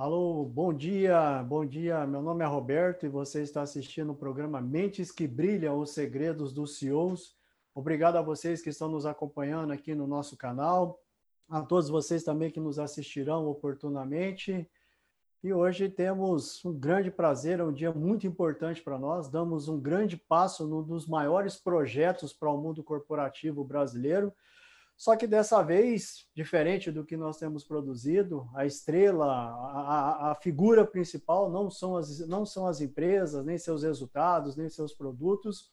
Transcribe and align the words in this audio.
Alô, 0.00 0.46
bom 0.46 0.72
dia, 0.72 1.42
bom 1.42 1.62
dia. 1.62 2.06
Meu 2.06 2.22
nome 2.22 2.42
é 2.42 2.46
Roberto 2.46 3.04
e 3.04 3.08
você 3.10 3.42
está 3.42 3.60
assistindo 3.60 4.12
o 4.12 4.14
programa 4.14 4.58
Mentes 4.58 5.12
que 5.12 5.28
Brilham, 5.28 5.78
os 5.78 5.90
segredos 5.90 6.54
dos 6.54 6.78
CEOs. 6.78 7.36
Obrigado 7.74 8.16
a 8.16 8.22
vocês 8.22 8.62
que 8.62 8.70
estão 8.70 8.88
nos 8.88 9.04
acompanhando 9.04 9.74
aqui 9.74 9.94
no 9.94 10.06
nosso 10.06 10.38
canal, 10.38 10.98
a 11.50 11.60
todos 11.60 11.90
vocês 11.90 12.24
também 12.24 12.50
que 12.50 12.58
nos 12.58 12.78
assistirão 12.78 13.46
oportunamente. 13.46 14.66
E 15.44 15.52
hoje 15.52 15.86
temos 15.90 16.64
um 16.64 16.72
grande 16.72 17.10
prazer, 17.10 17.60
é 17.60 17.62
um 17.62 17.70
dia 17.70 17.92
muito 17.92 18.26
importante 18.26 18.80
para 18.80 18.98
nós. 18.98 19.28
Damos 19.28 19.68
um 19.68 19.78
grande 19.78 20.16
passo 20.16 20.66
num 20.66 20.82
dos 20.82 21.06
maiores 21.06 21.56
projetos 21.56 22.32
para 22.32 22.50
o 22.50 22.56
mundo 22.56 22.82
corporativo 22.82 23.62
brasileiro. 23.62 24.32
Só 25.00 25.16
que 25.16 25.26
dessa 25.26 25.62
vez, 25.62 26.26
diferente 26.34 26.92
do 26.92 27.06
que 27.06 27.16
nós 27.16 27.38
temos 27.38 27.64
produzido, 27.64 28.46
a 28.54 28.66
estrela, 28.66 29.24
a, 29.24 30.30
a, 30.30 30.34
figura 30.34 30.86
principal 30.86 31.50
não 31.50 31.70
são, 31.70 31.96
as, 31.96 32.18
não 32.28 32.44
são 32.44 32.66
as 32.66 32.82
empresas, 32.82 33.42
nem 33.42 33.56
seus 33.56 33.82
resultados, 33.82 34.56
nem 34.56 34.68
seus 34.68 34.92
produtos, 34.92 35.72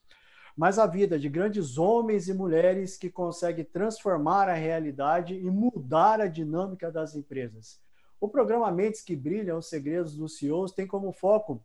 mas 0.56 0.80
a 0.80 0.88
vida 0.88 1.20
de 1.20 1.28
grandes 1.28 1.78
homens 1.78 2.30
e 2.30 2.34
mulheres 2.34 2.96
que 2.96 3.10
conseguem 3.10 3.66
transformar 3.66 4.48
a 4.48 4.54
realidade 4.54 5.34
e 5.34 5.52
mudar 5.52 6.22
a 6.22 6.28
dinâmica 6.28 6.90
das 6.90 7.14
empresas. 7.14 7.82
O 8.22 8.30
programa 8.30 8.72
Mentes 8.72 9.02
que 9.02 9.14
Brilham, 9.14 9.58
os 9.58 9.68
segredos 9.68 10.16
dos 10.16 10.38
CEOs, 10.38 10.72
tem 10.72 10.88
como 10.88 11.12
foco 11.12 11.62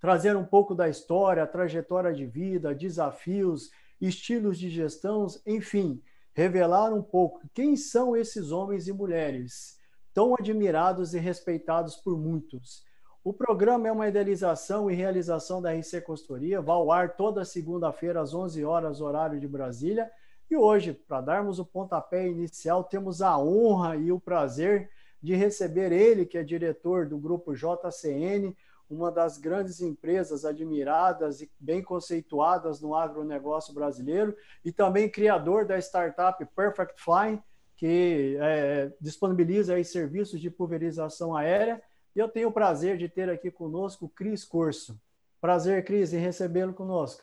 trazer 0.00 0.34
um 0.38 0.44
pouco 0.46 0.74
da 0.74 0.88
história, 0.88 1.46
trajetória 1.46 2.14
de 2.14 2.24
vida, 2.24 2.74
desafios, 2.74 3.68
estilos 4.00 4.58
de 4.58 4.70
gestão, 4.70 5.26
enfim, 5.46 6.02
revelar 6.34 6.92
um 6.92 7.02
pouco 7.02 7.40
quem 7.54 7.76
são 7.76 8.16
esses 8.16 8.50
homens 8.50 8.88
e 8.88 8.92
mulheres 8.92 9.78
tão 10.12 10.34
admirados 10.34 11.14
e 11.14 11.18
respeitados 11.18 11.96
por 11.96 12.18
muitos. 12.18 12.84
O 13.24 13.32
programa 13.32 13.88
é 13.88 13.92
uma 13.92 14.08
idealização 14.08 14.90
e 14.90 14.94
realização 14.94 15.62
da 15.62 15.72
RC 15.72 16.02
Consultoria, 16.02 16.60
vai 16.60 16.76
ao 16.76 16.92
ar 16.92 17.16
toda 17.16 17.44
segunda-feira 17.44 18.20
às 18.20 18.34
11 18.34 18.64
horas, 18.64 19.00
horário 19.00 19.40
de 19.40 19.48
Brasília. 19.48 20.10
E 20.50 20.56
hoje, 20.56 20.92
para 20.92 21.22
darmos 21.22 21.58
o 21.58 21.64
pontapé 21.64 22.28
inicial, 22.28 22.84
temos 22.84 23.22
a 23.22 23.38
honra 23.38 23.96
e 23.96 24.12
o 24.12 24.20
prazer 24.20 24.90
de 25.22 25.34
receber 25.34 25.90
ele, 25.90 26.26
que 26.26 26.36
é 26.36 26.42
diretor 26.42 27.08
do 27.08 27.16
grupo 27.16 27.54
JCN, 27.54 28.54
uma 28.90 29.10
das 29.10 29.38
grandes 29.38 29.80
empresas 29.80 30.44
admiradas 30.44 31.40
e 31.40 31.50
bem 31.58 31.82
conceituadas 31.82 32.80
no 32.80 32.94
agronegócio 32.94 33.74
brasileiro, 33.74 34.36
e 34.64 34.70
também 34.70 35.08
criador 35.08 35.66
da 35.66 35.78
startup 35.78 36.44
Perfect 36.54 37.02
Fly, 37.02 37.40
que 37.76 38.36
é, 38.40 38.90
disponibiliza 39.00 39.74
aí 39.74 39.84
serviços 39.84 40.40
de 40.40 40.50
pulverização 40.50 41.36
aérea. 41.36 41.82
E 42.14 42.18
eu 42.18 42.28
tenho 42.28 42.48
o 42.48 42.52
prazer 42.52 42.96
de 42.96 43.08
ter 43.08 43.28
aqui 43.28 43.50
conosco 43.50 44.06
o 44.06 44.08
Cris 44.08 44.44
Corso. 44.44 44.98
Prazer, 45.40 45.84
Cris, 45.84 46.12
em 46.12 46.18
recebê-lo 46.18 46.72
conosco. 46.72 47.22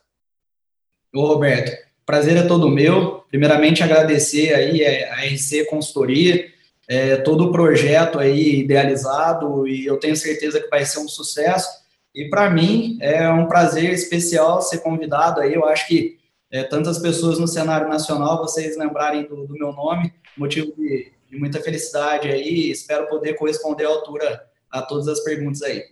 Ô, 1.14 1.26
Roberto, 1.26 1.72
prazer 2.04 2.36
é 2.36 2.46
todo 2.46 2.68
meu. 2.68 3.20
Primeiramente, 3.28 3.82
agradecer 3.82 4.54
aí 4.54 4.84
a 4.84 5.24
RC 5.24 5.64
Consultoria, 5.66 6.52
é, 6.88 7.16
todo 7.16 7.44
o 7.44 7.52
projeto 7.52 8.18
aí 8.18 8.60
idealizado 8.60 9.66
e 9.66 9.86
eu 9.86 9.98
tenho 9.98 10.16
certeza 10.16 10.60
que 10.60 10.68
vai 10.68 10.84
ser 10.84 10.98
um 10.98 11.08
sucesso. 11.08 11.68
E 12.14 12.28
para 12.28 12.50
mim 12.50 12.98
é 13.00 13.28
um 13.30 13.46
prazer 13.46 13.90
especial 13.92 14.60
ser 14.60 14.78
convidado 14.78 15.40
aí. 15.40 15.54
Eu 15.54 15.64
acho 15.64 15.86
que 15.86 16.18
é, 16.50 16.62
tantas 16.62 16.98
pessoas 16.98 17.38
no 17.38 17.48
cenário 17.48 17.88
nacional, 17.88 18.38
vocês 18.38 18.76
lembrarem 18.76 19.26
do, 19.26 19.46
do 19.46 19.54
meu 19.54 19.72
nome, 19.72 20.12
motivo 20.36 20.72
de, 20.76 21.10
de, 21.30 21.38
muita 21.38 21.60
felicidade 21.62 22.28
aí. 22.28 22.70
Espero 22.70 23.08
poder 23.08 23.34
corresponder 23.34 23.86
à 23.86 23.88
altura 23.88 24.46
a 24.70 24.82
todas 24.82 25.08
as 25.08 25.20
perguntas 25.20 25.62
aí. 25.62 25.82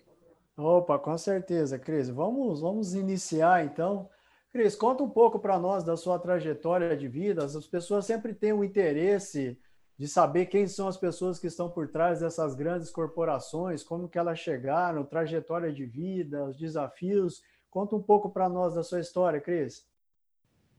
Opa, 0.59 0.99
com 0.99 1.17
certeza, 1.17 1.79
Cris. 1.79 2.11
Vamos, 2.11 2.61
vamos 2.61 2.95
iniciar 2.95 3.65
então. 3.65 4.11
Cris, 4.53 4.75
conta 4.77 5.03
um 5.03 5.09
pouco 5.09 5.39
para 5.39 5.59
nós 5.59 5.83
da 5.83 5.97
sua 5.97 6.19
trajetória 6.19 6.95
de 6.95 7.09
vida. 7.09 7.43
As 7.43 7.67
pessoas 7.67 8.05
sempre 8.05 8.34
têm 8.34 8.53
um 8.53 8.62
interesse 8.62 9.56
de 10.00 10.09
saber 10.09 10.47
quem 10.47 10.66
são 10.66 10.88
as 10.88 10.97
pessoas 10.97 11.38
que 11.38 11.47
estão 11.47 11.69
por 11.69 11.87
trás 11.87 12.21
dessas 12.21 12.55
grandes 12.55 12.88
corporações, 12.88 13.83
como 13.83 14.09
que 14.09 14.19
elas 14.19 14.38
chegaram, 14.38 15.05
trajetória 15.05 15.71
de 15.71 15.84
vida, 15.84 16.43
os 16.43 16.56
desafios. 16.56 17.43
Conta 17.69 17.94
um 17.97 18.00
pouco 18.00 18.31
para 18.31 18.49
nós 18.49 18.75
da 18.75 18.83
sua 18.83 18.99
história, 18.99 19.38
Cris. 19.43 19.84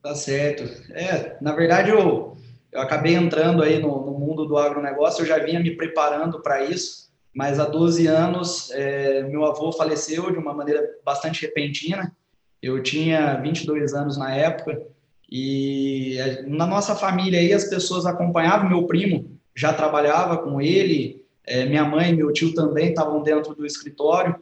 Tá 0.02 0.16
certo. 0.16 0.64
É, 0.92 1.38
na 1.40 1.54
verdade, 1.54 1.92
eu, 1.92 2.36
eu 2.72 2.82
acabei 2.82 3.14
entrando 3.14 3.62
aí 3.62 3.78
no, 3.80 4.04
no 4.04 4.18
mundo 4.18 4.48
do 4.48 4.58
agronegócio, 4.58 5.22
eu 5.22 5.28
já 5.28 5.38
vinha 5.38 5.60
me 5.60 5.78
preparando 5.78 6.42
para 6.42 6.64
isso, 6.64 7.14
mas 7.32 7.60
há 7.60 7.66
12 7.66 8.08
anos 8.08 8.72
é, 8.72 9.22
meu 9.22 9.46
avô 9.46 9.72
faleceu 9.72 10.32
de 10.32 10.40
uma 10.40 10.52
maneira 10.52 10.98
bastante 11.06 11.44
repentina. 11.44 12.12
Eu 12.60 12.82
tinha 12.82 13.36
22 13.36 13.94
anos 13.94 14.18
na 14.18 14.34
época, 14.34 14.82
e 15.32 16.18
na 16.48 16.68
nossa 16.68 16.94
família 16.94 17.40
aí 17.40 17.54
as 17.54 17.64
pessoas 17.64 18.06
acompanhavam, 18.06 18.68
meu 18.68 18.84
primo 18.84 19.32
já 19.56 19.72
trabalhava 19.72 20.38
com 20.38 20.62
ele, 20.62 21.24
é, 21.46 21.66
minha 21.66 21.86
mãe 21.86 22.10
e 22.10 22.16
meu 22.16 22.34
tio 22.34 22.54
também 22.54 22.90
estavam 22.90 23.24
dentro 23.24 23.56
do 23.56 23.66
escritório, 23.66 24.36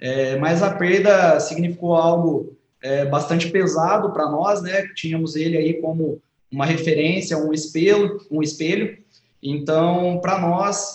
é, 0.00 0.36
mas 0.36 0.62
a 0.62 0.74
perda 0.74 1.40
significou 1.40 1.94
algo 1.94 2.56
é, 2.82 3.06
bastante 3.06 3.50
pesado 3.50 4.12
para 4.12 4.28
nós, 4.28 4.60
né? 4.60 4.86
Tínhamos 4.94 5.36
ele 5.36 5.56
aí 5.56 5.74
como 5.80 6.20
uma 6.50 6.66
referência, 6.66 7.38
um 7.38 7.52
espelho, 7.52 8.20
um 8.30 8.42
espelho. 8.42 8.98
Então, 9.42 10.20
para 10.22 10.38
nós, 10.38 10.94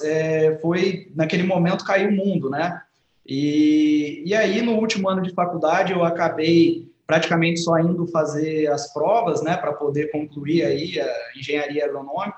foi 0.61 1.11
naquele 1.15 1.43
momento 1.43 1.85
cair 1.85 2.07
o 2.07 2.11
mundo, 2.11 2.49
né? 2.49 2.81
E, 3.25 4.23
e 4.25 4.33
aí, 4.33 4.61
no 4.61 4.73
último 4.73 5.07
ano 5.07 5.21
de 5.21 5.33
faculdade, 5.33 5.93
eu 5.93 6.03
acabei 6.03 6.88
praticamente 7.09 7.61
só 7.61 7.79
indo 7.79 8.05
fazer 8.05 8.67
as 8.67 8.93
provas, 8.93 9.41
né, 9.41 9.57
para 9.57 9.73
poder 9.73 10.11
concluir 10.11 10.63
aí 10.63 11.01
a 11.01 11.11
engenharia 11.35 11.83
agronômica. 11.83 12.37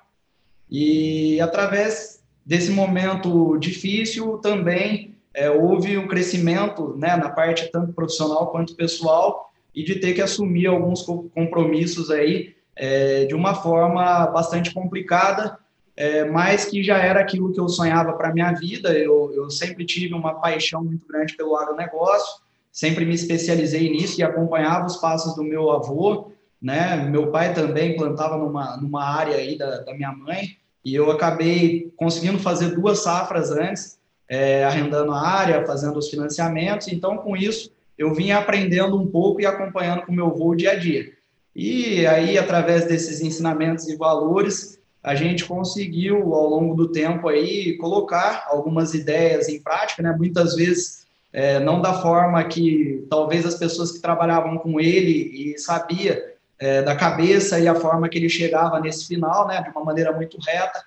E 0.70 1.42
através 1.42 2.24
desse 2.46 2.72
momento 2.72 3.58
difícil 3.58 4.38
também 4.38 5.18
é, 5.34 5.52
houve 5.52 5.98
um 5.98 6.08
crescimento, 6.08 6.96
né, 6.98 7.18
na 7.18 7.28
parte 7.28 7.70
tanto 7.70 7.92
profissional 7.92 8.48
quanto 8.48 8.74
pessoal 8.74 9.52
e 9.76 9.84
de 9.84 9.96
ter 9.96 10.14
que 10.14 10.22
assumir 10.22 10.68
alguns 10.68 11.02
compromissos 11.02 12.10
aí 12.10 12.56
é, 12.74 13.26
de 13.26 13.36
uma 13.36 13.54
forma 13.54 14.28
bastante 14.28 14.74
complicada, 14.74 15.60
é, 15.98 16.24
mas 16.24 16.64
que 16.64 16.82
já 16.82 16.98
era 16.98 17.20
aquilo 17.20 17.52
que 17.52 17.60
eu 17.60 17.68
sonhava 17.68 18.14
para 18.14 18.32
minha 18.32 18.54
vida. 18.54 18.98
Eu, 18.98 19.34
eu 19.34 19.50
sempre 19.50 19.86
tive 19.86 20.14
uma 20.14 20.36
paixão 20.36 20.82
muito 20.82 21.06
grande 21.06 21.36
pelo 21.36 21.58
agronegócio 21.58 22.42
sempre 22.72 23.06
me 23.06 23.14
especializei 23.14 23.90
nisso 23.90 24.20
e 24.20 24.24
acompanhava 24.24 24.86
os 24.86 24.98
passos 24.98 25.36
do 25.36 25.44
meu 25.44 25.72
avô, 25.72 26.32
né? 26.62 26.96
Meu 27.10 27.32
pai 27.32 27.54
também 27.54 27.96
plantava 27.96 28.38
numa, 28.38 28.78
numa 28.78 29.04
área 29.04 29.36
aí 29.36 29.58
da, 29.58 29.80
da 29.80 29.94
minha 29.94 30.12
mãe 30.12 30.58
e 30.84 30.96
eu 30.96 31.12
acabei 31.12 31.92
conseguindo 31.96 32.40
fazer 32.40 32.76
duas 32.76 33.00
safras 33.00 33.52
antes, 33.52 34.00
é, 34.30 34.64
arrendando 34.64 35.12
a 35.12 35.22
área, 35.22 35.66
fazendo 35.66 35.98
os 35.98 36.10
financiamentos. 36.10 36.88
Então, 36.88 37.18
com 37.18 37.36
isso, 37.36 37.72
eu 37.98 38.14
vinha 38.14 38.38
aprendendo 38.38 38.98
um 38.98 39.08
pouco 39.08 39.42
e 39.42 39.46
acompanhando 39.46 40.04
com 40.04 40.12
o 40.12 40.16
meu 40.16 40.28
avô 40.28 40.50
o 40.50 40.56
dia 40.56 40.72
a 40.72 40.76
dia. 40.76 41.12
E 41.56 42.06
aí, 42.08 42.38
através 42.38 42.86
desses 42.86 43.22
ensinamentos 43.22 43.88
e 43.90 43.98
valores, 43.98 44.80
a 45.04 45.16
gente 45.16 45.46
conseguiu, 45.46 46.34
ao 46.34 46.48
longo 46.48 46.76
do 46.76 46.92
tempo 46.92 47.28
aí, 47.28 47.78
colocar 47.78 48.46
algumas 48.48 48.94
ideias 48.94 49.50
em 49.50 49.60
prática, 49.60 50.02
né? 50.02 50.16
Muitas 50.18 50.56
vezes 50.56 51.01
é, 51.34 51.60
não 51.60 51.82
da 51.82 51.94
forma 51.94 52.44
que 52.44 53.06
talvez 53.10 53.46
as 53.46 53.56
pessoas 53.56 53.92
que 53.92 54.02
trabalhavam 54.02 54.58
com 54.58 54.80
ele 54.80 55.54
e 55.54 55.58
sabia 55.58 56.36
é, 56.60 56.82
da 56.82 56.96
cabeça 56.96 57.60
e 57.60 57.68
a 57.68 57.76
forma 57.76 58.10
que 58.10 58.18
ele 58.18 58.30
chegava 58.30 58.80
nesse 58.80 59.08
final, 59.08 59.48
né, 59.48 59.62
de 59.62 59.70
uma 59.70 59.84
maneira 59.84 60.12
muito 60.12 60.38
reta. 60.40 60.84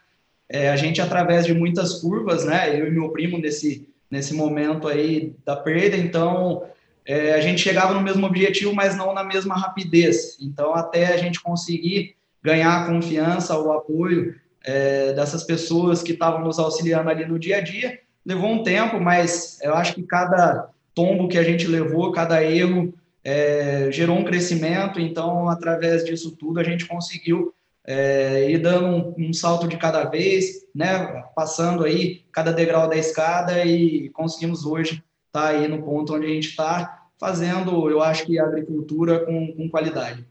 É, 0.48 0.70
a 0.70 0.76
gente 0.76 1.00
através 1.00 1.46
de 1.46 1.54
muitas 1.54 1.94
curvas, 2.00 2.44
né, 2.44 2.78
eu 2.78 2.86
e 2.86 2.90
meu 2.90 3.08
primo 3.10 3.38
nesse 3.38 3.88
nesse 4.10 4.32
momento 4.32 4.86
aí 4.86 5.34
da 5.44 5.56
perda, 5.56 5.96
então 5.96 6.64
é, 7.04 7.34
a 7.34 7.40
gente 7.40 7.60
chegava 7.60 7.92
no 7.92 8.00
mesmo 8.00 8.24
objetivo, 8.24 8.72
mas 8.72 8.96
não 8.96 9.12
na 9.12 9.24
mesma 9.24 9.56
rapidez. 9.56 10.38
Então 10.40 10.72
até 10.72 11.06
a 11.12 11.16
gente 11.16 11.42
conseguir 11.42 12.14
ganhar 12.40 12.82
a 12.82 12.86
confiança, 12.86 13.58
o 13.58 13.72
apoio 13.72 14.36
é, 14.64 15.12
dessas 15.14 15.42
pessoas 15.42 16.02
que 16.02 16.12
estavam 16.12 16.44
nos 16.44 16.58
auxiliando 16.58 17.10
ali 17.10 17.26
no 17.26 17.38
dia 17.38 17.56
a 17.56 17.60
dia, 17.60 17.98
levou 18.24 18.50
um 18.50 18.62
tempo, 18.62 19.00
mas 19.00 19.58
eu 19.62 19.74
acho 19.74 19.94
que 19.94 20.02
cada 20.02 20.70
tombo 20.94 21.28
que 21.28 21.38
a 21.38 21.42
gente 21.42 21.66
levou, 21.66 22.12
cada 22.12 22.42
erro, 22.42 22.94
é, 23.22 23.90
gerou 23.90 24.16
um 24.16 24.24
crescimento. 24.24 25.00
Então, 25.00 25.48
através 25.48 26.04
disso 26.04 26.36
tudo, 26.36 26.60
a 26.60 26.64
gente 26.64 26.86
conseguiu 26.86 27.54
é, 27.86 28.50
ir 28.50 28.58
dando 28.58 28.86
um, 28.86 29.28
um, 29.28 29.32
salto 29.32 29.68
de 29.68 29.76
cada 29.76 30.04
vez, 30.04 30.66
né, 30.74 31.22
passando 31.34 31.84
aí 31.84 32.24
cada 32.32 32.52
degrau 32.52 32.88
da 32.88 32.96
escada 32.96 33.64
e 33.64 34.08
conseguimos 34.10 34.64
hoje 34.64 35.04
estar 35.26 35.42
tá 35.42 35.48
aí 35.48 35.68
no 35.68 35.82
ponto 35.82 36.14
onde 36.14 36.26
a 36.26 36.30
gente 36.30 36.48
está, 36.48 37.08
fazendo, 37.18 37.88
eu 37.90 38.02
acho 38.02 38.26
que 38.26 38.38
agricultura 38.38 39.24
com, 39.24 39.54
com 39.54 39.68
qualidade. 39.68 40.26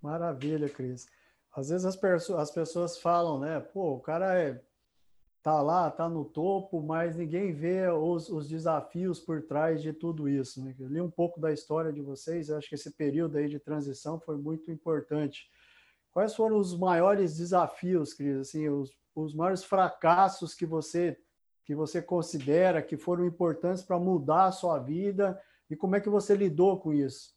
Maravilha, 0.00 0.68
Cris. 0.68 1.06
Às 1.54 1.68
vezes 1.68 1.86
as, 1.86 1.98
as 2.30 2.50
pessoas 2.50 2.98
falam, 2.98 3.38
né, 3.38 3.60
pô, 3.60 3.94
o 3.94 4.00
cara 4.00 4.38
é 4.38 4.60
tá 5.44 5.60
lá, 5.60 5.90
tá 5.90 6.08
no 6.08 6.24
topo, 6.24 6.82
mas 6.82 7.16
ninguém 7.16 7.52
vê 7.52 7.86
os, 7.90 8.30
os 8.30 8.48
desafios 8.48 9.20
por 9.20 9.42
trás 9.42 9.82
de 9.82 9.92
tudo 9.92 10.26
isso. 10.26 10.64
Né? 10.64 10.74
Eu 10.80 10.88
li 10.88 11.02
um 11.02 11.10
pouco 11.10 11.38
da 11.38 11.52
história 11.52 11.92
de 11.92 12.00
vocês, 12.00 12.50
acho 12.50 12.66
que 12.66 12.74
esse 12.74 12.90
período 12.90 13.36
aí 13.36 13.46
de 13.46 13.60
transição 13.60 14.18
foi 14.18 14.38
muito 14.38 14.70
importante. 14.70 15.46
Quais 16.10 16.34
foram 16.34 16.56
os 16.56 16.74
maiores 16.74 17.36
desafios, 17.36 18.14
Cris? 18.14 18.38
Assim, 18.38 18.70
os, 18.70 18.90
os 19.14 19.34
maiores 19.34 19.62
fracassos 19.62 20.54
que 20.54 20.64
você 20.64 21.18
que 21.66 21.74
você 21.74 22.02
considera 22.02 22.82
que 22.82 22.96
foram 22.96 23.24
importantes 23.24 23.82
para 23.82 23.98
mudar 23.98 24.46
a 24.46 24.52
sua 24.52 24.78
vida 24.78 25.40
e 25.70 25.74
como 25.74 25.96
é 25.96 26.00
que 26.00 26.10
você 26.10 26.34
lidou 26.34 26.78
com 26.78 26.92
isso? 26.92 27.34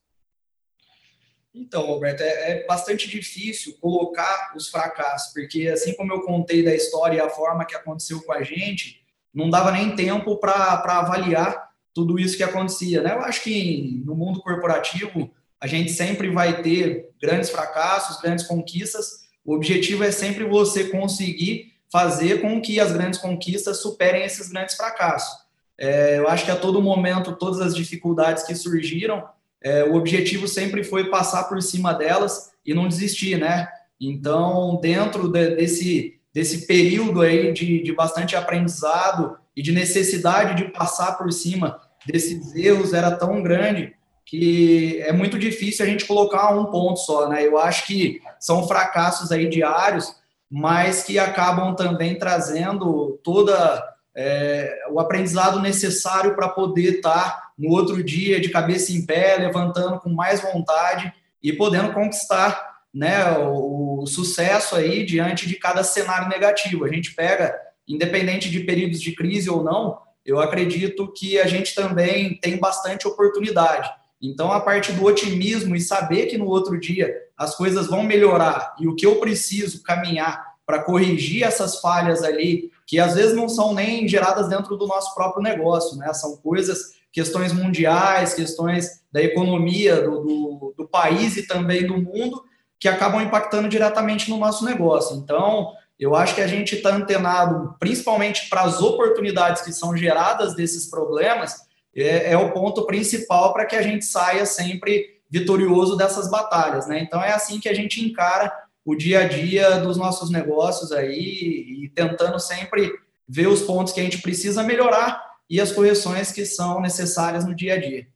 Então, 1.59 1.85
Roberto, 1.85 2.21
é, 2.21 2.51
é, 2.51 2.65
bastante 2.65 3.09
difícil 3.09 3.75
colocar 3.81 4.53
os 4.55 4.69
fracassos, 4.69 5.33
porque 5.33 5.67
assim 5.67 5.93
como 5.95 6.13
eu 6.13 6.21
contei 6.21 6.63
da 6.63 6.75
história 6.75 7.17
e 7.17 7.19
a 7.19 7.29
forma 7.29 7.65
que 7.65 7.75
aconteceu 7.75 8.21
com 8.21 8.31
a 8.31 8.43
gente, 8.43 9.01
não 9.33 9.49
dava 9.49 9.71
nem 9.71 9.95
tempo 9.95 10.37
para 10.37 10.83
avaliar 10.85 11.69
tudo 11.93 12.19
isso 12.19 12.37
que 12.37 12.43
acontecia. 12.43 13.01
Né? 13.01 13.13
Eu 13.13 13.21
acho 13.21 13.41
que 13.43 14.01
no 14.05 14.15
mundo 14.15 14.41
corporativo 14.41 15.31
a 15.59 15.65
gente 15.65 15.91
sempre 15.91 16.29
vai 16.29 16.61
ter 16.61 17.09
grandes 17.19 17.49
fracassos, 17.49 18.21
grandes 18.21 18.45
conquistas. 18.45 19.27
O 19.43 19.55
objetivo 19.55 20.03
é 20.03 20.11
sempre 20.11 20.43
você 20.43 20.85
conseguir 20.85 21.73
fazer 21.91 22.41
com 22.41 22.61
que 22.61 22.79
as 22.79 22.91
grandes 22.91 23.19
conquistas 23.19 23.81
superem 23.81 24.23
esses 24.23 24.49
grandes 24.49 24.75
fracassos. 24.75 25.47
É, 25.77 26.17
eu 26.17 26.27
acho 26.27 26.45
que 26.45 26.51
a 26.51 26.55
todo 26.55 26.81
momento, 26.81 27.35
todas 27.35 27.59
as 27.59 27.75
dificuldades 27.75 28.43
que 28.43 28.55
surgiram, 28.55 29.27
é, 29.67 29.83
o 29.83 29.95
objetivo 29.95 30.47
sempre 30.47 30.81
foi 30.81 31.09
passar 31.09 31.43
por 31.43 31.61
cima 31.61 31.93
delas 31.93 32.51
e 32.65 32.73
não 32.73 32.87
desistir, 32.87 33.37
né? 33.37 33.67
Então, 33.99 34.79
dentro 34.81 35.27
de, 35.27 35.55
desse, 35.55 36.13
desse 36.33 36.65
período 36.65 37.21
aí 37.21 37.51
de, 37.51 37.83
de 37.83 37.93
bastante 37.93 38.35
aprendizado 38.35 39.37
e 39.55 39.61
de 39.61 39.73
necessidade 39.73 40.55
de 40.55 40.71
passar 40.71 41.17
por 41.17 41.31
cima 41.33 41.81
desses 42.05 42.55
erros 42.55 42.93
era 42.93 43.11
tão 43.11 43.43
grande 43.43 43.93
que 44.25 45.01
é 45.01 45.11
muito 45.11 45.37
difícil 45.37 45.85
a 45.85 45.87
gente 45.87 46.05
colocar 46.05 46.53
um 46.53 46.65
ponto 46.65 46.99
só, 46.99 47.27
né? 47.27 47.45
Eu 47.45 47.57
acho 47.57 47.85
que 47.85 48.21
são 48.39 48.67
fracassos 48.67 49.31
aí 49.31 49.49
diários, 49.49 50.15
mas 50.49 51.03
que 51.03 51.19
acabam 51.19 51.75
também 51.75 52.17
trazendo 52.17 53.19
toda 53.23 53.83
é, 54.19 54.85
o 54.89 54.99
aprendizado 54.99 55.61
necessário 55.61 56.35
para 56.35 56.49
poder 56.49 56.95
estar 56.95 57.51
no 57.55 57.69
outro 57.69 58.03
dia 58.03 58.39
de 58.39 58.49
cabeça 58.49 58.91
em 58.91 59.05
pé, 59.05 59.37
levantando 59.37 59.99
com 59.99 60.09
mais 60.09 60.41
vontade 60.41 61.13
e 61.41 61.53
podendo 61.53 61.93
conquistar 61.93 62.79
né, 62.91 63.37
o, 63.37 64.01
o 64.01 64.07
sucesso 64.07 64.75
aí 64.75 65.05
diante 65.05 65.47
de 65.47 65.55
cada 65.55 65.83
cenário 65.83 66.29
negativo. 66.29 66.83
A 66.83 66.89
gente 66.89 67.13
pega, 67.13 67.55
independente 67.87 68.49
de 68.49 68.61
períodos 68.61 68.99
de 68.99 69.11
crise 69.11 69.51
ou 69.51 69.63
não, 69.63 69.99
eu 70.25 70.39
acredito 70.39 71.13
que 71.13 71.39
a 71.39 71.45
gente 71.45 71.75
também 71.75 72.35
tem 72.37 72.57
bastante 72.57 73.07
oportunidade. 73.07 73.87
Então, 74.19 74.51
a 74.51 74.59
parte 74.59 74.91
do 74.91 75.05
otimismo 75.05 75.75
e 75.75 75.79
saber 75.79 76.25
que 76.25 76.39
no 76.39 76.47
outro 76.47 76.79
dia 76.79 77.13
as 77.37 77.55
coisas 77.55 77.85
vão 77.85 78.01
melhorar 78.01 78.75
e 78.79 78.87
o 78.87 78.95
que 78.95 79.05
eu 79.05 79.17
preciso 79.17 79.83
caminhar 79.83 80.55
para 80.65 80.81
corrigir 80.81 81.43
essas 81.43 81.79
falhas 81.79 82.23
ali, 82.23 82.71
que 82.87 82.99
às 82.99 83.15
vezes 83.15 83.35
não 83.35 83.49
são 83.49 83.73
nem 83.73 84.07
geradas 84.07 84.47
dentro 84.47 84.77
do 84.77 84.87
nosso 84.87 85.13
próprio 85.13 85.43
negócio, 85.43 85.97
né? 85.97 86.11
São 86.13 86.37
coisas, 86.37 86.93
questões 87.11 87.51
mundiais, 87.51 88.33
questões 88.33 89.01
da 89.11 89.21
economia 89.21 90.01
do, 90.01 90.21
do, 90.21 90.73
do 90.77 90.87
país 90.87 91.35
e 91.35 91.45
também 91.45 91.85
do 91.85 91.97
mundo, 91.97 92.41
que 92.79 92.87
acabam 92.87 93.21
impactando 93.21 93.67
diretamente 93.67 94.29
no 94.29 94.37
nosso 94.37 94.63
negócio. 94.63 95.17
Então, 95.17 95.73
eu 95.99 96.15
acho 96.15 96.33
que 96.33 96.41
a 96.41 96.47
gente 96.47 96.75
está 96.75 96.95
antenado, 96.95 97.75
principalmente 97.77 98.47
para 98.49 98.61
as 98.61 98.81
oportunidades 98.81 99.63
que 99.63 99.73
são 99.73 99.97
geradas 99.97 100.55
desses 100.55 100.89
problemas, 100.89 101.55
é, 101.93 102.31
é 102.31 102.37
o 102.37 102.53
ponto 102.53 102.85
principal 102.85 103.51
para 103.51 103.65
que 103.65 103.75
a 103.75 103.81
gente 103.81 104.05
saia 104.05 104.45
sempre 104.45 105.17
vitorioso 105.29 105.97
dessas 105.97 106.29
batalhas, 106.29 106.87
né? 106.87 107.01
Então 107.01 107.21
é 107.21 107.33
assim 107.33 107.59
que 107.59 107.67
a 107.67 107.73
gente 107.73 108.01
encara 108.01 108.53
o 108.87 108.95
dia 108.95 109.19
a 109.19 109.27
dia 109.27 109.81
dos 109.81 109.97
nossos 109.97 110.29
negócios 110.29 110.93
aí 110.93 111.83
e 111.83 111.89
tentando 111.89 112.39
sempre 112.39 112.97
ver 113.27 113.47
os 113.47 113.61
pontos 113.61 113.91
que 113.91 113.99
a 113.99 114.03
gente 114.03 114.21
precisa 114.21 114.63
melhorar 114.63 115.35
e 115.49 115.59
as 115.59 115.73
correções 115.73 116.31
que 116.31 116.45
são 116.45 116.79
necessárias 116.79 117.45
no 117.45 117.53
dia 117.53 117.73
a 117.73 117.77
dia. 117.77 118.07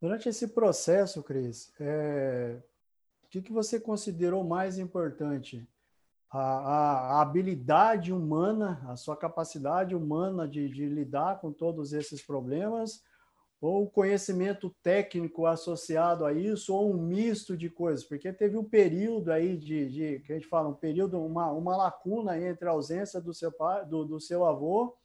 Durante 0.00 0.26
esse 0.26 0.48
processo, 0.48 1.22
Cris, 1.22 1.70
é... 1.78 2.56
o 3.22 3.28
que, 3.28 3.42
que 3.42 3.52
você 3.52 3.78
considerou 3.78 4.42
mais 4.42 4.78
importante? 4.78 5.68
A, 6.30 6.38
a, 6.38 7.16
a, 7.16 7.20
habilidade 7.20 8.10
humana, 8.10 8.80
a 8.88 8.96
sua 8.96 9.18
capacidade 9.18 9.94
humana 9.94 10.48
de, 10.48 10.66
de 10.66 10.86
lidar 10.86 11.40
com 11.40 11.52
todos 11.52 11.92
esses 11.92 12.22
problemas 12.22 13.02
ou 13.60 13.90
conhecimento 13.90 14.74
técnico 14.82 15.46
associado 15.46 16.24
a 16.24 16.32
isso, 16.32 16.72
ou 16.74 16.92
um 16.94 17.02
misto 17.02 17.56
de 17.56 17.68
coisas, 17.68 18.04
porque 18.04 18.32
teve 18.32 18.56
um 18.56 18.64
período 18.64 19.32
aí 19.32 19.56
de, 19.56 19.88
de 19.88 20.20
que 20.20 20.32
a 20.32 20.36
gente 20.36 20.46
fala, 20.46 20.68
um 20.68 20.74
período, 20.74 21.20
uma, 21.20 21.50
uma 21.50 21.76
lacuna 21.76 22.38
entre 22.40 22.68
a 22.68 22.72
ausência 22.72 23.20
do 23.20 23.34
seu 23.34 23.50
pai, 23.50 23.84
do, 23.84 24.04
do 24.04 24.20
seu 24.20 24.44
avô, 24.44 24.96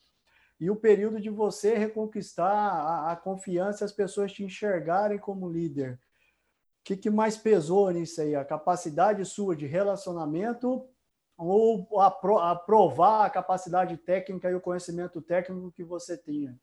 e 0.59 0.69
o 0.69 0.75
período 0.75 1.19
de 1.19 1.29
você 1.29 1.75
reconquistar 1.75 2.53
a, 2.53 3.11
a 3.11 3.15
confiança, 3.15 3.85
as 3.85 3.91
pessoas 3.91 4.31
te 4.31 4.43
enxergarem 4.43 5.17
como 5.17 5.49
líder. 5.49 5.93
O 5.95 6.83
que, 6.83 6.95
que 6.95 7.09
mais 7.09 7.35
pesou 7.35 7.89
nisso 7.91 8.21
aí? 8.21 8.35
A 8.35 8.45
capacidade 8.45 9.25
sua 9.25 9.55
de 9.55 9.65
relacionamento 9.65 10.87
ou 11.35 11.99
aprovar 11.99 13.25
a 13.25 13.29
capacidade 13.29 13.97
técnica 13.97 14.49
e 14.49 14.53
o 14.53 14.61
conhecimento 14.61 15.21
técnico 15.21 15.71
que 15.71 15.83
você 15.83 16.17
tinha? 16.17 16.57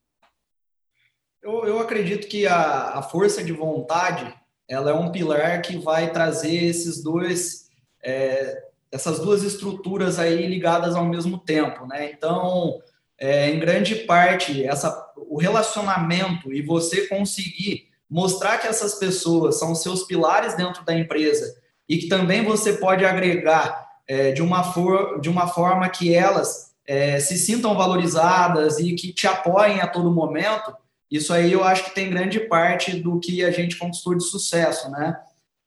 Eu, 1.41 1.65
eu 1.65 1.79
acredito 1.79 2.27
que 2.27 2.45
a, 2.45 2.99
a 2.99 3.01
força 3.01 3.43
de 3.43 3.51
vontade 3.51 4.33
ela 4.67 4.91
é 4.91 4.93
um 4.93 5.11
pilar 5.11 5.61
que 5.61 5.77
vai 5.77 6.11
trazer 6.11 6.63
esses 6.63 7.03
dois 7.03 7.69
é, 8.03 8.63
essas 8.91 9.19
duas 9.19 9.43
estruturas 9.43 10.19
aí 10.19 10.45
ligadas 10.47 10.95
ao 10.95 11.05
mesmo 11.05 11.37
tempo, 11.37 11.85
né? 11.85 12.11
Então, 12.11 12.79
é, 13.17 13.49
em 13.49 13.59
grande 13.59 13.95
parte, 13.95 14.65
essa, 14.65 15.13
o 15.15 15.39
relacionamento 15.39 16.51
e 16.51 16.61
você 16.61 17.07
conseguir 17.07 17.87
mostrar 18.09 18.57
que 18.57 18.67
essas 18.67 18.95
pessoas 18.95 19.57
são 19.57 19.73
seus 19.73 20.03
pilares 20.03 20.55
dentro 20.55 20.83
da 20.83 20.93
empresa 20.93 21.55
e 21.87 21.97
que 21.97 22.07
também 22.07 22.43
você 22.43 22.73
pode 22.73 23.05
agregar 23.05 23.87
é, 24.07 24.31
de, 24.31 24.41
uma 24.41 24.63
for, 24.63 25.21
de 25.21 25.29
uma 25.29 25.47
forma 25.47 25.87
que 25.87 26.13
elas 26.13 26.73
é, 26.85 27.19
se 27.19 27.37
sintam 27.37 27.75
valorizadas 27.75 28.79
e 28.79 28.93
que 28.95 29.13
te 29.13 29.27
apoiem 29.27 29.79
a 29.79 29.87
todo 29.87 30.11
momento, 30.11 30.75
isso 31.11 31.33
aí 31.33 31.51
eu 31.51 31.63
acho 31.63 31.83
que 31.85 31.95
tem 31.95 32.09
grande 32.09 32.39
parte 32.39 32.95
do 32.95 33.19
que 33.19 33.43
a 33.43 33.51
gente 33.51 33.77
conquistou 33.77 34.15
de 34.15 34.23
sucesso, 34.23 34.89
né? 34.89 35.19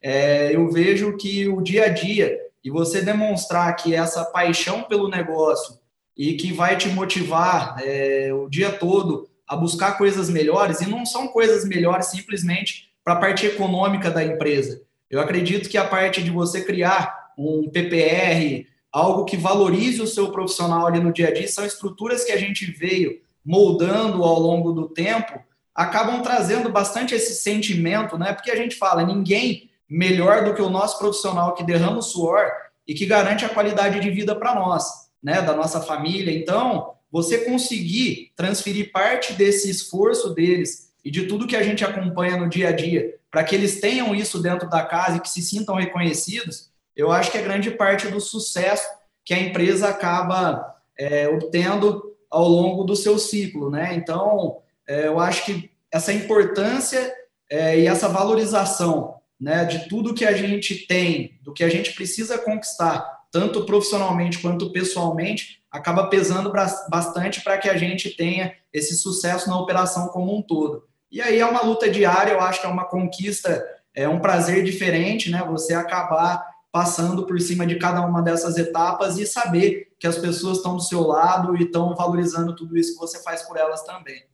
É, 0.02 0.54
eu 0.54 0.70
vejo 0.70 1.16
que 1.16 1.48
o 1.48 1.60
dia 1.60 1.84
a 1.84 1.88
dia 1.88 2.38
e 2.62 2.70
você 2.70 3.02
demonstrar 3.02 3.76
que 3.76 3.94
essa 3.94 4.24
paixão 4.24 4.84
pelo 4.84 5.08
negócio 5.08 5.78
e 6.16 6.34
que 6.34 6.52
vai 6.52 6.76
te 6.76 6.88
motivar 6.88 7.76
é, 7.82 8.32
o 8.32 8.48
dia 8.48 8.72
todo 8.72 9.28
a 9.46 9.54
buscar 9.54 9.98
coisas 9.98 10.30
melhores 10.30 10.80
e 10.80 10.88
não 10.88 11.04
são 11.04 11.28
coisas 11.28 11.66
melhores 11.66 12.06
simplesmente 12.06 12.90
para 13.04 13.14
a 13.14 13.20
parte 13.20 13.46
econômica 13.46 14.10
da 14.10 14.24
empresa. 14.24 14.82
Eu 15.10 15.20
acredito 15.20 15.68
que 15.68 15.76
a 15.76 15.84
parte 15.84 16.22
de 16.22 16.30
você 16.30 16.62
criar 16.64 17.32
um 17.36 17.68
PPR, 17.68 18.66
algo 18.90 19.24
que 19.26 19.36
valorize 19.36 20.00
o 20.00 20.06
seu 20.06 20.32
profissional 20.32 20.86
ali 20.86 21.00
no 21.00 21.12
dia 21.12 21.28
a 21.28 21.34
dia, 21.34 21.48
são 21.48 21.66
estruturas 21.66 22.24
que 22.24 22.32
a 22.32 22.38
gente 22.38 22.70
veio 22.70 23.20
moldando 23.44 24.24
ao 24.24 24.38
longo 24.38 24.72
do 24.72 24.88
tempo, 24.88 25.38
acabam 25.74 26.22
trazendo 26.22 26.68
bastante 26.68 27.14
esse 27.14 27.34
sentimento, 27.34 28.16
né? 28.16 28.32
Porque 28.32 28.50
a 28.50 28.56
gente 28.56 28.76
fala, 28.76 29.04
ninguém 29.04 29.70
melhor 29.88 30.44
do 30.44 30.54
que 30.54 30.62
o 30.62 30.70
nosso 30.70 30.98
profissional 30.98 31.54
que 31.54 31.64
derrama 31.64 31.98
o 31.98 32.02
suor 32.02 32.50
e 32.86 32.94
que 32.94 33.06
garante 33.06 33.44
a 33.44 33.48
qualidade 33.48 34.00
de 34.00 34.10
vida 34.10 34.34
para 34.34 34.54
nós, 34.54 34.84
né? 35.22 35.42
Da 35.42 35.54
nossa 35.54 35.80
família. 35.80 36.32
Então, 36.32 36.94
você 37.10 37.44
conseguir 37.44 38.32
transferir 38.34 38.92
parte 38.92 39.32
desse 39.34 39.68
esforço 39.68 40.30
deles 40.30 40.92
e 41.04 41.10
de 41.10 41.26
tudo 41.26 41.46
que 41.46 41.56
a 41.56 41.62
gente 41.62 41.84
acompanha 41.84 42.36
no 42.36 42.48
dia 42.48 42.68
a 42.68 42.72
dia, 42.72 43.16
para 43.30 43.44
que 43.44 43.54
eles 43.54 43.80
tenham 43.80 44.14
isso 44.14 44.40
dentro 44.40 44.68
da 44.70 44.82
casa 44.82 45.16
e 45.16 45.20
que 45.20 45.28
se 45.28 45.42
sintam 45.42 45.74
reconhecidos, 45.74 46.70
eu 46.96 47.10
acho 47.10 47.30
que 47.30 47.38
é 47.38 47.42
grande 47.42 47.70
parte 47.70 48.08
do 48.08 48.20
sucesso 48.20 48.88
que 49.24 49.34
a 49.34 49.38
empresa 49.38 49.88
acaba 49.88 50.74
é, 50.98 51.28
obtendo 51.28 52.13
ao 52.34 52.48
longo 52.48 52.82
do 52.82 52.96
seu 52.96 53.16
ciclo, 53.16 53.70
né? 53.70 53.94
Então, 53.94 54.58
é, 54.88 55.06
eu 55.06 55.20
acho 55.20 55.44
que 55.44 55.70
essa 55.90 56.12
importância 56.12 57.14
é, 57.48 57.78
e 57.78 57.86
essa 57.86 58.08
valorização, 58.08 59.14
né, 59.40 59.64
de 59.64 59.88
tudo 59.88 60.14
que 60.14 60.24
a 60.24 60.32
gente 60.32 60.86
tem, 60.88 61.38
do 61.42 61.52
que 61.52 61.62
a 61.62 61.68
gente 61.68 61.92
precisa 61.92 62.36
conquistar, 62.36 63.22
tanto 63.30 63.64
profissionalmente 63.64 64.40
quanto 64.40 64.72
pessoalmente, 64.72 65.60
acaba 65.70 66.08
pesando 66.08 66.52
bastante 66.90 67.40
para 67.40 67.58
que 67.58 67.68
a 67.68 67.76
gente 67.76 68.10
tenha 68.10 68.52
esse 68.72 68.96
sucesso 68.96 69.48
na 69.48 69.58
operação 69.58 70.08
como 70.08 70.36
um 70.36 70.42
todo. 70.42 70.84
E 71.12 71.20
aí 71.20 71.38
é 71.38 71.46
uma 71.46 71.62
luta 71.62 71.88
diária, 71.88 72.32
eu 72.32 72.40
acho 72.40 72.60
que 72.60 72.66
é 72.66 72.70
uma 72.70 72.84
conquista, 72.84 73.64
é 73.94 74.08
um 74.08 74.18
prazer 74.18 74.64
diferente, 74.64 75.30
né? 75.30 75.44
Você 75.48 75.72
acabar 75.72 76.44
passando 76.74 77.24
por 77.24 77.40
cima 77.40 77.64
de 77.64 77.78
cada 77.78 78.04
uma 78.04 78.20
dessas 78.20 78.58
etapas 78.58 79.16
e 79.16 79.24
saber 79.24 79.94
que 79.96 80.08
as 80.08 80.18
pessoas 80.18 80.56
estão 80.56 80.74
do 80.74 80.82
seu 80.82 81.02
lado 81.02 81.56
e 81.56 81.62
estão 81.62 81.94
valorizando 81.94 82.56
tudo 82.56 82.76
isso 82.76 82.94
que 82.94 82.98
você 82.98 83.22
faz 83.22 83.42
por 83.42 83.56
elas 83.56 83.84
também. 83.84 84.26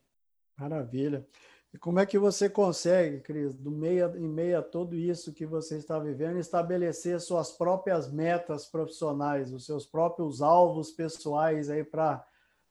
Maravilha. 0.56 1.26
E 1.70 1.76
como 1.76 2.00
é 2.00 2.06
que 2.06 2.18
você 2.18 2.49
consegue, 2.49 3.20
Cris, 3.20 3.54
do 3.54 3.70
meio, 3.70 4.16
em 4.16 4.26
meio 4.26 4.59
a 4.59 4.62
tudo 4.62 4.97
isso 4.97 5.35
que 5.35 5.44
você 5.44 5.76
está 5.76 5.99
vivendo, 5.99 6.38
estabelecer 6.38 7.20
suas 7.20 7.52
próprias 7.52 8.11
metas 8.11 8.64
profissionais, 8.64 9.52
os 9.52 9.66
seus 9.66 9.85
próprios 9.85 10.40
alvos 10.40 10.90
pessoais 10.90 11.68
aí 11.68 11.85
para 11.85 12.25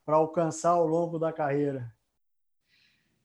alcançar 0.08 0.72
ao 0.72 0.88
longo 0.88 1.20
da 1.20 1.32
carreira? 1.32 1.94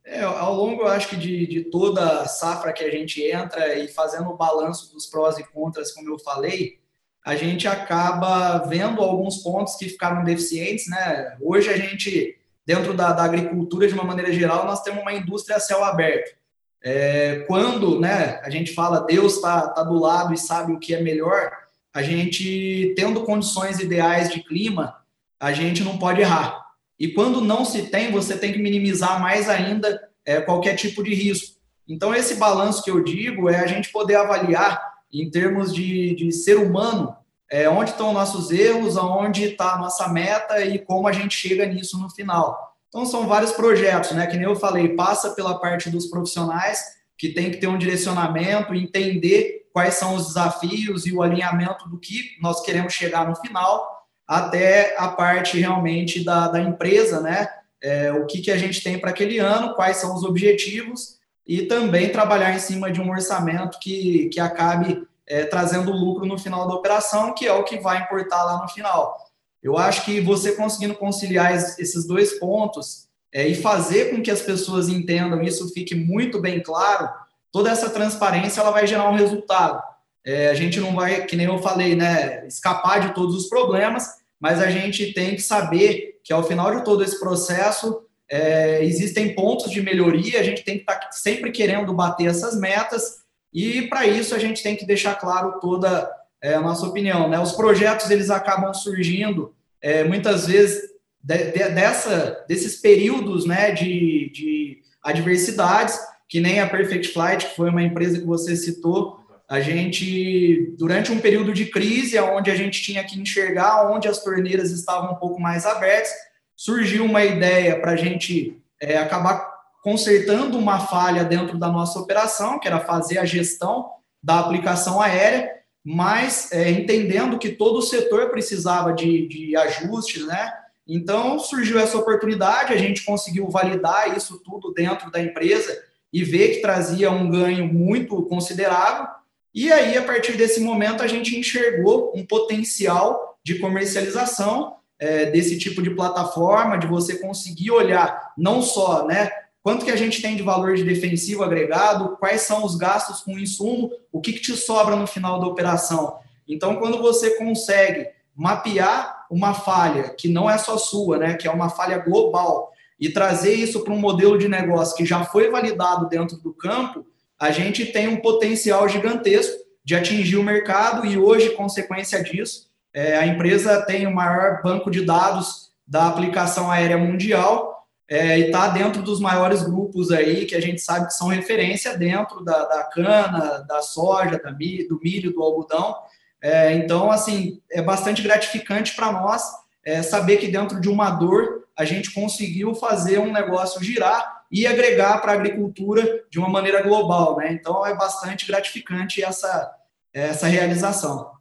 É, 0.07 0.23
ao 0.23 0.55
longo, 0.55 0.83
eu 0.83 0.89
acho 0.89 1.09
que 1.09 1.17
de, 1.17 1.47
de 1.47 1.65
toda 1.65 2.21
a 2.21 2.29
safra 2.29 2.73
que 2.73 2.85
a 2.85 2.91
gente 2.91 3.23
entra 3.23 3.79
e 3.79 3.89
fazendo 3.89 4.29
o 4.29 4.37
balanço 4.37 4.93
dos 4.93 5.07
prós 5.07 5.39
e 5.39 5.45
contras, 5.45 5.93
como 5.93 6.11
eu 6.11 6.19
falei, 6.19 6.79
a 7.25 7.35
gente 7.37 7.67
acaba 7.67 8.59
vendo 8.59 9.01
alguns 9.01 9.39
pontos 9.39 9.77
que 9.77 9.89
ficaram 9.89 10.23
deficientes, 10.23 10.89
né? 10.89 11.37
Hoje 11.41 11.71
a 11.71 11.77
gente 11.77 12.39
dentro 12.67 12.95
da, 12.95 13.13
da, 13.13 13.25
agricultura, 13.25 13.87
de 13.87 13.95
uma 13.95 14.05
maneira 14.05 14.33
geral, 14.33 14.67
nós 14.67 14.83
temos 14.83 15.03
uma 15.03 15.13
indústria 15.13 15.57
a 15.57 15.61
céu 15.61 15.85
aberto. 15.85 16.35
É, 16.83 17.45
quando 17.47 17.99
né, 17.99 18.41
a 18.43 18.51
gente 18.51 18.75
fala 18.75 19.07
Deus 19.07 19.37
está 19.37 19.69
tá 19.69 19.83
do 19.83 19.95
lado 19.95 20.35
e 20.35 20.39
sabe 20.39 20.73
o 20.73 20.79
que 20.79 20.95
é 20.95 21.01
melhor, 21.01 21.51
a 21.93 22.03
gente, 22.03 22.93
tendo 22.97 23.23
condições 23.23 23.79
ideais 23.79 24.31
de 24.31 24.43
clima, 24.43 24.97
a 25.39 25.53
gente 25.53 25.83
não 25.83 25.97
pode 25.97 26.21
errar. 26.21 26.64
E 26.99 27.09
quando 27.09 27.41
não 27.41 27.65
se 27.65 27.91
tem, 27.91 28.11
você 28.11 28.37
tem 28.37 28.53
que 28.53 28.59
minimizar 28.59 29.21
mais 29.21 29.49
ainda 29.49 30.01
é, 30.25 30.41
qualquer 30.41 30.75
tipo 30.77 31.03
de 31.03 31.15
risco. 31.15 31.57
Então, 31.87 32.15
esse 32.15 32.37
balanço 32.37 32.83
que 32.83 32.91
eu 32.91 33.03
digo 33.03 33.49
é 33.51 33.61
a 33.61 33.67
gente 33.67 33.91
poder 33.91 34.17
avaliar, 34.17 34.95
em 35.13 35.31
termos 35.31 35.73
de, 35.73 36.15
de 36.15 36.33
ser 36.33 36.57
humano, 36.57 37.15
é, 37.51 37.69
onde 37.69 37.91
estão 37.91 38.13
nossos 38.13 38.51
erros, 38.51 38.97
aonde 38.97 39.45
está 39.45 39.75
a 39.75 39.79
nossa 39.79 40.09
meta 40.09 40.65
e 40.65 40.79
como 40.79 41.07
a 41.07 41.13
gente 41.13 41.37
chega 41.37 41.67
nisso 41.67 41.99
no 41.99 42.11
final. 42.11 42.75
Então, 42.89 43.05
são 43.05 43.27
vários 43.27 43.53
projetos, 43.53 44.13
né? 44.13 44.27
Que 44.27 44.37
nem 44.37 44.45
eu 44.45 44.57
falei, 44.57 44.89
passa 44.89 45.31
pela 45.31 45.59
parte 45.59 45.91
dos 45.91 46.07
profissionais, 46.07 46.83
que 47.19 47.29
tem 47.29 47.51
que 47.51 47.59
ter 47.59 47.67
um 47.67 47.79
direcionamento, 47.79 48.75
entender 48.75 49.69
quais 49.73 49.95
são 49.95 50.15
os 50.15 50.29
desafios 50.29 51.07
e 51.07 51.13
o 51.13 51.23
alinhamento 51.23 51.89
do 51.89 51.99
que 51.99 52.37
nós 52.41 52.61
queremos 52.61 52.93
chegar 52.93 53.29
no 53.29 53.37
final, 53.37 53.94
até 54.27 54.95
a 54.99 55.09
parte 55.09 55.59
realmente 55.59 56.25
da, 56.25 56.49
da 56.49 56.61
empresa, 56.61 57.21
né? 57.21 57.49
É, 57.83 58.13
o 58.13 58.27
que, 58.27 58.41
que 58.41 58.51
a 58.51 58.57
gente 58.57 58.83
tem 58.83 58.99
para 58.99 59.11
aquele 59.11 59.39
ano, 59.39 59.75
quais 59.75 59.99
são 59.99 60.15
os 60.15 60.25
objetivos 60.25 61.19
e 61.47 61.63
também 61.63 62.11
trabalhar 62.11 62.55
em 62.55 62.59
cima 62.59 62.91
de 62.91 63.01
um 63.01 63.11
orçamento 63.11 63.79
que, 63.79 64.31
que 64.31 64.41
acabe 64.41 65.07
é, 65.27 65.45
trazendo 65.45 65.93
lucro 65.93 66.25
no 66.25 66.39
final 66.39 66.67
da 66.67 66.75
operação, 66.75 67.35
que 67.35 67.47
é 67.47 67.53
o 67.53 67.65
que 67.65 67.79
vai 67.79 68.01
importar 68.01 68.43
lá 68.45 68.63
no 68.63 68.69
final. 68.69 69.17
Eu 69.63 69.79
acho 69.79 70.05
que 70.05 70.21
você 70.21 70.53
conseguindo 70.53 70.95
conciliar 70.95 71.55
esses 71.55 72.07
dois 72.07 72.39
pontos 72.39 73.09
é, 73.33 73.47
e 73.47 73.55
fazer 73.55 74.11
com 74.11 74.23
que 74.23 74.31
as 74.31 74.43
pessoas 74.43 74.89
entendam 74.89 75.43
isso 75.43 75.73
fique 75.73 75.95
muito 75.95 76.41
bem 76.41 76.63
claro, 76.63 77.11
toda 77.51 77.71
essa 77.71 77.91
transparência 77.91 78.61
ela 78.61 78.71
vai 78.71 78.87
gerar 78.87 79.09
um 79.09 79.17
resultado. 79.17 79.83
É, 80.25 80.49
a 80.49 80.55
gente 80.55 80.81
não 80.81 80.95
vai, 80.95 81.25
que 81.27 81.37
nem 81.37 81.47
eu 81.47 81.59
falei, 81.59 81.95
né, 81.95 82.47
escapar 82.47 83.01
de 83.01 83.15
todos 83.15 83.37
os 83.37 83.49
problemas, 83.49 84.09
mas 84.41 84.61
a 84.61 84.71
gente 84.71 85.13
tem 85.13 85.35
que 85.35 85.43
saber 85.43 86.19
que 86.23 86.33
ao 86.33 86.43
final 86.43 86.75
de 86.75 86.85
todo 86.85 87.05
esse 87.05 87.21
processo 87.21 88.03
é, 88.31 88.83
existem 88.85 89.35
pontos 89.35 89.71
de 89.71 89.83
melhoria, 89.83 90.41
a 90.41 90.43
gente 90.43 90.65
tem 90.65 90.77
que 90.77 90.83
estar 90.83 90.97
tá 90.99 91.13
sempre 91.13 91.53
querendo 91.53 91.93
bater 91.93 92.29
essas 92.29 92.59
metas 92.59 93.23
e 93.53 93.83
para 93.83 94.07
isso 94.07 94.35
a 94.35 94.39
gente 94.39 94.63
tem 94.63 94.75
que 94.75 94.87
deixar 94.87 95.15
claro 95.15 95.61
toda 95.61 96.11
é, 96.43 96.55
a 96.55 96.61
nossa 96.61 96.87
opinião. 96.87 97.29
Né? 97.29 97.39
Os 97.39 97.53
projetos 97.53 98.11
eles 98.11 98.31
acabam 98.31 98.73
surgindo 98.75 99.55
é, 99.81 100.03
muitas 100.05 100.47
vezes 100.47 100.83
de, 101.23 101.53
de, 101.53 101.69
dessa, 101.71 102.45
desses 102.49 102.81
períodos 102.81 103.47
né, 103.47 103.71
de, 103.71 104.31
de 104.33 104.79
adversidades, 105.03 105.99
que 106.29 106.41
nem 106.41 106.61
a 106.61 106.69
Perfect 106.69 107.13
Flight, 107.13 107.47
que 107.47 107.57
foi 107.57 107.71
uma 107.71 107.83
empresa 107.83 108.19
que 108.19 108.27
você 108.27 108.57
citou, 108.57 109.24
a 109.49 109.61
gente, 109.61 110.75
durante 110.79 111.13
um 111.13 111.21
período 111.21 111.53
de 111.53 111.67
crise, 111.67 112.19
onde 112.19 112.51
a 112.51 112.57
gente 112.57 112.83
tinha 112.83 113.05
que 113.05 113.21
enxergar 113.21 113.91
onde 113.91 114.09
as 114.09 114.23
torneiras 114.23 114.71
estavam 114.71 115.13
um 115.13 115.17
pouco 115.17 115.41
mais 115.41 115.67
abertas, 115.67 116.13
surgiu 116.57 117.05
uma 117.05 117.25
ideia 117.25 117.79
para 117.81 117.93
a 117.93 117.97
gente 117.97 118.59
é, 118.81 118.97
acabar 118.97 119.53
consertando 119.83 120.57
uma 120.57 120.81
falha 120.81 121.25
dentro 121.25 121.59
da 121.59 121.69
nossa 121.69 121.99
operação, 121.99 122.59
que 122.59 122.67
era 122.67 122.81
fazer 122.81 123.19
a 123.19 123.25
gestão 123.27 123.91
da 124.23 124.41
aplicação 124.41 124.99
aérea, 125.01 125.51
mas 125.85 126.51
é, 126.51 126.71
entendendo 126.71 127.39
que 127.39 127.51
todo 127.51 127.79
o 127.79 127.83
setor 127.83 128.31
precisava 128.31 128.95
de, 128.95 129.29
de 129.29 129.55
ajustes, 129.55 130.27
né? 130.27 130.51
Então 130.89 131.39
surgiu 131.39 131.79
essa 131.79 131.99
oportunidade, 131.99 132.73
a 132.73 132.79
gente 132.79 133.05
conseguiu 133.05 133.51
validar 133.51 134.17
isso 134.17 134.41
tudo 134.43 134.73
dentro 134.73 135.11
da 135.11 135.21
empresa 135.21 135.79
e 136.11 136.25
ver 136.25 136.55
que 136.55 136.63
trazia 136.63 137.11
um 137.11 137.29
ganho 137.29 137.67
muito 137.67 138.23
considerável. 138.23 139.07
E 139.55 139.73
aí, 139.73 139.97
a 139.97 140.03
partir 140.03 140.37
desse 140.37 140.61
momento, 140.61 141.03
a 141.03 141.07
gente 141.07 141.39
enxergou 141.39 142.13
um 142.15 142.27
potencial 142.27 143.39
de 143.45 143.59
comercialização 143.61 144.77
é, 144.99 145.27
desse 145.27 145.59
tipo 145.59 145.81
de 145.81 145.91
plataforma, 145.91 146.77
de 146.77 146.87
você 146.87 147.19
conseguir 147.19 147.71
olhar 147.71 148.33
não 148.37 148.61
só 148.61 149.07
né, 149.07 149.31
quanto 149.63 149.85
que 149.85 149.91
a 149.91 149.97
gente 149.97 150.21
tem 150.21 150.35
de 150.35 150.43
valor 150.43 150.75
de 150.75 150.83
defensivo 150.83 151.45
agregado, 151.45 152.17
quais 152.17 152.43
são 152.43 152.65
os 152.65 152.75
gastos 152.75 153.21
com 153.21 153.39
insumo, 153.39 153.91
o 154.11 154.21
que, 154.21 154.33
que 154.33 154.41
te 154.41 154.57
sobra 154.57 154.97
no 154.97 155.07
final 155.07 155.39
da 155.39 155.47
operação. 155.47 156.19
Então, 156.49 156.77
quando 156.77 157.01
você 157.01 157.37
consegue 157.37 158.09
mapear 158.35 159.27
uma 159.31 159.55
falha 159.55 160.11
que 160.11 160.29
não 160.29 160.51
é 160.51 160.59
só 160.59 160.77
sua, 160.77 161.17
né, 161.19 161.35
que 161.35 161.47
é 161.47 161.51
uma 161.51 161.71
falha 161.71 161.99
global, 161.99 162.73
e 162.99 163.09
trazer 163.09 163.55
isso 163.55 163.85
para 163.85 163.93
um 163.93 163.99
modelo 163.99 164.39
de 164.39 164.49
negócio 164.49 164.97
que 164.97 165.05
já 165.05 165.25
foi 165.25 165.51
validado 165.51 166.09
dentro 166.09 166.37
do 166.39 166.53
campo, 166.53 167.07
a 167.45 167.51
gente 167.51 167.85
tem 167.85 168.09
um 168.09 168.17
potencial 168.17 168.89
gigantesco 168.89 169.63
de 169.85 169.95
atingir 169.95 170.39
o 170.39 170.43
mercado 170.43 171.05
e 171.05 171.19
hoje, 171.19 171.51
consequência 171.51 172.23
disso, 172.23 172.71
é, 172.95 173.19
a 173.19 173.27
empresa 173.27 173.83
tem 173.83 174.07
o 174.07 174.15
maior 174.15 174.63
banco 174.63 174.91
de 174.91 175.05
dados 175.05 175.71
da 175.87 176.07
aplicação 176.07 176.71
aérea 176.71 176.97
mundial 176.97 177.87
é, 178.09 178.39
e 178.39 178.47
está 178.47 178.69
dentro 178.69 179.03
dos 179.03 179.21
maiores 179.21 179.63
grupos 179.63 180.11
aí 180.11 180.47
que 180.47 180.55
a 180.55 180.61
gente 180.61 180.81
sabe 180.81 181.09
que 181.09 181.13
são 181.13 181.29
referência 181.29 181.99
dentro 181.99 182.43
da, 182.43 182.65
da 182.65 182.85
cana, 182.85 183.63
da 183.69 183.83
soja, 183.83 184.41
da 184.43 184.51
milho, 184.51 184.89
do 184.89 184.99
milho, 184.99 185.31
do 185.31 185.43
algodão. 185.43 185.97
É, 186.41 186.73
então, 186.73 187.11
assim, 187.11 187.61
é 187.71 187.83
bastante 187.83 188.23
gratificante 188.23 188.97
para 188.97 189.13
nós 189.13 189.43
é, 189.85 190.01
saber 190.01 190.39
que 190.39 190.49
dentro 190.49 190.81
de 190.81 190.89
uma 190.89 191.11
dor 191.11 191.67
a 191.77 191.85
gente 191.85 192.11
conseguiu 192.15 192.75
fazer 192.75 193.19
um 193.19 193.31
negócio 193.31 193.85
girar 193.85 194.44
e 194.55 194.69
agregar 194.69 195.21
para 195.21 195.33
a 195.33 195.35
agricultura 195.35 196.25
de 196.31 196.39
uma 196.39 196.49
maneira 196.49 196.81
global, 196.81 197.37
né? 197.39 197.53
Então, 197.53 197.85
é 197.85 197.93
bastante 197.93 198.47
gratificante 198.47 199.21
essa, 199.21 199.77
essa 200.13 200.47
realização. 200.47 201.33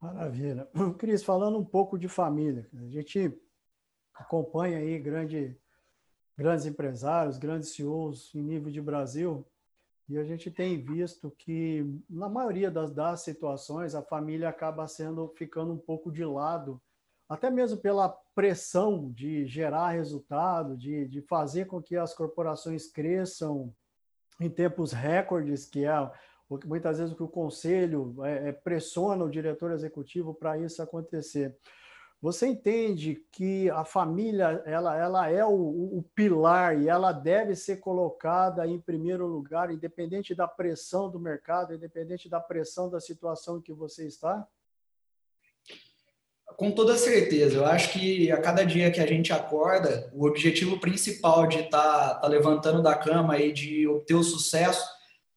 Maravilha. 0.00 0.66
Cris, 0.96 1.22
falando 1.22 1.58
um 1.58 1.64
pouco 1.64 1.98
de 1.98 2.08
família, 2.08 2.66
a 2.74 2.88
gente 2.88 3.30
acompanha 4.14 4.78
aí 4.78 4.98
grande 4.98 5.54
grandes 6.34 6.64
empresários, 6.66 7.38
grandes 7.38 7.74
CEOs 7.74 8.34
em 8.34 8.42
nível 8.42 8.70
de 8.70 8.80
Brasil, 8.80 9.46
e 10.08 10.18
a 10.18 10.24
gente 10.24 10.50
tem 10.50 10.82
visto 10.82 11.30
que, 11.30 11.84
na 12.08 12.28
maioria 12.28 12.70
das, 12.70 12.90
das 12.90 13.20
situações, 13.22 13.94
a 13.94 14.02
família 14.02 14.48
acaba 14.48 14.86
sendo 14.86 15.28
ficando 15.36 15.72
um 15.72 15.78
pouco 15.78 16.10
de 16.12 16.24
lado, 16.24 16.80
até 17.28 17.50
mesmo 17.50 17.78
pela 17.78 18.08
pressão 18.34 19.10
de 19.10 19.46
gerar 19.46 19.90
resultado, 19.90 20.76
de, 20.76 21.06
de 21.08 21.20
fazer 21.22 21.66
com 21.66 21.82
que 21.82 21.96
as 21.96 22.14
corporações 22.14 22.86
cresçam 22.86 23.74
em 24.40 24.48
tempos 24.48 24.92
recordes, 24.92 25.64
que 25.64 25.84
é 25.84 26.10
muitas 26.64 26.98
vezes 26.98 27.12
o 27.12 27.16
que 27.16 27.22
o 27.22 27.28
conselho 27.28 28.14
é, 28.24 28.48
é, 28.48 28.52
pressiona 28.52 29.24
o 29.24 29.30
diretor 29.30 29.72
executivo 29.72 30.32
para 30.32 30.58
isso 30.58 30.80
acontecer. 30.80 31.56
Você 32.22 32.46
entende 32.46 33.22
que 33.30 33.68
a 33.70 33.84
família 33.84 34.62
ela, 34.64 34.96
ela 34.96 35.30
é 35.30 35.44
o, 35.44 35.52
o, 35.52 36.04
pilar 36.14 36.80
e 36.80 36.88
ela 36.88 37.12
deve 37.12 37.54
ser 37.54 37.76
colocada 37.76 38.66
em 38.66 38.80
primeiro 38.80 39.26
lugar, 39.26 39.70
independente 39.70 40.34
da 40.34 40.48
pressão 40.48 41.10
do 41.10 41.20
mercado, 41.20 41.74
independente 41.74 42.28
da 42.28 42.40
pressão 42.40 42.88
da 42.88 43.00
situação 43.00 43.58
em 43.58 43.62
que 43.62 43.72
você 43.72 44.06
está? 44.06 44.46
Com 46.56 46.70
toda 46.70 46.96
certeza. 46.96 47.56
Eu 47.56 47.66
acho 47.66 47.90
que 47.92 48.32
a 48.32 48.38
cada 48.38 48.64
dia 48.64 48.90
que 48.90 49.00
a 49.00 49.06
gente 49.06 49.32
acorda, 49.32 50.10
o 50.14 50.26
objetivo 50.26 50.80
principal 50.80 51.46
de 51.46 51.60
estar 51.60 52.08
tá, 52.08 52.14
tá 52.14 52.28
levantando 52.28 52.82
da 52.82 52.94
cama 52.94 53.38
e 53.38 53.52
de 53.52 53.86
obter 53.86 54.14
o 54.14 54.22
sucesso, 54.22 54.82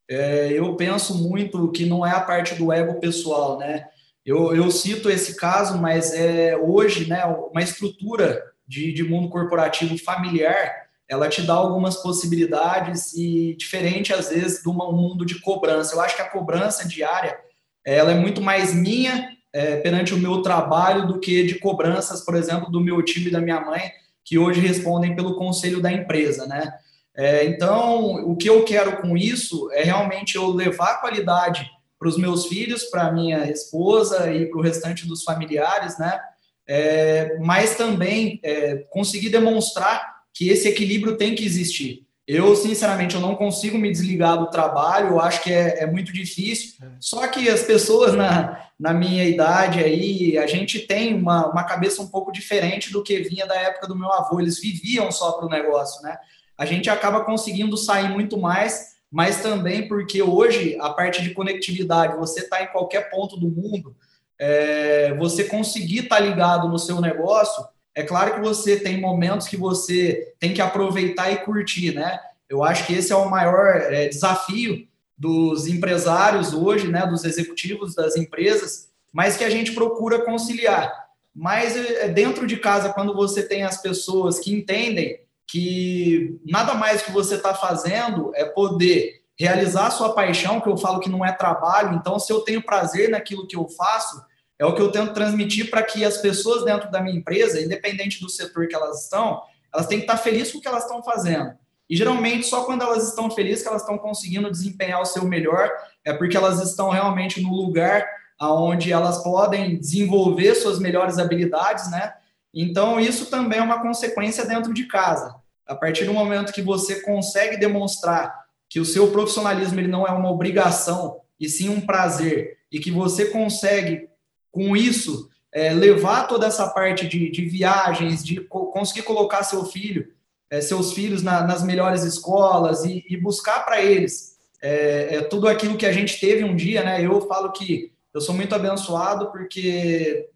é, 0.09 0.51
eu 0.53 0.75
penso 0.75 1.15
muito 1.15 1.71
que 1.71 1.85
não 1.85 2.05
é 2.05 2.11
a 2.11 2.21
parte 2.21 2.55
do 2.55 2.71
ego 2.71 2.99
pessoal, 3.01 3.59
né? 3.59 3.85
Eu, 4.25 4.55
eu 4.55 4.71
cito 4.71 5.09
esse 5.09 5.35
caso, 5.35 5.77
mas 5.77 6.13
é 6.13 6.55
hoje, 6.55 7.09
né, 7.09 7.25
uma 7.25 7.61
estrutura 7.61 8.41
de, 8.67 8.93
de 8.93 9.03
mundo 9.03 9.29
corporativo 9.29 9.97
familiar, 9.97 10.87
ela 11.07 11.27
te 11.27 11.41
dá 11.41 11.53
algumas 11.53 11.97
possibilidades 11.97 13.13
e 13.13 13.55
diferente 13.55 14.13
às 14.13 14.29
vezes 14.29 14.61
de 14.61 14.69
um 14.69 14.73
mundo 14.73 15.25
de 15.25 15.39
cobrança. 15.41 15.95
Eu 15.95 16.01
acho 16.01 16.15
que 16.15 16.21
a 16.21 16.29
cobrança 16.29 16.87
diária 16.87 17.39
ela 17.83 18.11
é 18.11 18.15
muito 18.15 18.41
mais 18.41 18.73
minha 18.73 19.35
é, 19.53 19.77
perante 19.77 20.13
o 20.13 20.17
meu 20.17 20.41
trabalho 20.41 21.07
do 21.07 21.19
que 21.19 21.43
de 21.43 21.55
cobranças, 21.59 22.23
por 22.23 22.35
exemplo, 22.35 22.71
do 22.71 22.81
meu 22.81 23.01
time 23.03 23.27
e 23.27 23.31
da 23.31 23.41
minha 23.41 23.59
mãe, 23.61 23.91
que 24.23 24.37
hoje 24.37 24.59
respondem 24.59 25.15
pelo 25.15 25.35
conselho 25.35 25.81
da 25.81 25.91
empresa, 25.91 26.45
né? 26.45 26.71
É, 27.15 27.45
então, 27.45 28.29
o 28.29 28.37
que 28.37 28.49
eu 28.49 28.63
quero 28.63 29.01
com 29.01 29.17
isso 29.17 29.69
é 29.73 29.83
realmente 29.83 30.35
eu 30.35 30.47
levar 30.51 31.01
qualidade 31.01 31.69
para 31.97 32.07
os 32.07 32.17
meus 32.17 32.45
filhos, 32.45 32.85
para 32.85 33.11
minha 33.11 33.49
esposa 33.51 34.31
e 34.31 34.45
para 34.45 34.57
o 34.57 34.61
restante 34.61 35.05
dos 35.05 35.23
familiares, 35.23 35.97
né? 35.99 36.19
É, 36.67 37.37
mas 37.39 37.75
também 37.75 38.39
é, 38.43 38.77
conseguir 38.89 39.29
demonstrar 39.29 40.19
que 40.33 40.49
esse 40.49 40.67
equilíbrio 40.67 41.17
tem 41.17 41.35
que 41.35 41.43
existir. 41.43 42.07
Eu, 42.31 42.55
sinceramente, 42.55 43.15
eu 43.15 43.21
não 43.21 43.35
consigo 43.35 43.75
me 43.75 43.89
desligar 43.89 44.37
do 44.37 44.51
trabalho, 44.51 45.07
eu 45.07 45.19
acho 45.19 45.41
que 45.41 45.51
é, 45.51 45.81
é 45.81 45.87
muito 45.87 46.13
difícil. 46.13 46.75
É. 46.79 46.91
Só 46.99 47.27
que 47.27 47.49
as 47.49 47.63
pessoas 47.63 48.13
na, 48.13 48.67
na 48.79 48.93
minha 48.93 49.25
idade 49.25 49.79
aí, 49.79 50.37
a 50.37 50.45
gente 50.45 50.77
tem 50.77 51.15
uma, 51.15 51.47
uma 51.47 51.63
cabeça 51.63 52.03
um 52.03 52.07
pouco 52.07 52.31
diferente 52.31 52.93
do 52.93 53.01
que 53.01 53.19
vinha 53.21 53.47
da 53.47 53.55
época 53.55 53.87
do 53.87 53.95
meu 53.95 54.13
avô. 54.13 54.39
Eles 54.39 54.61
viviam 54.61 55.11
só 55.11 55.31
para 55.31 55.47
o 55.47 55.49
negócio, 55.49 56.03
né? 56.03 56.19
A 56.55 56.67
gente 56.67 56.87
acaba 56.87 57.25
conseguindo 57.25 57.75
sair 57.75 58.09
muito 58.09 58.37
mais, 58.37 58.89
mas 59.11 59.41
também 59.41 59.87
porque 59.87 60.21
hoje 60.21 60.77
a 60.79 60.91
parte 60.91 61.23
de 61.23 61.31
conectividade, 61.31 62.15
você 62.15 62.41
está 62.41 62.61
em 62.61 62.67
qualquer 62.67 63.09
ponto 63.09 63.37
do 63.37 63.49
mundo, 63.49 63.95
é, 64.37 65.15
você 65.15 65.45
conseguir 65.45 66.03
estar 66.03 66.17
tá 66.17 66.21
ligado 66.21 66.69
no 66.69 66.77
seu 66.77 67.01
negócio 67.01 67.65
é 67.95 68.03
claro 68.03 68.35
que 68.35 68.39
você 68.41 68.79
tem 68.79 68.99
momentos 68.99 69.47
que 69.47 69.57
você 69.57 70.33
tem 70.39 70.53
que 70.53 70.61
aproveitar 70.61 71.31
e 71.31 71.37
curtir, 71.37 71.93
né? 71.93 72.19
Eu 72.47 72.63
acho 72.63 72.85
que 72.85 72.93
esse 72.93 73.11
é 73.11 73.15
o 73.15 73.29
maior 73.29 73.67
é, 73.67 74.07
desafio 74.07 74.87
dos 75.17 75.67
empresários 75.67 76.53
hoje, 76.53 76.87
né, 76.87 77.05
dos 77.05 77.25
executivos 77.25 77.93
das 77.93 78.15
empresas, 78.15 78.89
mas 79.11 79.35
que 79.35 79.43
a 79.43 79.49
gente 79.49 79.73
procura 79.73 80.23
conciliar. 80.23 81.09
Mas 81.35 81.75
é, 81.75 82.07
dentro 82.07 82.47
de 82.47 82.57
casa, 82.57 82.93
quando 82.93 83.13
você 83.13 83.43
tem 83.43 83.63
as 83.63 83.81
pessoas 83.81 84.39
que 84.39 84.53
entendem 84.53 85.19
que 85.45 86.39
nada 86.45 86.73
mais 86.73 87.01
que 87.01 87.11
você 87.11 87.35
está 87.35 87.53
fazendo 87.53 88.31
é 88.35 88.45
poder 88.45 89.21
realizar 89.37 89.87
a 89.87 89.91
sua 89.91 90.13
paixão, 90.13 90.61
que 90.61 90.69
eu 90.69 90.77
falo 90.77 90.99
que 90.99 91.09
não 91.09 91.25
é 91.25 91.31
trabalho, 91.31 91.95
então 91.95 92.19
se 92.19 92.31
eu 92.31 92.41
tenho 92.41 92.61
prazer 92.61 93.09
naquilo 93.09 93.47
que 93.47 93.55
eu 93.55 93.67
faço, 93.69 94.21
é 94.59 94.65
o 94.65 94.75
que 94.75 94.81
eu 94.81 94.91
tento 94.91 95.13
transmitir 95.13 95.69
para 95.69 95.81
que 95.81 96.03
as 96.03 96.17
pessoas 96.17 96.65
dentro 96.65 96.91
da 96.91 97.01
minha 97.01 97.17
empresa, 97.17 97.61
independente 97.61 98.19
do 98.19 98.29
setor 98.29 98.67
que 98.67 98.75
elas 98.75 99.03
estão, 99.03 99.41
elas 99.73 99.87
têm 99.87 99.99
que 99.99 100.03
estar 100.03 100.17
felizes 100.17 100.51
com 100.51 100.59
o 100.59 100.61
que 100.61 100.67
elas 100.67 100.83
estão 100.83 101.01
fazendo. 101.01 101.53
E 101.89 101.95
geralmente 101.95 102.45
só 102.45 102.65
quando 102.65 102.83
elas 102.83 103.07
estão 103.07 103.31
felizes 103.31 103.63
que 103.63 103.69
elas 103.69 103.81
estão 103.81 103.97
conseguindo 103.97 104.51
desempenhar 104.51 105.01
o 105.01 105.05
seu 105.05 105.23
melhor, 105.23 105.71
é 106.03 106.13
porque 106.13 106.35
elas 106.35 106.61
estão 106.61 106.89
realmente 106.89 107.41
no 107.41 107.55
lugar 107.55 108.05
onde 108.41 108.91
elas 108.91 109.23
podem 109.23 109.77
desenvolver 109.77 110.55
suas 110.55 110.77
melhores 110.77 111.17
habilidades, 111.17 111.89
né? 111.89 112.13
Então 112.53 112.99
isso 112.99 113.25
também 113.27 113.59
é 113.59 113.63
uma 113.63 113.81
consequência 113.81 114.45
dentro 114.45 114.73
de 114.73 114.85
casa. 114.85 115.35
A 115.65 115.75
partir 115.75 116.05
do 116.05 116.13
momento 116.13 116.53
que 116.53 116.61
você 116.61 117.01
consegue 117.01 117.57
demonstrar 117.57 118.45
que 118.67 118.79
o 118.79 118.85
seu 118.85 119.11
profissionalismo 119.11 119.79
ele 119.79 119.87
não 119.87 120.05
é 120.05 120.11
uma 120.11 120.31
obrigação 120.31 121.21
e 121.39 121.49
sim 121.49 121.69
um 121.69 121.81
prazer 121.81 122.57
e 122.71 122.79
que 122.79 122.91
você 122.91 123.25
consegue 123.25 124.09
com 124.51 124.75
isso, 124.75 125.29
é, 125.51 125.73
levar 125.73 126.27
toda 126.27 126.47
essa 126.47 126.67
parte 126.67 127.07
de, 127.07 127.31
de 127.31 127.45
viagens, 127.45 128.23
de 128.23 128.41
co 128.41 128.67
conseguir 128.67 129.03
colocar 129.03 129.43
seu 129.43 129.65
filho, 129.65 130.07
é, 130.49 130.61
seus 130.61 130.93
filhos 130.93 131.21
na, 131.21 131.43
nas 131.45 131.63
melhores 131.63 132.03
escolas 132.03 132.83
e, 132.83 133.05
e 133.09 133.17
buscar 133.17 133.65
para 133.65 133.81
eles 133.81 134.29
é, 134.61 135.15
é, 135.15 135.21
tudo 135.21 135.47
aquilo 135.47 135.77
que 135.77 135.85
a 135.85 135.91
gente 135.91 136.19
teve 136.19 136.43
um 136.43 136.55
dia, 136.55 136.83
né? 136.83 137.05
Eu 137.05 137.21
falo 137.27 137.51
que 137.51 137.91
eu 138.13 138.21
sou 138.21 138.35
muito 138.35 138.53
abençoado 138.53 139.31
porque 139.31 140.27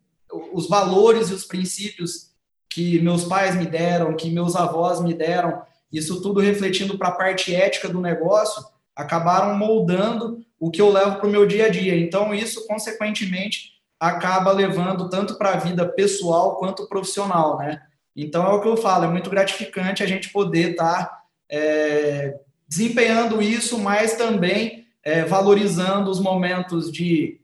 os 0.52 0.68
valores 0.68 1.30
e 1.30 1.34
os 1.34 1.44
princípios 1.44 2.32
que 2.70 3.00
meus 3.02 3.24
pais 3.26 3.56
me 3.56 3.66
deram, 3.66 4.16
que 4.16 4.32
meus 4.32 4.56
avós 4.56 5.00
me 5.00 5.14
deram, 5.14 5.62
isso 5.92 6.22
tudo 6.22 6.40
refletindo 6.40 6.98
para 6.98 7.10
a 7.10 7.16
parte 7.16 7.54
ética 7.54 7.88
do 7.88 8.02
negócio, 8.02 8.64
acabaram 8.96 9.56
moldando 9.58 10.44
o 10.60 10.72
que 10.72 10.82
eu 10.82 10.92
levo 10.92 11.18
para 11.18 11.28
o 11.28 11.32
meu 11.32 11.46
dia 11.46 11.68
a 11.68 11.70
dia. 11.70 11.96
Então, 11.96 12.34
isso, 12.34 12.66
consequentemente, 12.66 13.73
acaba 14.04 14.52
levando 14.52 15.10
tanto 15.10 15.36
para 15.38 15.52
a 15.54 15.58
vida 15.58 15.88
pessoal 15.88 16.58
quanto 16.58 16.90
profissional, 16.90 17.58
né? 17.58 17.82
Então 18.14 18.46
é 18.46 18.50
o 18.50 18.60
que 18.60 18.68
eu 18.68 18.76
falo, 18.76 19.06
é 19.06 19.08
muito 19.08 19.30
gratificante 19.30 20.04
a 20.04 20.06
gente 20.06 20.30
poder 20.30 20.72
estar 20.72 21.06
tá, 21.06 21.24
é, 21.50 22.38
desempenhando 22.68 23.42
isso, 23.42 23.80
mas 23.80 24.18
também 24.18 24.86
é, 25.02 25.24
valorizando 25.24 26.12
os 26.12 26.20
momentos 26.20 26.92
de 26.92 27.40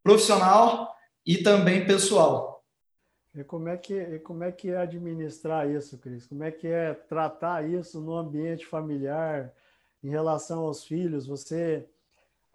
profissional 0.00 0.94
e 1.26 1.38
também 1.38 1.84
pessoal. 1.84 2.64
E 3.34 3.42
como 3.42 3.68
é 3.68 3.76
que 3.76 4.20
como 4.20 4.44
é 4.44 4.52
que 4.52 4.70
é 4.70 4.76
administrar 4.76 5.68
isso, 5.68 5.98
Cris? 5.98 6.24
Como 6.24 6.44
é 6.44 6.52
que 6.52 6.68
é 6.68 6.94
tratar 6.94 7.68
isso 7.68 8.00
no 8.00 8.16
ambiente 8.16 8.64
familiar 8.64 9.52
em 10.04 10.08
relação 10.08 10.60
aos 10.60 10.84
filhos? 10.84 11.26
Você 11.26 11.84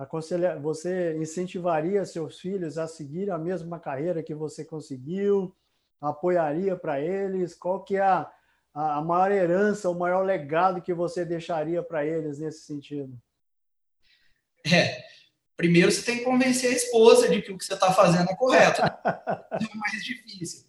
aconselha, 0.01 0.57
você 0.59 1.15
incentivaria 1.17 2.03
seus 2.05 2.39
filhos 2.39 2.77
a 2.77 2.87
seguir 2.87 3.29
a 3.29 3.37
mesma 3.37 3.79
carreira 3.79 4.23
que 4.23 4.33
você 4.33 4.65
conseguiu? 4.65 5.55
Apoiaria 6.01 6.75
para 6.75 6.99
eles? 6.99 7.53
Qual 7.53 7.83
que 7.83 7.97
é 7.97 8.01
a, 8.01 8.31
a 8.73 9.01
maior 9.01 9.31
herança, 9.31 9.89
o 9.89 9.97
maior 9.97 10.25
legado 10.25 10.81
que 10.81 10.93
você 10.93 11.23
deixaria 11.23 11.83
para 11.83 12.03
eles 12.03 12.39
nesse 12.39 12.61
sentido? 12.61 13.15
É, 14.65 15.03
primeiro 15.55 15.91
você 15.91 16.03
tem 16.03 16.17
que 16.19 16.23
convencer 16.23 16.71
a 16.71 16.75
esposa 16.75 17.29
de 17.29 17.41
que 17.41 17.51
o 17.51 17.57
que 17.57 17.63
você 17.63 17.75
está 17.75 17.93
fazendo 17.93 18.29
é 18.29 18.35
correto. 18.35 18.81
é 18.81 19.65
o 19.73 19.77
mais 19.77 20.03
difícil. 20.03 20.65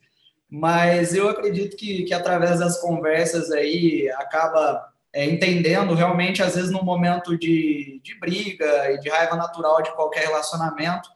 Mas 0.48 1.14
eu 1.14 1.30
acredito 1.30 1.74
que, 1.78 2.04
que 2.04 2.12
através 2.12 2.60
das 2.60 2.78
conversas 2.78 3.50
aí 3.50 4.10
acaba 4.10 4.91
é, 5.12 5.26
entendendo 5.26 5.94
realmente, 5.94 6.42
às 6.42 6.54
vezes, 6.54 6.70
no 6.70 6.82
momento 6.82 7.36
de, 7.36 8.00
de 8.02 8.18
briga 8.18 8.92
e 8.92 8.98
de 8.98 9.08
raiva 9.08 9.36
natural 9.36 9.82
de 9.82 9.94
qualquer 9.94 10.26
relacionamento, 10.26 11.08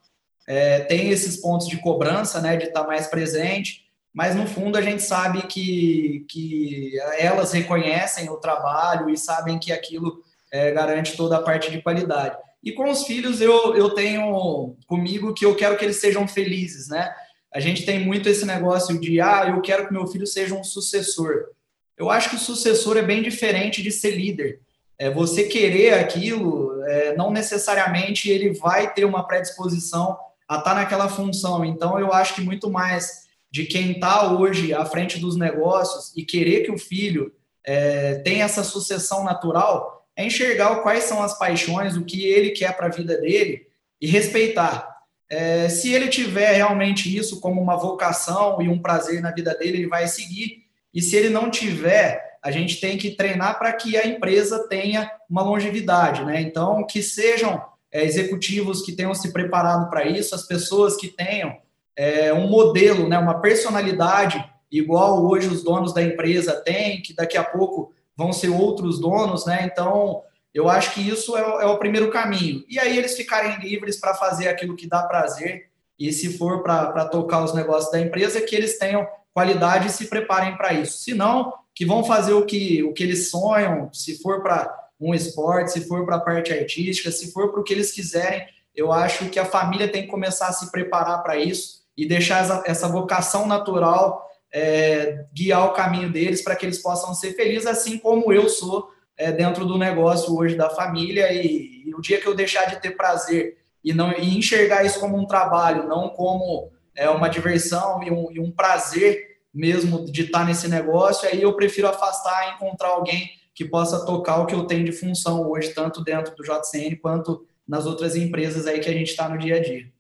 é, 0.47 0.81
tem 0.81 1.11
esses 1.11 1.37
pontos 1.39 1.67
de 1.67 1.79
cobrança, 1.79 2.41
né, 2.41 2.57
de 2.57 2.65
estar 2.67 2.83
tá 2.83 2.87
mais 2.87 3.07
presente, 3.07 3.87
mas 4.13 4.35
no 4.35 4.47
fundo 4.47 4.79
a 4.79 4.83
gente 4.83 5.03
sabe 5.03 5.43
que, 5.43 6.25
que 6.31 6.93
elas 7.19 7.53
reconhecem 7.53 8.31
o 8.31 8.37
trabalho 8.37 9.11
e 9.11 9.17
sabem 9.17 9.59
que 9.59 9.73
aquilo 9.73 10.23
é, 10.51 10.71
garante 10.71 11.17
toda 11.17 11.37
a 11.37 11.43
parte 11.43 11.71
de 11.71 11.83
qualidade. 11.83 12.37
E 12.63 12.73
com 12.73 12.91
os 12.91 13.05
filhos 13.05 13.41
eu, 13.41 13.77
eu 13.77 13.91
tenho 13.91 14.77
comigo 14.87 15.35
que 15.35 15.45
eu 15.45 15.55
quero 15.55 15.77
que 15.77 15.85
eles 15.85 16.01
sejam 16.01 16.27
felizes, 16.27 16.89
né? 16.89 17.15
A 17.53 17.61
gente 17.61 17.85
tem 17.85 18.05
muito 18.05 18.29
esse 18.29 18.45
negócio 18.45 18.99
de, 19.01 19.21
ah, 19.21 19.45
eu 19.49 19.61
quero 19.61 19.87
que 19.87 19.93
meu 19.93 20.07
filho 20.07 20.27
seja 20.27 20.55
um 20.55 20.65
sucessor. 20.65 21.49
Eu 21.97 22.11
acho 22.11 22.31
que 22.31 22.37
o 22.37 22.41
sucessor 22.41 22.97
é 22.97 23.03
bem 23.03 23.23
diferente 23.23 23.83
de 23.83 23.91
ser 23.91 24.13
líder. 24.13 24.61
É, 24.99 25.11
você 25.11 25.45
querer 25.45 25.95
aquilo, 25.95 26.83
é, 26.85 27.17
não 27.17 27.31
necessariamente 27.31 28.31
ele 28.31 28.53
vai 28.53 28.93
ter 28.93 29.05
uma 29.05 29.27
predisposição 29.27 30.19
a 30.49 30.59
estar 30.59 30.71
tá 30.71 30.75
naquela 30.75 31.09
função. 31.09 31.65
Então, 31.65 31.99
eu 31.99 32.13
acho 32.13 32.35
que 32.35 32.41
muito 32.41 32.71
mais 32.71 33.27
de 33.51 33.65
quem 33.65 33.93
está 33.93 34.33
hoje 34.33 34.75
à 34.75 34.85
frente 34.85 35.19
dos 35.19 35.37
negócios 35.37 36.13
e 36.17 36.23
querer 36.23 36.65
que 36.65 36.71
o 36.71 36.79
filho 36.79 37.33
é, 37.65 38.17
tenha 38.17 38.45
essa 38.45 38.63
sucessão 38.63 39.25
natural 39.25 40.07
é 40.15 40.25
enxergar 40.25 40.77
quais 40.77 41.05
são 41.05 41.23
as 41.23 41.39
paixões, 41.39 41.97
o 41.97 42.05
que 42.05 42.27
ele 42.27 42.51
quer 42.51 42.75
para 42.77 42.87
a 42.87 42.91
vida 42.91 43.19
dele 43.19 43.67
e 44.01 44.07
respeitar. 44.07 44.97
É, 45.29 45.69
se 45.69 45.93
ele 45.93 46.09
tiver 46.09 46.53
realmente 46.53 47.15
isso 47.15 47.41
como 47.41 47.61
uma 47.61 47.77
vocação 47.77 48.63
e 48.63 48.69
um 48.69 48.79
prazer 48.79 49.21
na 49.21 49.33
vida 49.33 49.55
dele, 49.55 49.79
ele 49.79 49.89
vai 49.89 50.07
seguir. 50.07 50.66
E 50.97 51.03
se 51.03 51.15
ele 51.15 51.29
não 51.29 51.51
tiver, 51.51 52.39
a 52.43 52.51
gente 52.51 52.81
tem 52.81 52.97
que 52.97 53.11
treinar 53.11 53.59
para 53.59 53.71
que 53.75 53.99
a 53.99 54.07
empresa 54.07 54.67
tenha 54.67 55.11
uma 55.29 55.43
longevidade, 55.43 56.25
né? 56.25 56.41
Então, 56.41 56.87
que 56.87 57.03
sejam 57.03 57.63
é, 57.93 58.03
executivos 58.03 58.81
que 58.81 58.93
tenham 58.93 59.13
se 59.13 59.31
preparado 59.31 59.91
para 59.91 60.07
isso, 60.07 60.35
as 60.35 60.47
pessoas 60.47 60.97
que 60.97 61.09
tenham 61.09 61.55
é, 61.95 62.33
um 62.33 62.49
modelo, 62.49 63.07
né, 63.07 63.19
uma 63.19 63.43
personalidade 63.43 64.43
igual 64.73 65.23
hoje 65.23 65.49
os 65.49 65.63
donos 65.63 65.93
da 65.93 66.03
empresa 66.03 66.63
têm, 66.65 67.03
que 67.03 67.15
daqui 67.15 67.37
a 67.37 67.45
pouco 67.45 67.93
vão 68.17 68.33
ser 68.33 68.49
outros 68.49 68.99
donos, 68.99 69.45
né? 69.45 69.69
Então, 69.71 70.23
eu 70.55 70.67
acho 70.67 70.95
que 70.95 71.07
isso 71.07 71.37
é, 71.37 71.43
é 71.43 71.67
o 71.67 71.79
primeiro 71.79 72.11
caminho. 72.11 72.65
E 72.71 72.79
aí 72.79 72.97
eles 72.97 73.15
ficarem 73.15 73.59
livres 73.59 74.01
para 74.01 74.15
fazer 74.15 74.49
aquilo 74.49 74.75
que 74.75 74.89
dá 74.89 75.03
prazer, 75.03 75.69
e 75.99 76.11
se 76.11 76.39
for 76.39 76.63
para 76.63 77.05
tocar 77.05 77.45
os 77.45 77.53
negócios 77.53 77.93
da 77.93 78.01
empresa, 78.01 78.41
que 78.41 78.57
eles 78.57 78.79
tenham 78.79 79.07
qualidade 79.37 79.89
e 79.89 79.91
se 79.91 80.07
preparem 80.07 80.57
para 80.57 80.73
isso. 80.73 80.97
Se 80.97 81.13
não, 81.13 81.53
que 81.75 81.85
vão 81.85 82.03
fazer 82.03 82.33
o 82.33 82.47
que, 82.47 82.83
o 82.83 82.95
que 82.95 83.03
eles 83.03 83.29
sonham, 83.29 83.93
se 83.93 84.17
for 84.23 84.43
para 84.43 84.75
um 84.99 85.15
esporte, 85.15 85.73
se 85.73 85.87
for 85.87 86.07
para 86.07 86.17
a 86.17 86.21
parte 86.21 86.55
artística, 86.55 87.11
se 87.11 87.31
for 87.33 87.53
para 87.53 87.61
o 87.61 87.63
que 87.63 87.75
eles 87.75 87.93
quiserem, 87.93 88.47
eu 88.75 88.91
acho 88.91 89.29
que 89.29 89.39
a 89.39 89.45
família 89.45 89.93
tem 89.93 90.05
que 90.05 90.09
começar 90.09 90.47
a 90.49 90.53
se 90.55 90.73
preparar 90.73 91.23
para 91.23 91.37
isso 91.37 91.83
e 91.95 92.09
deixar 92.09 92.43
essa, 92.43 92.63
essa 92.65 92.89
vocação 92.89 93.47
natural 93.47 94.27
é, 94.51 95.27
guiar 95.35 95.67
o 95.67 95.75
caminho 95.75 96.11
deles 96.11 96.41
para 96.41 96.57
que 96.57 96.65
eles 96.65 96.81
possam 96.81 97.13
ser 97.13 97.35
felizes, 97.35 97.67
assim 97.67 97.99
como 97.99 98.33
eu 98.33 98.49
sou 98.49 98.89
é, 99.19 99.31
dentro 99.31 99.67
do 99.67 99.77
negócio 99.77 100.35
hoje 100.35 100.57
da 100.57 100.71
família. 100.71 101.31
E, 101.31 101.83
e 101.85 101.95
o 101.95 102.01
dia 102.01 102.19
que 102.19 102.27
eu 102.27 102.35
deixar 102.35 102.71
de 102.71 102.81
ter 102.81 102.97
prazer 102.97 103.59
e 103.85 103.93
não 103.93 104.13
e 104.13 104.39
enxergar 104.39 104.83
isso 104.83 104.99
como 104.99 105.19
um 105.19 105.27
trabalho, 105.27 105.87
não 105.87 106.09
como 106.09 106.71
é, 106.97 107.09
uma 107.11 107.29
diversão 107.29 108.03
e 108.03 108.11
um, 108.11 108.33
e 108.33 108.41
um 108.41 108.51
prazer 108.51 109.37
mesmo 109.53 110.05
de 110.05 110.23
estar 110.23 110.45
nesse 110.45 110.69
negócio, 110.69 111.29
aí 111.29 111.41
eu 111.41 111.55
prefiro 111.55 111.89
afastar 111.89 112.49
e 112.51 112.55
encontrar 112.55 112.89
alguém 112.89 113.31
que 113.55 113.65
possa 113.65 114.05
tocar 114.05 114.39
o 114.39 114.47
que 114.47 114.55
eu 114.55 114.67
tenho 114.67 114.85
de 114.85 114.93
função 114.93 115.49
hoje, 115.49 115.73
tanto 115.73 116.05
dentro 116.05 116.35
do 116.37 116.43
JCN 116.43 116.97
quanto 116.97 117.47
nas 117.67 117.87
outras 117.87 118.15
empresas 118.15 118.67
aí 118.67 118.81
que 118.81 118.89
a 118.89 118.93
gente 118.93 119.09
está 119.09 119.29
no 119.29 119.39
dia 119.39 119.57
a 119.57 119.63
dia. 119.63 119.91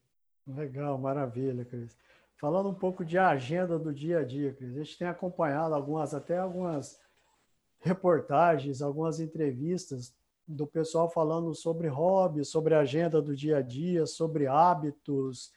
Legal, 0.46 0.98
maravilha, 0.98 1.64
Cris. 1.64 1.96
Falando 2.38 2.68
um 2.68 2.74
pouco 2.74 3.02
de 3.02 3.16
agenda 3.16 3.78
do 3.78 3.94
dia 3.94 4.18
a 4.18 4.24
dia, 4.24 4.52
Cris, 4.52 4.76
a 4.76 4.84
gente 4.84 4.98
tem 4.98 5.08
acompanhado 5.08 5.74
algumas, 5.74 6.12
até 6.12 6.36
algumas 6.36 7.00
reportagens, 7.80 8.82
algumas 8.82 9.20
entrevistas 9.20 10.12
do 10.46 10.66
pessoal 10.66 11.10
falando 11.10 11.54
sobre 11.54 11.88
hobbies, 11.88 12.48
sobre 12.48 12.74
agenda 12.74 13.22
do 13.22 13.34
dia 13.34 13.56
a 13.56 13.62
dia, 13.62 14.06
sobre 14.06 14.46
hábitos 14.46 15.50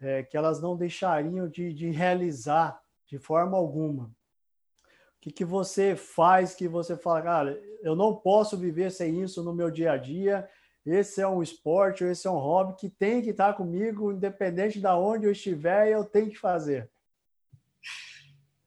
é, 0.00 0.22
que 0.22 0.36
elas 0.36 0.60
não 0.60 0.76
deixariam 0.76 1.48
de, 1.48 1.72
de, 1.72 1.90
realizar 1.90 2.80
de 3.06 3.18
forma 3.18 3.56
alguma. 3.56 4.04
O 4.04 5.20
que, 5.20 5.30
que 5.30 5.44
você 5.44 5.94
faz 5.94 6.54
que 6.54 6.66
você 6.66 6.96
fala, 6.96 7.20
cara, 7.20 7.62
eu 7.82 7.94
não 7.94 8.16
posso 8.16 8.56
viver 8.56 8.90
sem 8.90 9.22
isso 9.22 9.42
no 9.42 9.54
meu 9.54 9.70
dia 9.70 9.92
a 9.92 9.96
dia, 9.96 10.48
esse 10.86 11.20
é 11.20 11.28
um 11.28 11.42
esporte, 11.42 12.04
esse 12.04 12.26
é 12.26 12.30
um 12.30 12.38
hobby 12.38 12.74
que 12.76 12.88
tem 12.88 13.20
que 13.20 13.30
estar 13.30 13.52
comigo, 13.52 14.12
independente 14.12 14.80
de 14.80 14.86
onde 14.86 15.26
eu 15.26 15.32
estiver, 15.32 15.88
eu 15.88 16.04
tenho 16.04 16.30
que 16.30 16.38
fazer. 16.38 16.88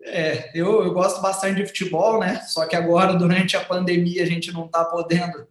É, 0.04 0.52
eu, 0.54 0.84
eu 0.84 0.93
gosto 0.93 1.22
bastante 1.22 1.62
de 1.62 1.65
futebol, 1.65 2.19
né? 2.19 2.41
Só 2.41 2.67
que 2.67 2.76
agora, 2.76 3.15
durante 3.15 3.58
a 3.58 3.63
pandemia, 3.63 4.22
a 4.22 4.26
gente 4.28 4.52
não 4.52 4.65
está 4.65 4.86
podendo 4.86 5.48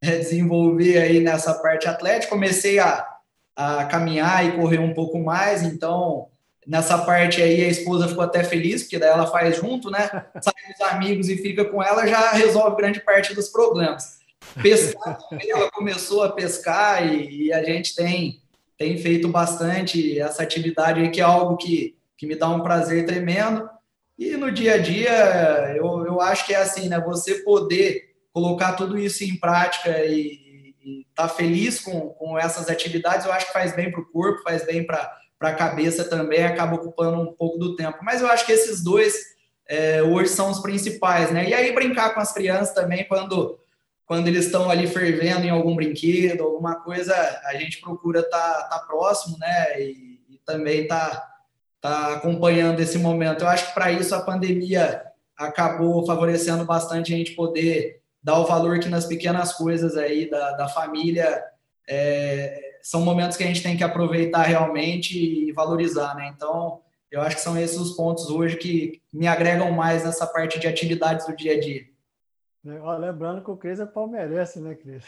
é, 0.00 0.18
desenvolver 0.18 0.98
aí 0.98 1.20
nessa 1.20 1.52
parte 1.54 1.88
atlética. 1.88 2.30
Comecei 2.30 2.78
a, 2.78 3.15
a 3.56 3.86
caminhar 3.86 4.44
e 4.44 4.52
correr 4.52 4.78
um 4.78 4.92
pouco 4.92 5.18
mais, 5.18 5.62
então 5.62 6.28
nessa 6.66 6.98
parte 6.98 7.40
aí 7.40 7.64
a 7.64 7.68
esposa 7.68 8.08
ficou 8.08 8.24
até 8.24 8.44
feliz, 8.44 8.82
porque 8.82 8.98
daí 8.98 9.10
ela 9.10 9.26
faz 9.26 9.56
junto, 9.56 9.90
né? 9.90 10.08
Sai 10.42 10.52
com 10.66 10.84
os 10.84 10.92
amigos 10.92 11.28
e 11.28 11.38
fica 11.38 11.64
com 11.64 11.82
ela, 11.82 12.06
já 12.06 12.32
resolve 12.32 12.76
grande 12.76 13.00
parte 13.00 13.34
dos 13.34 13.48
problemas. 13.48 14.16
Pescar 14.62 15.18
ela 15.48 15.70
começou 15.70 16.22
a 16.22 16.32
pescar 16.32 17.06
e, 17.06 17.46
e, 17.46 17.52
a 17.52 17.64
gente 17.64 17.94
tem, 17.94 18.42
tem 18.76 18.98
feito 18.98 19.28
bastante 19.28 20.18
essa 20.18 20.42
atividade 20.42 21.00
aí, 21.00 21.10
que 21.10 21.20
é 21.20 21.24
algo 21.24 21.56
que, 21.56 21.96
que 22.16 22.26
me 22.26 22.36
dá 22.36 22.48
um 22.48 22.60
prazer 22.60 23.06
tremendo. 23.06 23.68
E 24.18 24.36
no 24.36 24.50
dia 24.50 24.74
a 24.74 24.78
dia, 24.78 25.74
eu, 25.76 26.06
eu 26.06 26.20
acho 26.20 26.46
que 26.46 26.54
é 26.54 26.58
assim, 26.58 26.88
né? 26.88 27.00
Você 27.00 27.42
poder 27.42 28.14
colocar 28.32 28.72
tudo 28.72 28.98
isso 28.98 29.24
em 29.24 29.36
prática 29.36 30.04
e 30.04 30.45
tá 31.14 31.28
feliz 31.28 31.80
com, 31.80 32.10
com 32.10 32.38
essas 32.38 32.68
atividades, 32.68 33.26
eu 33.26 33.32
acho 33.32 33.46
que 33.46 33.52
faz 33.52 33.74
bem 33.74 33.90
para 33.90 34.00
o 34.00 34.06
corpo, 34.06 34.42
faz 34.42 34.64
bem 34.64 34.86
para 34.86 35.18
a 35.40 35.54
cabeça 35.54 36.04
também, 36.04 36.44
acaba 36.44 36.76
ocupando 36.76 37.20
um 37.20 37.32
pouco 37.32 37.58
do 37.58 37.76
tempo. 37.76 37.98
Mas 38.02 38.20
eu 38.20 38.28
acho 38.28 38.46
que 38.46 38.52
esses 38.52 38.82
dois 38.82 39.14
é, 39.68 40.02
hoje 40.02 40.30
são 40.30 40.50
os 40.50 40.60
principais, 40.60 41.30
né? 41.30 41.48
E 41.48 41.54
aí 41.54 41.72
brincar 41.72 42.14
com 42.14 42.20
as 42.20 42.32
crianças 42.32 42.74
também, 42.74 43.06
quando, 43.06 43.58
quando 44.06 44.28
eles 44.28 44.46
estão 44.46 44.70
ali 44.70 44.86
fervendo 44.86 45.44
em 45.44 45.50
algum 45.50 45.74
brinquedo, 45.74 46.44
alguma 46.44 46.76
coisa, 46.76 47.14
a 47.44 47.54
gente 47.56 47.80
procura 47.80 48.20
estar 48.20 48.38
tá, 48.38 48.68
tá 48.68 48.78
próximo, 48.86 49.36
né? 49.38 49.80
E, 49.80 50.20
e 50.30 50.40
também 50.44 50.86
tá, 50.86 51.26
tá 51.80 52.14
acompanhando 52.14 52.80
esse 52.80 52.98
momento. 52.98 53.42
Eu 53.42 53.48
acho 53.48 53.68
que 53.68 53.74
para 53.74 53.90
isso 53.90 54.14
a 54.14 54.20
pandemia 54.20 55.02
acabou 55.36 56.06
favorecendo 56.06 56.64
bastante 56.64 57.12
a 57.12 57.16
gente 57.16 57.32
poder 57.32 58.00
dar 58.26 58.40
o 58.40 58.44
valor 58.44 58.80
que 58.80 58.88
nas 58.88 59.06
pequenas 59.06 59.52
coisas 59.52 59.96
aí 59.96 60.28
da, 60.28 60.50
da 60.56 60.68
família 60.68 61.44
é, 61.88 62.78
são 62.82 63.02
momentos 63.02 63.36
que 63.36 63.44
a 63.44 63.46
gente 63.46 63.62
tem 63.62 63.76
que 63.76 63.84
aproveitar 63.84 64.42
realmente 64.42 65.16
e 65.16 65.52
valorizar, 65.52 66.16
né? 66.16 66.32
Então, 66.34 66.80
eu 67.08 67.20
acho 67.22 67.36
que 67.36 67.42
são 67.42 67.56
esses 67.56 67.78
os 67.78 67.92
pontos 67.92 68.28
hoje 68.28 68.56
que 68.56 69.00
me 69.12 69.28
agregam 69.28 69.70
mais 69.70 70.02
nessa 70.02 70.26
parte 70.26 70.58
de 70.58 70.66
atividades 70.66 71.24
do 71.24 71.36
dia 71.36 71.52
a 71.52 71.60
dia. 71.60 71.86
Lembrando 72.98 73.44
que 73.44 73.50
o 73.52 73.56
Cris 73.56 73.78
é 73.78 73.86
palmeirense, 73.86 74.58
né, 74.58 74.74
Cris? 74.74 75.04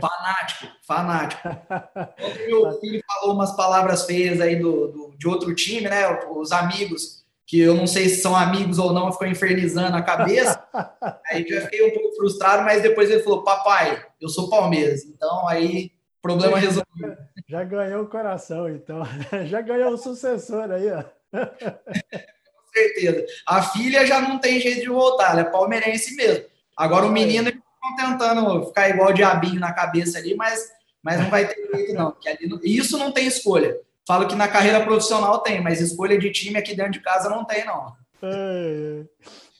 Fanático, 0.00 0.66
fanático. 0.84 1.48
meu 2.48 2.80
filho 2.80 3.00
falou 3.06 3.36
umas 3.36 3.54
palavras 3.54 4.06
feias 4.06 4.40
aí 4.40 4.56
do, 4.56 4.88
do, 4.88 5.14
de 5.16 5.28
outro 5.28 5.54
time, 5.54 5.88
né? 5.88 6.02
Os 6.32 6.50
amigos 6.50 7.23
que 7.46 7.60
eu 7.60 7.74
não 7.74 7.86
sei 7.86 8.08
se 8.08 8.22
são 8.22 8.34
amigos 8.34 8.78
ou 8.78 8.92
não, 8.92 9.12
ficou 9.12 9.26
infernizando 9.26 9.96
a 9.96 10.02
cabeça. 10.02 10.62
aí 11.30 11.46
já 11.46 11.60
fiquei 11.62 11.86
um 11.86 11.92
pouco 11.92 12.16
frustrado, 12.16 12.62
mas 12.62 12.82
depois 12.82 13.10
ele 13.10 13.22
falou: 13.22 13.42
Papai, 13.42 14.04
eu 14.20 14.28
sou 14.28 14.48
Palmeiras. 14.48 15.04
Então 15.04 15.46
aí, 15.48 15.92
problema 16.22 16.58
resolvido. 16.58 17.16
Já 17.48 17.62
ganhou 17.62 18.04
o 18.04 18.08
coração, 18.08 18.68
então. 18.68 19.02
Já 19.46 19.60
ganhou 19.60 19.92
o 19.92 19.98
sucessor 19.98 20.70
aí, 20.70 20.90
ó. 20.90 21.04
Com 21.32 22.72
certeza. 22.72 23.26
A 23.46 23.62
filha 23.62 24.06
já 24.06 24.20
não 24.20 24.38
tem 24.38 24.58
jeito 24.60 24.80
de 24.80 24.88
voltar, 24.88 25.32
ela 25.32 25.40
é 25.42 25.44
palmeirense 25.44 26.16
mesmo. 26.16 26.44
Agora 26.76 27.06
o 27.06 27.12
menino 27.12 27.48
estão 27.48 27.96
tentando 27.96 28.66
ficar 28.66 28.88
igual 28.88 29.10
o 29.10 29.12
diabinho 29.12 29.60
na 29.60 29.72
cabeça 29.72 30.18
ali, 30.18 30.34
mas, 30.34 30.72
mas 31.02 31.20
não 31.20 31.30
vai 31.30 31.46
ter 31.46 31.70
jeito, 31.72 31.94
não. 31.94 32.16
Ali, 32.26 32.76
isso 32.76 32.98
não 32.98 33.12
tem 33.12 33.26
escolha. 33.26 33.78
Falo 34.06 34.28
que 34.28 34.34
na 34.34 34.48
carreira 34.48 34.84
profissional 34.84 35.40
tem, 35.40 35.62
mas 35.62 35.80
escolha 35.80 36.18
de 36.18 36.30
time 36.30 36.58
aqui 36.58 36.74
dentro 36.74 36.92
de 36.92 37.00
casa 37.00 37.28
não 37.28 37.44
tem, 37.44 37.64
não. 37.64 37.96
É, 38.22 39.04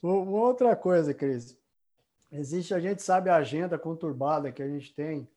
Uma 0.03 0.39
outra 0.39 0.77
coisa, 0.77 1.15
Cris. 1.15 1.57
Existe, 2.31 2.75
a 2.75 2.81
gente 2.81 3.03
sabe 3.03 3.31
a 3.31 3.37
agenda 3.37 3.79
conturbada 3.79 4.53
que 4.53 4.63
a 4.63 4.69
gente 4.69 4.93
tem. 4.95 5.29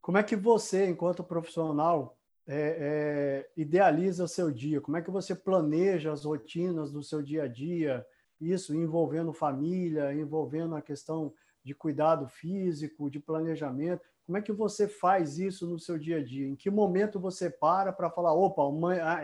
Como 0.00 0.18
é 0.18 0.22
que 0.22 0.36
você, 0.36 0.86
enquanto 0.86 1.24
profissional, 1.24 2.16
é, 2.46 2.76
é, 2.80 3.50
idealiza 3.56 4.24
o 4.24 4.28
seu 4.28 4.50
dia? 4.50 4.80
Como 4.80 4.96
é 4.96 5.02
que 5.02 5.10
você 5.10 5.34
planeja 5.34 6.12
as 6.12 6.24
rotinas 6.24 6.92
do 6.92 7.02
seu 7.02 7.22
dia 7.22 7.44
a 7.44 7.48
dia? 7.48 8.06
Isso 8.40 8.74
envolvendo 8.74 9.32
família, 9.32 10.12
envolvendo 10.12 10.74
a 10.74 10.82
questão 10.82 11.32
de 11.62 11.74
cuidado 11.74 12.28
físico, 12.28 13.10
de 13.10 13.18
planejamento. 13.20 14.02
Como 14.30 14.38
é 14.38 14.42
que 14.42 14.52
você 14.52 14.86
faz 14.86 15.40
isso 15.40 15.66
no 15.66 15.76
seu 15.76 15.98
dia 15.98 16.18
a 16.18 16.22
dia? 16.22 16.46
Em 16.46 16.54
que 16.54 16.70
momento 16.70 17.18
você 17.18 17.50
para 17.50 17.92
para 17.92 18.08
falar, 18.08 18.32
opa, 18.32 18.62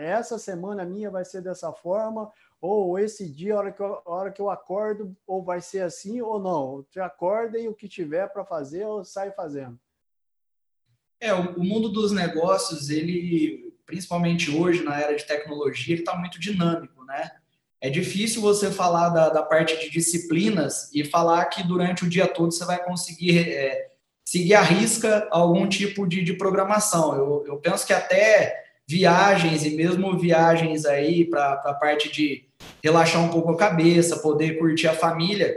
essa 0.01 0.37
semana 0.37 0.83
minha 0.83 1.09
vai 1.09 1.23
ser 1.23 1.41
dessa 1.41 1.71
forma, 1.71 2.29
ou 2.59 2.99
esse 2.99 3.25
dia, 3.25 3.53
a 3.53 3.57
hora 3.57 3.71
que 3.71 3.79
eu, 3.79 4.01
hora 4.03 4.31
que 4.33 4.41
eu 4.41 4.49
acordo, 4.49 5.15
ou 5.25 5.41
vai 5.41 5.61
ser 5.61 5.79
assim 5.79 6.19
ou 6.19 6.41
não? 6.41 6.85
Acorda 7.01 7.57
e 7.57 7.69
o 7.69 7.73
que 7.73 7.87
tiver 7.87 8.27
para 8.27 8.43
fazer, 8.43 8.83
eu 8.83 9.01
saio 9.05 9.31
fazendo. 9.31 9.79
É, 11.21 11.33
o, 11.33 11.57
mundo 11.57 11.87
dos 11.87 12.11
negócios, 12.11 12.89
ele, 12.89 13.73
principalmente 13.85 14.51
hoje, 14.51 14.83
na 14.83 14.99
era 14.99 15.15
de 15.15 15.25
tecnologia, 15.25 15.93
ele 15.93 16.01
está 16.01 16.17
muito 16.17 16.37
dinâmico, 16.37 17.05
né? 17.05 17.31
É 17.79 17.89
difícil 17.89 18.41
você 18.41 18.69
falar 18.69 19.07
da, 19.07 19.29
da, 19.29 19.41
parte 19.41 19.79
de 19.79 19.89
disciplinas 19.89 20.93
e 20.93 21.05
falar 21.05 21.45
que 21.45 21.65
durante 21.65 22.03
o 22.03 22.09
dia 22.09 22.27
todo 22.27 22.51
você 22.51 22.65
vai 22.65 22.83
conseguir 22.83 23.47
é, 23.47 23.95
seguir 24.27 24.55
à 24.55 24.61
risca 24.61 25.25
algum 25.31 25.65
tipo 25.69 26.05
de, 26.05 26.21
de 26.21 26.33
programação. 26.33 27.15
Eu, 27.15 27.45
eu 27.47 27.57
penso 27.59 27.87
que 27.87 27.93
até 27.93 28.61
viagens 28.85 29.65
e 29.65 29.69
mesmo 29.69 30.19
viagens 30.19 30.85
aí 30.85 31.23
para 31.23 31.53
a 31.53 31.73
parte 31.73 32.11
de 32.11 32.43
relaxar 32.83 33.23
um 33.23 33.29
pouco 33.29 33.51
a 33.51 33.57
cabeça, 33.57 34.19
poder 34.19 34.59
curtir 34.59 34.89
a 34.89 34.93
família, 34.93 35.55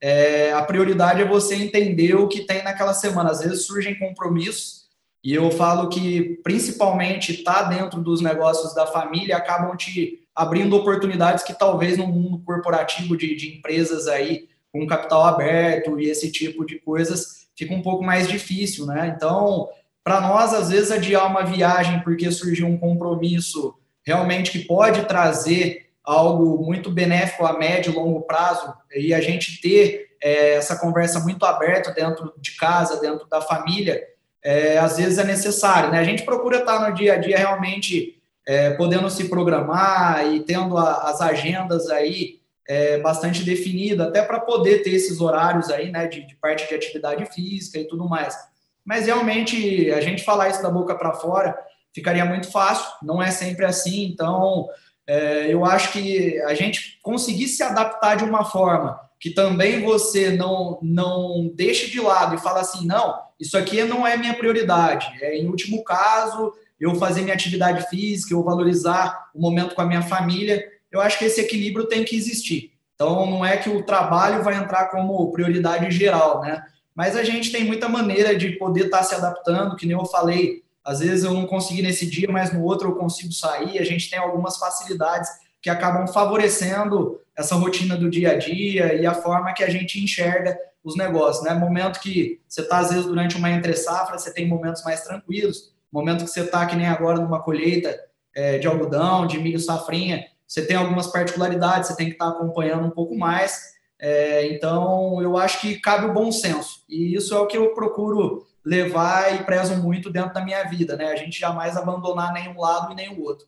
é, 0.00 0.52
a 0.52 0.60
prioridade 0.62 1.22
é 1.22 1.24
você 1.24 1.54
entender 1.54 2.16
o 2.16 2.26
que 2.26 2.40
tem 2.40 2.64
naquela 2.64 2.92
semana. 2.92 3.30
Às 3.30 3.38
vezes 3.38 3.66
surgem 3.66 3.96
compromissos 3.96 4.88
e 5.22 5.32
eu 5.32 5.48
falo 5.52 5.88
que 5.88 6.40
principalmente 6.42 7.44
tá 7.44 7.62
dentro 7.62 8.00
dos 8.00 8.20
negócios 8.20 8.74
da 8.74 8.84
família 8.84 9.36
acabam 9.36 9.76
te 9.76 10.26
abrindo 10.34 10.74
oportunidades 10.74 11.44
que 11.44 11.56
talvez 11.56 11.96
no 11.96 12.08
mundo 12.08 12.42
corporativo 12.44 13.16
de, 13.16 13.36
de 13.36 13.58
empresas 13.58 14.08
aí 14.08 14.48
com 14.72 14.84
capital 14.88 15.22
aberto 15.22 16.00
e 16.00 16.10
esse 16.10 16.32
tipo 16.32 16.66
de 16.66 16.80
coisas 16.80 17.38
fica 17.58 17.74
um 17.74 17.82
pouco 17.82 18.04
mais 18.04 18.28
difícil, 18.28 18.86
né? 18.86 19.12
Então, 19.14 19.68
para 20.04 20.20
nós, 20.20 20.54
às 20.54 20.70
vezes, 20.70 20.92
adiar 20.92 21.26
uma 21.26 21.44
viagem 21.44 22.00
porque 22.00 22.30
surgiu 22.30 22.68
um 22.68 22.78
compromisso 22.78 23.74
realmente 24.06 24.52
que 24.52 24.60
pode 24.60 25.04
trazer 25.06 25.88
algo 26.04 26.64
muito 26.64 26.90
benéfico 26.90 27.44
a 27.44 27.58
médio 27.58 27.92
e 27.92 27.94
longo 27.94 28.22
prazo 28.22 28.72
e 28.94 29.12
a 29.12 29.20
gente 29.20 29.60
ter 29.60 30.08
é, 30.22 30.54
essa 30.54 30.78
conversa 30.78 31.20
muito 31.20 31.44
aberta 31.44 31.90
dentro 31.90 32.32
de 32.38 32.52
casa, 32.56 33.00
dentro 33.00 33.28
da 33.28 33.40
família, 33.40 34.02
é, 34.42 34.78
às 34.78 34.96
vezes 34.96 35.18
é 35.18 35.24
necessário, 35.24 35.90
né? 35.90 35.98
A 35.98 36.04
gente 36.04 36.22
procura 36.22 36.58
estar 36.58 36.88
no 36.88 36.94
dia 36.94 37.14
a 37.14 37.16
dia 37.16 37.36
realmente 37.36 38.18
é, 38.46 38.70
podendo 38.70 39.10
se 39.10 39.28
programar 39.28 40.26
e 40.32 40.40
tendo 40.40 40.78
a, 40.78 41.10
as 41.10 41.20
agendas 41.20 41.90
aí 41.90 42.37
é, 42.68 42.98
bastante 42.98 43.42
definido, 43.42 44.02
até 44.02 44.22
para 44.22 44.38
poder 44.38 44.82
ter 44.82 44.90
esses 44.90 45.20
horários 45.20 45.70
aí, 45.70 45.90
né, 45.90 46.06
de, 46.06 46.26
de, 46.26 46.36
parte 46.36 46.68
de 46.68 46.74
atividade 46.74 47.24
física 47.34 47.78
e 47.78 47.88
tudo 47.88 48.06
mais. 48.06 48.36
Mas 48.84 49.06
realmente, 49.06 49.90
a 49.90 50.00
gente 50.02 50.22
falar 50.22 50.50
isso 50.50 50.62
da 50.62 50.70
boca 50.70 50.94
para 50.94 51.14
fora 51.14 51.58
ficaria 51.94 52.24
muito 52.24 52.50
fácil, 52.52 52.86
não 53.02 53.22
é 53.22 53.30
sempre 53.30 53.64
assim, 53.64 54.04
então 54.04 54.68
é, 55.06 55.52
eu 55.52 55.64
acho 55.64 55.92
que 55.92 56.38
a 56.42 56.54
gente 56.54 56.98
conseguir 57.02 57.48
se 57.48 57.62
adaptar 57.62 58.16
de 58.16 58.24
uma 58.24 58.44
forma 58.44 59.00
que 59.18 59.30
também 59.30 59.82
você 59.82 60.30
não, 60.30 60.78
não 60.82 61.50
deixe 61.54 61.90
de 61.90 62.00
lado 62.00 62.34
e 62.34 62.40
fala 62.40 62.60
assim, 62.60 62.86
não, 62.86 63.18
isso 63.40 63.56
aqui 63.56 63.82
não 63.82 64.06
é 64.06 64.16
minha 64.16 64.34
prioridade. 64.34 65.08
É, 65.20 65.36
em 65.36 65.48
último 65.48 65.82
caso, 65.82 66.52
eu 66.78 66.94
fazer 66.94 67.22
minha 67.22 67.34
atividade 67.34 67.88
física, 67.88 68.32
eu 68.32 68.44
valorizar 68.44 69.30
o 69.34 69.40
momento 69.40 69.74
com 69.74 69.82
a 69.82 69.86
minha 69.86 70.02
família. 70.02 70.64
Eu 70.90 71.00
acho 71.00 71.18
que 71.18 71.24
esse 71.24 71.40
equilíbrio 71.40 71.86
tem 71.86 72.04
que 72.04 72.16
existir. 72.16 72.72
Então, 72.94 73.26
não 73.30 73.44
é 73.44 73.56
que 73.56 73.68
o 73.68 73.82
trabalho 73.84 74.42
vai 74.42 74.56
entrar 74.56 74.86
como 74.86 75.30
prioridade 75.30 75.90
geral, 75.90 76.40
né? 76.40 76.64
Mas 76.94 77.16
a 77.16 77.22
gente 77.22 77.52
tem 77.52 77.64
muita 77.64 77.88
maneira 77.88 78.34
de 78.36 78.52
poder 78.52 78.86
estar 78.86 78.98
tá 78.98 79.04
se 79.04 79.14
adaptando, 79.14 79.76
que 79.76 79.86
nem 79.86 79.96
eu 79.96 80.04
falei, 80.04 80.64
às 80.84 80.98
vezes 80.98 81.24
eu 81.24 81.32
não 81.32 81.46
consegui 81.46 81.80
nesse 81.80 82.06
dia, 82.06 82.28
mas 82.28 82.52
no 82.52 82.64
outro 82.64 82.88
eu 82.88 82.96
consigo 82.96 83.32
sair. 83.32 83.78
A 83.78 83.84
gente 83.84 84.10
tem 84.10 84.18
algumas 84.18 84.56
facilidades 84.56 85.30
que 85.60 85.70
acabam 85.70 86.08
favorecendo 86.08 87.20
essa 87.36 87.54
rotina 87.54 87.96
do 87.96 88.10
dia 88.10 88.32
a 88.32 88.36
dia 88.36 88.94
e 88.94 89.06
a 89.06 89.14
forma 89.14 89.52
que 89.52 89.62
a 89.62 89.70
gente 89.70 90.02
enxerga 90.02 90.58
os 90.82 90.96
negócios, 90.96 91.44
né? 91.44 91.54
Momento 91.54 92.00
que 92.00 92.40
você 92.48 92.62
está, 92.62 92.78
às 92.78 92.90
vezes, 92.90 93.04
durante 93.04 93.36
uma 93.36 93.50
entre 93.50 93.74
safra, 93.74 94.18
você 94.18 94.32
tem 94.32 94.48
momentos 94.48 94.82
mais 94.82 95.02
tranquilos, 95.02 95.72
momento 95.92 96.24
que 96.24 96.30
você 96.30 96.40
está, 96.40 96.66
que 96.66 96.74
nem 96.74 96.86
agora, 96.86 97.20
numa 97.20 97.42
colheita 97.42 97.96
é, 98.34 98.58
de 98.58 98.66
algodão, 98.66 99.26
de 99.26 99.38
milho 99.38 99.60
safrinha, 99.60 100.26
você 100.48 100.66
tem 100.66 100.76
algumas 100.76 101.06
particularidades, 101.08 101.88
você 101.88 101.96
tem 101.96 102.06
que 102.06 102.12
estar 102.14 102.30
tá 102.30 102.36
acompanhando 102.36 102.86
um 102.86 102.90
pouco 102.90 103.14
mais. 103.14 103.76
É, 103.98 104.46
então, 104.46 105.20
eu 105.20 105.36
acho 105.36 105.60
que 105.60 105.78
cabe 105.78 106.06
o 106.06 106.12
bom 106.14 106.32
senso. 106.32 106.84
E 106.88 107.14
isso 107.14 107.34
é 107.34 107.38
o 107.38 107.46
que 107.46 107.58
eu 107.58 107.74
procuro 107.74 108.46
levar 108.64 109.34
e 109.34 109.44
prezo 109.44 109.76
muito 109.76 110.10
dentro 110.10 110.32
da 110.32 110.44
minha 110.44 110.64
vida, 110.64 110.96
né? 110.96 111.12
A 111.12 111.16
gente 111.16 111.38
jamais 111.38 111.76
abandonar 111.76 112.32
nenhum 112.32 112.58
lado 112.58 112.92
e 112.92 112.94
nenhum 112.94 113.20
outro. 113.20 113.46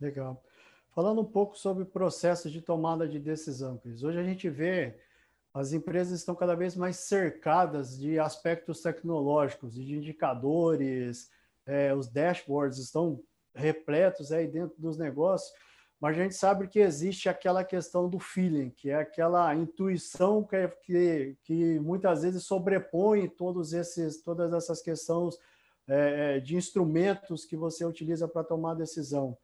Legal. 0.00 0.40
Falando 0.94 1.20
um 1.20 1.24
pouco 1.24 1.58
sobre 1.58 1.84
processos 1.84 2.52
de 2.52 2.60
tomada 2.60 3.08
de 3.08 3.18
decisão, 3.18 3.76
Cris. 3.78 4.04
Hoje 4.04 4.18
a 4.18 4.22
gente 4.22 4.48
vê 4.48 4.96
as 5.52 5.72
empresas 5.72 6.18
estão 6.18 6.34
cada 6.34 6.56
vez 6.56 6.76
mais 6.76 6.96
cercadas 6.96 7.96
de 7.96 8.18
aspectos 8.18 8.80
tecnológicos, 8.80 9.74
de 9.74 9.94
indicadores, 9.94 11.30
é, 11.64 11.94
os 11.94 12.08
dashboards 12.08 12.78
estão 12.78 13.20
repletos 13.54 14.32
aí 14.32 14.48
dentro 14.48 14.74
dos 14.78 14.98
negócios, 14.98 15.52
mas 16.04 16.18
a 16.18 16.22
gente 16.22 16.34
sabe 16.34 16.68
que 16.68 16.80
existe 16.80 17.30
aquela 17.30 17.64
questão 17.64 18.10
do 18.10 18.18
feeling, 18.18 18.68
que 18.68 18.90
é 18.90 18.96
aquela 18.96 19.54
intuição 19.54 20.44
que, 20.44 20.68
que, 20.82 21.34
que 21.42 21.80
muitas 21.80 22.20
vezes 22.20 22.42
sobrepõe 22.44 23.26
todos 23.26 23.72
esses, 23.72 24.20
todas 24.20 24.52
essas 24.52 24.82
questões 24.82 25.38
é, 25.88 26.36
é 26.36 26.40
de 26.40 26.56
instrumentos 26.56 27.46
que 27.46 27.56
você 27.56 27.86
utiliza 27.86 28.28
para 28.28 28.44
tomar 28.44 28.74
decisão. 28.74 29.34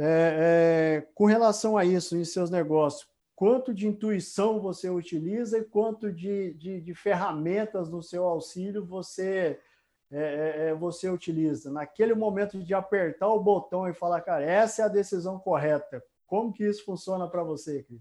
É, 0.00 1.04
é, 1.04 1.08
com 1.14 1.26
relação 1.26 1.78
a 1.78 1.84
isso 1.84 2.16
em 2.16 2.24
seus 2.24 2.50
negócios, 2.50 3.08
quanto 3.36 3.72
de 3.72 3.86
intuição 3.86 4.58
você 4.58 4.90
utiliza 4.90 5.58
e 5.58 5.64
quanto 5.64 6.12
de, 6.12 6.54
de, 6.54 6.80
de 6.80 6.92
ferramentas 6.92 7.88
no 7.88 8.02
seu 8.02 8.24
auxílio 8.24 8.84
você 8.84 9.60
é, 10.12 10.18
é, 10.18 10.68
é, 10.68 10.74
você 10.74 11.08
utiliza? 11.08 11.70
Naquele 11.70 12.14
momento 12.14 12.62
de 12.62 12.74
apertar 12.74 13.28
o 13.28 13.40
botão 13.40 13.88
e 13.88 13.94
falar, 13.94 14.20
cara, 14.20 14.44
essa 14.44 14.82
é 14.82 14.84
a 14.84 14.88
decisão 14.88 15.38
correta. 15.38 16.02
Como 16.26 16.52
que 16.52 16.64
isso 16.64 16.84
funciona 16.84 17.28
para 17.28 17.42
você, 17.42 17.82
Cris? 17.82 18.00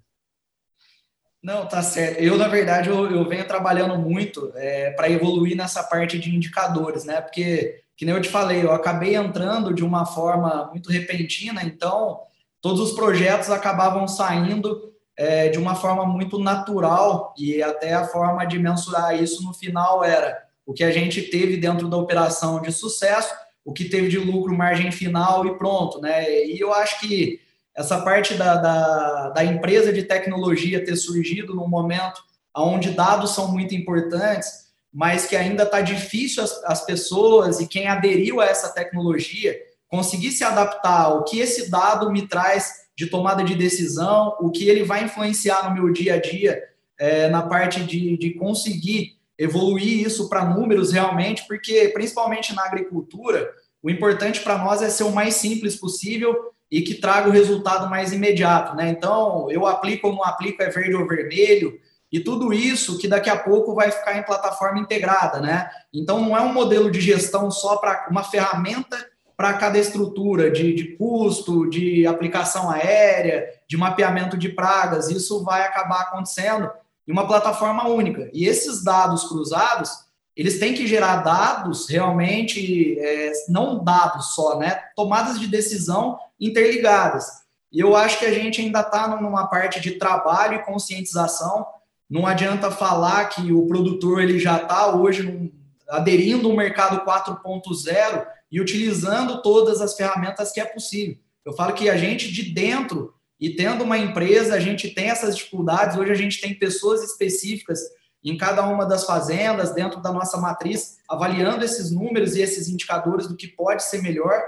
Não, 1.42 1.66
tá 1.68 1.82
certo. 1.82 2.20
Eu, 2.20 2.38
na 2.38 2.48
verdade, 2.48 2.90
eu, 2.90 3.10
eu 3.10 3.28
venho 3.28 3.48
trabalhando 3.48 3.98
muito 3.98 4.52
é, 4.56 4.92
para 4.92 5.10
evoluir 5.10 5.56
nessa 5.56 5.82
parte 5.84 6.20
de 6.20 6.36
indicadores, 6.36 7.06
né? 7.06 7.22
Porque 7.22 7.82
que 8.00 8.06
nem 8.06 8.16
eu 8.16 8.22
te 8.22 8.30
falei, 8.30 8.64
eu 8.64 8.72
acabei 8.72 9.16
entrando 9.16 9.74
de 9.74 9.84
uma 9.84 10.06
forma 10.06 10.70
muito 10.72 10.90
repentina, 10.90 11.64
então 11.66 12.22
todos 12.62 12.80
os 12.80 12.92
projetos 12.94 13.50
acabavam 13.50 14.08
saindo 14.08 14.94
é, 15.18 15.50
de 15.50 15.60
uma 15.60 15.76
forma 15.76 16.06
muito 16.06 16.40
natural 16.40 17.34
e 17.38 17.62
até 17.62 17.94
a 17.94 18.08
forma 18.08 18.46
de 18.46 18.58
mensurar 18.58 19.22
isso 19.22 19.44
no 19.44 19.54
final 19.54 20.02
era 20.02 20.49
o 20.70 20.74
que 20.74 20.84
a 20.84 20.92
gente 20.92 21.24
teve 21.24 21.58
dentro 21.58 21.88
da 21.88 21.98
operação 21.98 22.62
de 22.62 22.72
sucesso, 22.72 23.34
o 23.66 23.74
que 23.74 23.86
teve 23.86 24.08
de 24.08 24.20
lucro, 24.20 24.56
margem 24.56 24.92
final 24.92 25.44
e 25.48 25.58
pronto, 25.58 26.00
né? 26.00 26.46
E 26.46 26.60
eu 26.60 26.72
acho 26.72 27.00
que 27.00 27.40
essa 27.76 28.00
parte 28.02 28.36
da, 28.36 28.56
da, 28.56 29.30
da 29.30 29.44
empresa 29.44 29.92
de 29.92 30.04
tecnologia 30.04 30.86
ter 30.86 30.96
surgido 30.96 31.56
num 31.56 31.68
momento 31.68 32.22
onde 32.56 32.92
dados 32.92 33.34
são 33.34 33.52
muito 33.52 33.74
importantes, 33.74 34.70
mas 34.94 35.26
que 35.26 35.36
ainda 35.36 35.64
está 35.64 35.82
difícil 35.82 36.44
as, 36.44 36.64
as 36.64 36.86
pessoas 36.86 37.60
e 37.60 37.68
quem 37.68 37.88
aderiu 37.88 38.40
a 38.40 38.46
essa 38.46 38.72
tecnologia 38.72 39.60
conseguir 39.88 40.32
se 40.32 40.44
adaptar 40.44 41.06
ao 41.06 41.24
que 41.24 41.40
esse 41.40 41.72
dado 41.72 42.12
me 42.12 42.28
traz 42.28 42.74
de 42.96 43.08
tomada 43.08 43.44
de 43.44 43.56
decisão, 43.56 44.38
o 44.40 44.52
que 44.52 44.70
ele 44.70 44.84
vai 44.84 45.04
influenciar 45.04 45.68
no 45.68 45.74
meu 45.74 45.92
dia 45.92 46.14
a 46.14 46.22
dia, 46.22 46.62
é, 47.00 47.28
na 47.28 47.42
parte 47.42 47.84
de, 47.84 48.16
de 48.18 48.36
conseguir 48.36 49.19
evoluir 49.40 50.06
isso 50.06 50.28
para 50.28 50.44
números 50.44 50.92
realmente, 50.92 51.48
porque 51.48 51.90
principalmente 51.94 52.54
na 52.54 52.66
agricultura, 52.66 53.50
o 53.82 53.90
importante 53.90 54.42
para 54.42 54.58
nós 54.58 54.82
é 54.82 54.90
ser 54.90 55.04
o 55.04 55.12
mais 55.12 55.36
simples 55.36 55.78
possível 55.78 56.36
e 56.70 56.82
que 56.82 56.96
traga 56.96 57.30
o 57.30 57.32
resultado 57.32 57.90
mais 57.90 58.12
imediato, 58.12 58.76
né? 58.76 58.90
Então, 58.90 59.50
eu 59.50 59.66
aplico 59.66 60.08
ou 60.08 60.14
não 60.14 60.24
aplico, 60.24 60.62
é 60.62 60.70
verde 60.70 60.94
ou 60.94 61.08
vermelho, 61.08 61.80
e 62.12 62.20
tudo 62.20 62.52
isso 62.52 62.98
que 62.98 63.08
daqui 63.08 63.30
a 63.30 63.38
pouco 63.38 63.74
vai 63.74 63.92
ficar 63.92 64.18
em 64.18 64.24
plataforma 64.24 64.80
integrada, 64.80 65.40
né? 65.40 65.70
Então 65.94 66.20
não 66.20 66.36
é 66.36 66.42
um 66.42 66.52
modelo 66.52 66.90
de 66.90 67.00
gestão 67.00 67.52
só 67.52 67.78
para 67.78 68.08
uma 68.10 68.24
ferramenta 68.24 68.98
para 69.38 69.54
cada 69.54 69.78
estrutura 69.78 70.52
de, 70.52 70.74
de 70.74 70.98
custo, 70.98 71.70
de 71.70 72.06
aplicação 72.06 72.70
aérea, 72.70 73.48
de 73.68 73.78
mapeamento 73.78 74.36
de 74.36 74.50
pragas. 74.50 75.10
Isso 75.10 75.44
vai 75.44 75.62
acabar 75.62 76.02
acontecendo 76.02 76.70
em 77.10 77.12
uma 77.12 77.28
plataforma 77.28 77.88
única. 77.88 78.30
E 78.32 78.46
esses 78.46 78.84
dados 78.84 79.24
cruzados, 79.28 79.90
eles 80.36 80.60
têm 80.60 80.76
que 80.76 80.86
gerar 80.86 81.18
dados 81.18 81.90
realmente, 81.90 83.00
é, 83.00 83.32
não 83.50 83.84
dados 83.84 84.36
só, 84.36 84.60
né? 84.60 84.80
Tomadas 84.96 85.40
de 85.40 85.48
decisão 85.48 86.20
interligadas. 86.40 87.26
E 87.72 87.80
eu 87.80 87.96
acho 87.96 88.20
que 88.20 88.26
a 88.26 88.32
gente 88.32 88.62
ainda 88.62 88.82
está 88.82 89.08
numa 89.08 89.48
parte 89.48 89.82
de 89.82 89.94
trabalho 89.94 90.56
e 90.56 90.64
conscientização 90.64 91.66
não 92.08 92.26
adianta 92.26 92.72
falar 92.72 93.26
que 93.26 93.52
o 93.52 93.68
produtor 93.68 94.20
ele 94.22 94.40
já 94.40 94.58
está 94.58 94.96
hoje 94.96 95.52
aderindo 95.88 96.50
ao 96.50 96.56
mercado 96.56 97.06
4.0 97.06 98.26
e 98.52 98.60
utilizando 98.60 99.42
todas 99.44 99.80
as 99.80 99.96
ferramentas 99.96 100.52
que 100.52 100.60
é 100.60 100.66
possível. 100.66 101.18
Eu 101.46 101.54
falo 101.54 101.74
que 101.74 101.90
a 101.90 101.98
gente 101.98 102.32
de 102.32 102.52
dentro 102.52 103.14
e 103.40 103.56
tendo 103.56 103.84
uma 103.84 103.98
empresa, 103.98 104.54
a 104.54 104.60
gente 104.60 104.90
tem 104.90 105.10
essas 105.10 105.36
dificuldades. 105.36 105.98
Hoje 105.98 106.12
a 106.12 106.16
gente 106.16 106.42
tem 106.42 106.54
pessoas 106.54 107.04
específicas 107.04 107.80
em 108.24 108.36
cada 108.36 108.68
uma 108.68 108.86
das 108.86 109.06
fazendas, 109.06 109.74
dentro 109.74 110.02
da 110.02 110.12
nossa 110.12 110.38
matriz, 110.38 110.98
avaliando 111.08 111.64
esses 111.64 111.90
números 111.90 112.36
e 112.36 112.42
esses 112.42 112.68
indicadores 112.68 113.28
do 113.28 113.38
que 113.38 113.48
pode 113.48 113.84
ser 113.84 114.02
melhor, 114.02 114.42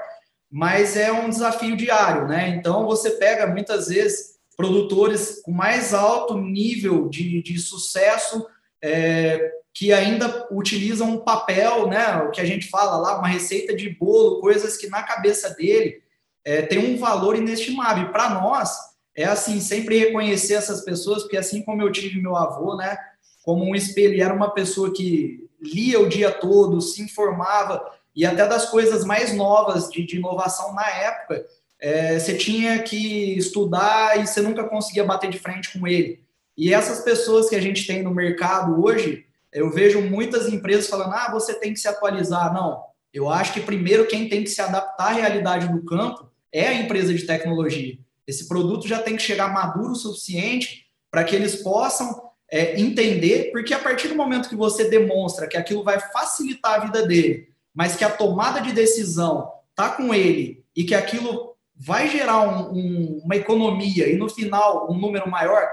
mas 0.51 0.97
é 0.97 1.09
um 1.09 1.29
desafio 1.29 1.77
diário, 1.77 2.27
né? 2.27 2.49
Então 2.49 2.85
você 2.85 3.11
pega 3.11 3.47
muitas 3.47 3.87
vezes 3.87 4.31
produtores 4.57 5.41
com 5.41 5.51
mais 5.51 5.93
alto 5.93 6.37
nível 6.37 7.07
de, 7.07 7.41
de 7.41 7.57
sucesso 7.57 8.45
é, 8.83 9.51
que 9.73 9.93
ainda 9.93 10.47
utilizam 10.51 11.11
um 11.11 11.19
papel, 11.19 11.87
né, 11.87 12.17
o 12.17 12.31
que 12.31 12.41
a 12.41 12.45
gente 12.45 12.67
fala 12.67 12.97
lá, 12.97 13.17
uma 13.17 13.27
receita 13.27 13.73
de 13.73 13.89
bolo, 13.89 14.41
coisas 14.41 14.75
que 14.75 14.87
na 14.87 15.01
cabeça 15.01 15.51
dele 15.51 16.00
é, 16.43 16.61
tem 16.61 16.93
um 16.93 16.97
valor 16.97 17.35
inestimável. 17.35 18.11
Para 18.11 18.29
nós, 18.29 18.75
é 19.15 19.25
assim, 19.25 19.59
sempre 19.59 19.97
reconhecer 19.97 20.55
essas 20.55 20.81
pessoas, 20.81 21.23
porque 21.23 21.37
assim 21.37 21.61
como 21.61 21.81
eu 21.81 21.91
tive 21.91 22.21
meu 22.21 22.35
avô, 22.35 22.75
né, 22.75 22.97
como 23.43 23.63
um 23.63 23.75
espelho, 23.75 24.21
era 24.21 24.33
uma 24.33 24.51
pessoa 24.51 24.93
que 24.93 25.47
lia 25.61 25.99
o 25.99 26.09
dia 26.09 26.31
todo, 26.31 26.81
se 26.81 27.01
informava, 27.01 27.83
e 28.15 28.25
até 28.25 28.47
das 28.47 28.69
coisas 28.69 29.05
mais 29.05 29.33
novas 29.33 29.89
de, 29.89 30.05
de 30.05 30.17
inovação 30.17 30.73
na 30.73 30.87
época, 30.87 31.45
é, 31.79 32.19
você 32.19 32.35
tinha 32.35 32.81
que 32.83 33.37
estudar 33.37 34.19
e 34.19 34.27
você 34.27 34.41
nunca 34.41 34.63
conseguia 34.65 35.03
bater 35.03 35.29
de 35.29 35.39
frente 35.39 35.77
com 35.77 35.87
ele. 35.87 36.23
E 36.57 36.73
essas 36.73 36.99
pessoas 37.01 37.49
que 37.49 37.55
a 37.55 37.61
gente 37.61 37.87
tem 37.87 38.03
no 38.03 38.13
mercado 38.13 38.83
hoje, 38.83 39.25
eu 39.51 39.71
vejo 39.71 40.01
muitas 40.01 40.47
empresas 40.47 40.87
falando: 40.87 41.13
ah, 41.13 41.31
você 41.31 41.53
tem 41.55 41.73
que 41.73 41.79
se 41.79 41.87
atualizar. 41.87 42.53
Não, 42.53 42.83
eu 43.13 43.29
acho 43.29 43.53
que 43.53 43.61
primeiro 43.61 44.05
quem 44.07 44.29
tem 44.29 44.43
que 44.43 44.49
se 44.49 44.61
adaptar 44.61 45.07
à 45.07 45.13
realidade 45.13 45.69
do 45.69 45.83
campo 45.83 46.30
é 46.53 46.67
a 46.67 46.73
empresa 46.73 47.13
de 47.13 47.23
tecnologia. 47.23 47.97
Esse 48.27 48.47
produto 48.47 48.87
já 48.87 48.99
tem 49.01 49.15
que 49.15 49.21
chegar 49.21 49.53
maduro 49.53 49.91
o 49.91 49.95
suficiente 49.95 50.85
para 51.09 51.23
que 51.23 51.35
eles 51.35 51.57
possam 51.57 52.29
é, 52.49 52.79
entender, 52.79 53.51
porque 53.51 53.73
a 53.73 53.79
partir 53.79 54.07
do 54.09 54.15
momento 54.15 54.49
que 54.49 54.55
você 54.55 54.89
demonstra 54.89 55.47
que 55.47 55.57
aquilo 55.57 55.83
vai 55.83 55.99
facilitar 55.99 56.75
a 56.75 56.85
vida 56.85 57.05
dele, 57.05 57.49
mas 57.73 57.95
que 57.95 58.03
a 58.03 58.09
tomada 58.09 58.61
de 58.61 58.73
decisão 58.73 59.51
está 59.69 59.89
com 59.89 60.13
ele 60.13 60.63
e 60.75 60.83
que 60.83 60.93
aquilo 60.93 61.55
vai 61.75 62.07
gerar 62.07 62.41
um, 62.41 62.73
um, 62.73 63.21
uma 63.23 63.35
economia 63.35 64.07
e 64.07 64.17
no 64.17 64.29
final 64.29 64.91
um 64.91 64.97
número 64.97 65.29
maior, 65.29 65.67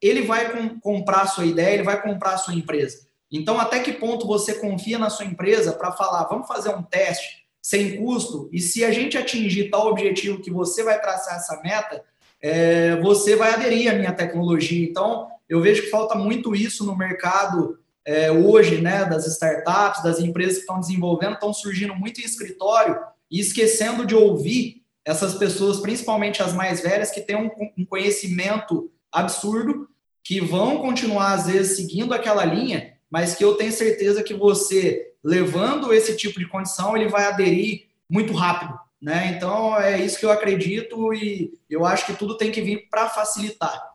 ele 0.00 0.22
vai 0.22 0.50
com, 0.50 0.80
comprar 0.80 1.22
a 1.22 1.26
sua 1.26 1.44
ideia, 1.44 1.74
ele 1.74 1.82
vai 1.82 2.00
comprar 2.00 2.34
a 2.34 2.38
sua 2.38 2.54
empresa. 2.54 3.06
Então, 3.30 3.60
até 3.60 3.80
que 3.80 3.92
ponto 3.92 4.26
você 4.26 4.54
confia 4.54 4.98
na 4.98 5.10
sua 5.10 5.24
empresa 5.24 5.72
para 5.72 5.92
falar, 5.92 6.24
vamos 6.24 6.48
fazer 6.48 6.70
um 6.70 6.82
teste 6.82 7.39
sem 7.62 7.96
custo, 7.96 8.48
e 8.52 8.60
se 8.60 8.84
a 8.84 8.90
gente 8.90 9.18
atingir 9.18 9.70
tal 9.70 9.88
objetivo 9.88 10.40
que 10.40 10.50
você 10.50 10.82
vai 10.82 11.00
traçar 11.00 11.36
essa 11.36 11.60
meta, 11.62 12.02
é, 12.42 12.96
você 12.96 13.36
vai 13.36 13.52
aderir 13.52 13.90
à 13.90 13.94
minha 13.94 14.12
tecnologia. 14.12 14.88
Então, 14.88 15.28
eu 15.48 15.60
vejo 15.60 15.82
que 15.82 15.90
falta 15.90 16.14
muito 16.14 16.54
isso 16.54 16.84
no 16.84 16.96
mercado 16.96 17.78
é, 18.04 18.30
hoje, 18.32 18.80
né, 18.80 19.04
das 19.04 19.26
startups, 19.26 20.02
das 20.02 20.20
empresas 20.20 20.54
que 20.54 20.60
estão 20.60 20.80
desenvolvendo, 20.80 21.34
estão 21.34 21.52
surgindo 21.52 21.94
muito 21.94 22.20
em 22.20 22.24
escritório 22.24 22.98
e 23.30 23.40
esquecendo 23.40 24.06
de 24.06 24.14
ouvir 24.14 24.82
essas 25.04 25.34
pessoas, 25.34 25.80
principalmente 25.80 26.42
as 26.42 26.52
mais 26.52 26.80
velhas, 26.80 27.10
que 27.10 27.20
têm 27.20 27.36
um, 27.36 27.50
um 27.76 27.84
conhecimento 27.84 28.90
absurdo, 29.12 29.88
que 30.22 30.40
vão 30.40 30.78
continuar, 30.78 31.34
às 31.34 31.46
vezes, 31.46 31.76
seguindo 31.76 32.14
aquela 32.14 32.44
linha, 32.44 32.94
mas 33.10 33.34
que 33.34 33.44
eu 33.44 33.54
tenho 33.54 33.72
certeza 33.72 34.22
que 34.22 34.34
você, 34.34 35.09
levando 35.22 35.92
esse 35.92 36.16
tipo 36.16 36.38
de 36.38 36.48
condição, 36.48 36.96
ele 36.96 37.08
vai 37.08 37.26
aderir 37.26 37.88
muito 38.08 38.32
rápido. 38.32 38.78
Né? 39.00 39.34
Então, 39.34 39.78
é 39.78 39.98
isso 39.98 40.18
que 40.18 40.26
eu 40.26 40.30
acredito 40.30 41.14
e 41.14 41.58
eu 41.68 41.86
acho 41.86 42.04
que 42.04 42.14
tudo 42.14 42.36
tem 42.36 42.52
que 42.52 42.60
vir 42.60 42.88
para 42.90 43.08
facilitar. 43.08 43.94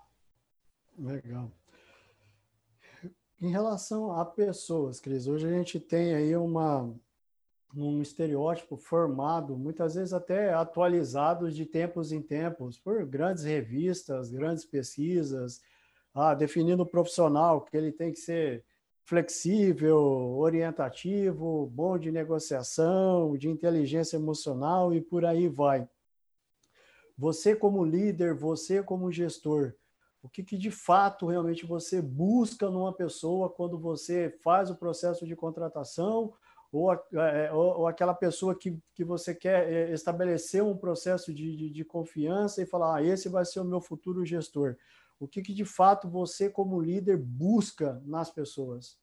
Legal. 0.97 1.51
Em 3.39 3.51
relação 3.51 4.17
a 4.19 4.25
pessoas, 4.25 4.99
Cris, 4.99 5.27
hoje 5.27 5.45
a 5.45 5.51
gente 5.51 5.79
tem 5.79 6.15
aí 6.15 6.35
uma, 6.35 6.91
um 7.75 8.01
estereótipo 8.01 8.77
formado, 8.77 9.57
muitas 9.57 9.95
vezes 9.95 10.13
até 10.13 10.53
atualizado 10.53 11.51
de 11.51 11.65
tempos 11.65 12.11
em 12.11 12.21
tempos, 12.21 12.79
por 12.79 13.05
grandes 13.05 13.43
revistas, 13.43 14.31
grandes 14.31 14.65
pesquisas, 14.65 15.61
ah, 16.13 16.33
definindo 16.33 16.83
o 16.83 16.87
profissional, 16.87 17.61
que 17.61 17.75
ele 17.75 17.91
tem 17.91 18.11
que 18.11 18.19
ser 18.19 18.63
flexível, 19.05 19.99
orientativo, 20.37 21.67
bom 21.67 21.97
de 21.97 22.11
negociação, 22.11 23.37
de 23.37 23.47
inteligência 23.47 24.17
emocional 24.17 24.93
e 24.93 24.99
por 24.99 25.23
aí 25.23 25.47
vai. 25.47 25.87
Você 27.17 27.55
como 27.55 27.85
líder, 27.85 28.33
você 28.33 28.81
como 28.81 29.11
gestor, 29.11 29.73
o 30.23 30.27
que, 30.27 30.43
que 30.43 30.57
de 30.57 30.71
fato 30.71 31.27
realmente 31.27 31.67
você 31.67 32.01
busca 32.01 32.67
numa 32.67 32.91
pessoa 32.91 33.47
quando 33.47 33.77
você 33.77 34.35
faz 34.43 34.71
o 34.71 34.75
processo 34.75 35.25
de 35.25 35.35
contratação 35.35 36.33
ou, 36.71 36.91
é, 36.91 37.53
ou, 37.53 37.79
ou, 37.79 37.87
aquela 37.87 38.13
pessoa 38.13 38.57
que, 38.57 38.77
que 38.95 39.03
você 39.03 39.35
quer 39.35 39.71
é, 39.71 39.93
estabelecer 39.93 40.63
um 40.63 40.75
processo 40.75 41.31
de, 41.31 41.55
de, 41.55 41.69
de 41.69 41.85
confiança 41.85 42.61
e 42.61 42.65
falar, 42.65 42.97
ah, 42.97 43.03
esse 43.03 43.29
vai 43.29 43.45
ser 43.45 43.59
o 43.59 43.65
meu 43.65 43.79
futuro 43.79 44.25
gestor. 44.25 44.75
O 45.19 45.27
que, 45.27 45.41
que 45.41 45.53
de 45.53 45.65
fato 45.65 46.09
você, 46.09 46.49
como 46.49 46.81
líder, 46.81 47.17
busca 47.17 48.01
nas 48.05 48.29
pessoas? 48.29 48.97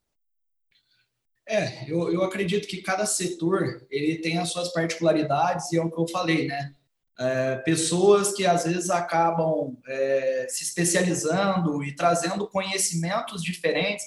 É, 1.47 1.91
eu, 1.91 2.13
eu 2.13 2.23
acredito 2.23 2.69
que 2.69 2.83
cada 2.83 3.05
setor 3.05 3.85
ele 3.91 4.19
tem 4.19 4.39
as 4.39 4.51
suas 4.51 4.73
particularidades 4.73 5.73
e 5.73 5.77
é 5.77 5.83
o 5.83 5.91
que 5.91 6.01
eu 6.01 6.07
falei, 6.07 6.47
né? 6.47 6.75
É, 7.19 7.57
pessoas 7.57 8.33
que 8.33 8.47
às 8.47 8.65
vezes 8.65 8.91
acabam 8.91 9.77
é, 9.87 10.47
se 10.49 10.65
especializando 10.65 11.83
e 11.83 11.95
trazendo 11.95 12.49
conhecimentos 12.49 13.43
diferentes. 13.43 14.05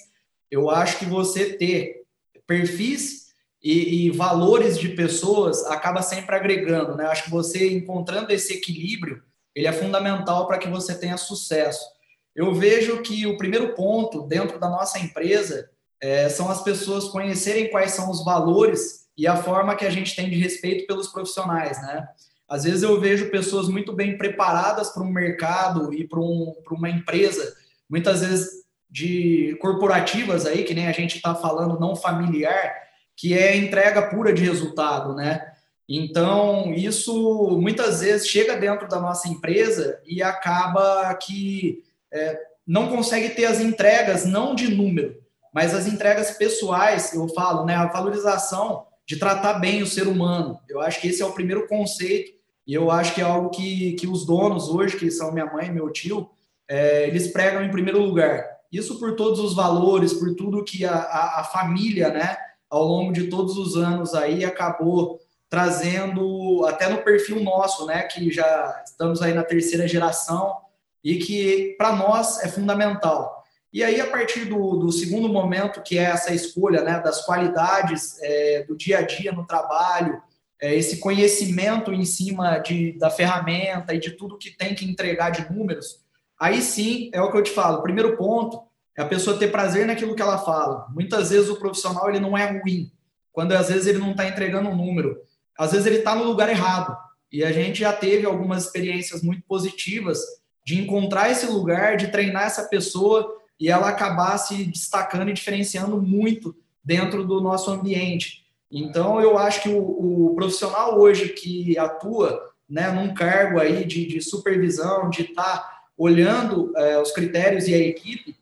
Eu 0.49 0.69
acho 0.69 0.97
que 0.97 1.05
você 1.05 1.53
ter 1.53 2.05
perfis 2.47 3.33
e, 3.61 4.07
e 4.07 4.11
valores 4.11 4.79
de 4.79 4.89
pessoas 4.89 5.63
acaba 5.65 6.01
sempre 6.01 6.35
agregando, 6.35 6.95
né? 6.95 7.05
Acho 7.05 7.25
que 7.25 7.31
você 7.31 7.71
encontrando 7.73 8.31
esse 8.31 8.53
equilíbrio 8.53 9.23
ele 9.55 9.67
é 9.67 9.71
fundamental 9.71 10.45
para 10.45 10.57
que 10.57 10.67
você 10.67 10.93
tenha 10.93 11.15
sucesso. 11.15 11.94
Eu 12.35 12.53
vejo 12.53 13.01
que 13.01 13.25
o 13.25 13.37
primeiro 13.37 13.73
ponto 13.73 14.23
dentro 14.23 14.59
da 14.59 14.69
nossa 14.69 14.99
empresa 14.99 15.69
é, 16.01 16.27
são 16.27 16.49
as 16.49 16.61
pessoas 16.61 17.05
conhecerem 17.05 17.69
quais 17.71 17.91
são 17.91 18.11
os 18.11 18.23
valores 18.23 19.07
e 19.17 19.25
a 19.25 19.37
forma 19.37 19.75
que 19.75 19.85
a 19.85 19.89
gente 19.89 20.15
tem 20.15 20.29
de 20.29 20.35
respeito 20.35 20.85
pelos 20.85 21.07
profissionais, 21.07 21.81
né? 21.81 22.07
Às 22.47 22.63
vezes 22.63 22.83
eu 22.83 22.99
vejo 22.99 23.31
pessoas 23.31 23.67
muito 23.67 23.91
bem 23.93 24.17
preparadas 24.17 24.89
para 24.89 25.01
um 25.01 25.09
mercado 25.09 25.93
e 25.93 26.07
para 26.07 26.19
um, 26.19 26.53
uma 26.71 26.89
empresa, 26.89 27.55
muitas 27.89 28.21
vezes 28.21 28.65
de 28.89 29.57
corporativas 29.59 30.45
aí, 30.45 30.63
que 30.63 30.73
nem 30.73 30.87
a 30.87 30.91
gente 30.91 31.15
está 31.15 31.33
falando, 31.33 31.79
não 31.79 31.95
familiar, 31.95 32.75
que 33.15 33.37
é 33.37 33.57
entrega 33.57 34.09
pura 34.09 34.31
de 34.31 34.43
resultado, 34.43 35.15
né? 35.15 35.53
Então, 35.87 36.73
isso 36.73 37.57
muitas 37.61 38.01
vezes 38.01 38.27
chega 38.27 38.55
dentro 38.57 38.87
da 38.87 38.99
nossa 38.99 39.27
empresa 39.27 39.99
e 40.05 40.21
acaba 40.21 41.13
que 41.15 41.83
é, 42.15 42.39
não 42.65 42.88
consegue 42.88 43.30
ter 43.30 43.45
as 43.45 43.60
entregas, 43.60 44.25
não 44.25 44.56
de 44.56 44.73
número, 44.73 45.15
mas 45.54 45.75
as 45.75 45.86
entregas 45.86 46.32
pessoais, 46.32 47.13
eu 47.13 47.28
falo, 47.30 47.65
né, 47.65 47.75
a 47.75 47.86
valorização 47.86 48.88
de 49.06 49.17
tratar 49.17 49.56
bem 49.56 49.84
o 49.84 49.88
ser 49.88 50.08
humano. 50.08 50.60
Eu 50.67 50.82
acho 50.82 50.99
que 50.99 51.08
esse 51.08 51.21
é 51.21 51.25
o 51.25 51.34
primeiro 51.34 51.67
conceito 51.67 52.32
e 52.65 52.73
eu 52.73 52.89
acho 52.89 53.13
que 53.13 53.21
é 53.21 53.23
algo 53.23 53.49
que, 53.49 53.93
que 53.93 54.08
os 54.08 54.25
donos 54.25 54.69
hoje, 54.69 54.97
que 54.97 55.12
são 55.12 55.32
minha 55.32 55.45
mãe 55.45 55.67
e 55.67 55.71
meu 55.71 55.91
tio, 55.91 56.30
é, 56.67 57.08
eles 57.08 57.28
pregam 57.28 57.63
em 57.63 57.71
primeiro 57.71 58.01
lugar. 58.01 58.43
Isso 58.71 58.97
por 58.97 59.15
todos 59.15 59.39
os 59.39 59.54
valores, 59.54 60.13
por 60.13 60.34
tudo 60.36 60.63
que 60.63 60.84
a, 60.84 60.95
a, 60.95 61.41
a 61.41 61.43
família, 61.43 62.10
né, 62.10 62.36
ao 62.69 62.84
longo 62.84 63.13
de 63.13 63.28
todos 63.28 63.58
os 63.58 63.78
anos 63.78 64.15
aí 64.15 64.43
acabou 64.43 65.19
trazendo 65.47 66.65
até 66.65 66.89
no 66.89 67.04
perfil 67.04 67.41
nosso, 67.41 67.86
né, 67.86 68.01
que 68.04 68.32
já 68.32 68.84
estamos 68.84 69.21
aí 69.21 69.34
na 69.34 69.43
terceira 69.43 69.88
geração, 69.88 70.58
e 71.05 71.19
que 71.19 71.75
para 71.77 71.95
nós 71.95 72.43
é 72.43 72.47
fundamental. 72.47 73.43
E 73.71 73.83
aí, 73.83 74.01
a 74.01 74.07
partir 74.07 74.45
do, 74.45 74.77
do, 74.77 74.91
segundo 74.91 75.29
momento, 75.29 75.83
que 75.83 75.99
é 75.99 76.03
essa 76.03 76.33
escolha 76.33 76.81
né, 76.81 76.99
das 76.99 77.23
qualidades 77.23 78.17
é, 78.23 78.63
do 78.63 78.75
dia 78.75 78.99
a 78.99 79.01
dia 79.03 79.31
no 79.31 79.45
trabalho, 79.45 80.19
é, 80.59 80.73
esse 80.73 80.97
conhecimento 80.97 81.93
em 81.93 82.05
cima 82.05 82.57
de, 82.57 82.97
da 82.97 83.11
ferramenta 83.11 83.93
e 83.93 83.99
de 83.99 84.11
tudo 84.11 84.37
que 84.37 84.49
tem 84.49 84.73
que 84.73 84.89
entregar 84.89 85.29
de 85.29 85.53
números, 85.53 86.03
aí 86.39 86.59
sim 86.61 87.11
é 87.13 87.21
o 87.21 87.29
que 87.29 87.37
eu 87.37 87.43
te 87.43 87.51
falo. 87.51 87.83
Primeiro 87.83 88.17
ponto 88.17 88.63
é 88.97 89.03
a 89.03 89.07
pessoa 89.07 89.37
ter 89.37 89.51
prazer 89.51 89.85
naquilo 89.85 90.15
que 90.15 90.21
ela 90.21 90.39
fala. 90.39 90.87
Muitas 90.89 91.29
vezes 91.29 91.49
o 91.49 91.59
profissional 91.59 92.09
ele 92.09 92.19
não 92.19 92.35
é 92.35 92.59
ruim, 92.59 92.91
quando 93.31 93.51
às 93.51 93.67
vezes 93.67 93.85
ele 93.85 93.99
não 93.99 94.11
está 94.11 94.27
entregando 94.27 94.69
um 94.69 94.75
número, 94.75 95.21
às 95.55 95.73
vezes 95.73 95.85
ele 95.85 95.97
está 95.97 96.15
no 96.15 96.23
lugar 96.23 96.49
errado. 96.49 96.97
E 97.31 97.43
a 97.43 97.51
gente 97.51 97.81
já 97.81 97.91
teve 97.93 98.25
algumas 98.25 98.63
experiências 98.65 99.21
muito 99.21 99.43
positivas 99.45 100.19
de 100.65 100.82
encontrar 100.82 101.30
esse 101.30 101.45
lugar, 101.45 101.95
de 101.95 102.08
treinar 102.08 102.43
essa 102.43 102.63
pessoa 102.63 103.39
e 103.60 103.69
ela 103.69 103.89
acabar 103.89 104.38
se 104.38 104.65
destacando 104.65 105.30
e 105.30 105.34
diferenciando 105.34 106.01
muito 106.01 106.56
dentro 106.84 107.25
do 107.25 107.39
nosso 107.39 107.69
ambiente. 107.71 108.45
Então, 108.71 109.21
eu 109.21 109.38
acho 109.38 109.62
que 109.62 109.69
o, 109.69 110.32
o 110.32 110.36
profissional 110.36 110.99
hoje 110.99 111.30
que 111.30 111.78
atua 111.78 112.51
né, 112.67 112.91
num 112.91 113.13
cargo 113.13 113.60
aí 113.60 113.86
de, 113.86 114.08
de 114.08 114.21
supervisão, 114.21 115.10
de 115.10 115.21
estar 115.21 115.43
tá 115.43 115.82
olhando 115.97 116.73
é, 116.75 116.99
os 116.99 117.12
critérios 117.12 117.67
e 117.67 117.73
a 117.73 117.78
equipe, 117.78 118.36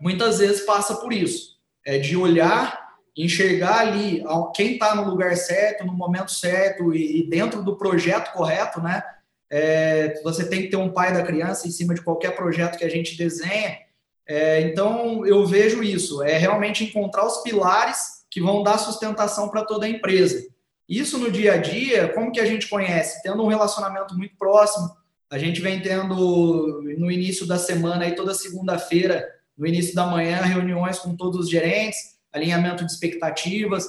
muitas 0.00 0.38
vezes 0.38 0.60
passa 0.62 0.96
por 0.96 1.12
isso, 1.12 1.56
é 1.84 1.98
de 1.98 2.16
olhar, 2.16 2.86
enxergar 3.16 3.80
ali 3.80 4.22
quem 4.54 4.74
está 4.74 4.94
no 4.94 5.08
lugar 5.08 5.36
certo, 5.36 5.84
no 5.84 5.92
momento 5.92 6.30
certo 6.30 6.94
e, 6.94 7.20
e 7.20 7.28
dentro 7.28 7.62
do 7.62 7.76
projeto 7.76 8.32
correto, 8.32 8.80
né? 8.80 9.02
É, 9.50 10.20
você 10.22 10.48
tem 10.48 10.62
que 10.62 10.68
ter 10.68 10.76
um 10.76 10.92
pai 10.92 11.12
da 11.12 11.22
criança 11.22 11.68
em 11.68 11.70
cima 11.70 11.94
de 11.94 12.02
qualquer 12.02 12.34
projeto 12.34 12.78
que 12.78 12.84
a 12.84 12.90
gente 12.90 13.16
desenha. 13.16 13.78
É, 14.26 14.60
então, 14.62 15.24
eu 15.24 15.46
vejo 15.46 15.82
isso, 15.82 16.22
é 16.22 16.36
realmente 16.36 16.84
encontrar 16.84 17.24
os 17.24 17.42
pilares 17.42 18.24
que 18.30 18.40
vão 18.40 18.62
dar 18.62 18.78
sustentação 18.78 19.48
para 19.48 19.64
toda 19.64 19.86
a 19.86 19.88
empresa. 19.88 20.44
Isso 20.88 21.18
no 21.18 21.30
dia 21.30 21.54
a 21.54 21.56
dia, 21.56 22.08
como 22.08 22.32
que 22.32 22.40
a 22.40 22.44
gente 22.44 22.68
conhece? 22.68 23.22
Tendo 23.22 23.42
um 23.42 23.48
relacionamento 23.48 24.16
muito 24.16 24.36
próximo, 24.36 24.90
a 25.30 25.38
gente 25.38 25.60
vem 25.60 25.80
tendo 25.80 26.82
no 26.98 27.10
início 27.10 27.46
da 27.46 27.58
semana, 27.58 28.04
aí 28.04 28.14
toda 28.14 28.34
segunda-feira, 28.34 29.26
no 29.56 29.66
início 29.66 29.94
da 29.94 30.06
manhã, 30.06 30.42
reuniões 30.42 30.98
com 30.98 31.16
todos 31.16 31.40
os 31.40 31.50
gerentes, 31.50 32.16
alinhamento 32.32 32.84
de 32.84 32.92
expectativas, 32.92 33.86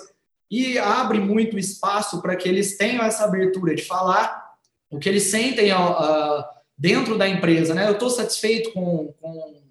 e 0.49 0.77
abre 0.77 1.19
muito 1.19 1.57
espaço 1.57 2.21
para 2.21 2.35
que 2.35 2.47
eles 2.47 2.77
tenham 2.77 3.03
essa 3.03 3.25
abertura 3.25 3.75
de 3.75 3.83
falar 3.83 4.46
o 4.89 4.99
que 4.99 5.09
eles 5.09 5.23
sentem 5.23 5.71
uh, 5.73 6.43
dentro 6.77 7.17
da 7.17 7.27
empresa, 7.27 7.73
né? 7.73 7.87
Eu 7.87 7.93
estou 7.93 8.09
satisfeito 8.09 8.71
com, 8.71 9.13
com 9.19 9.61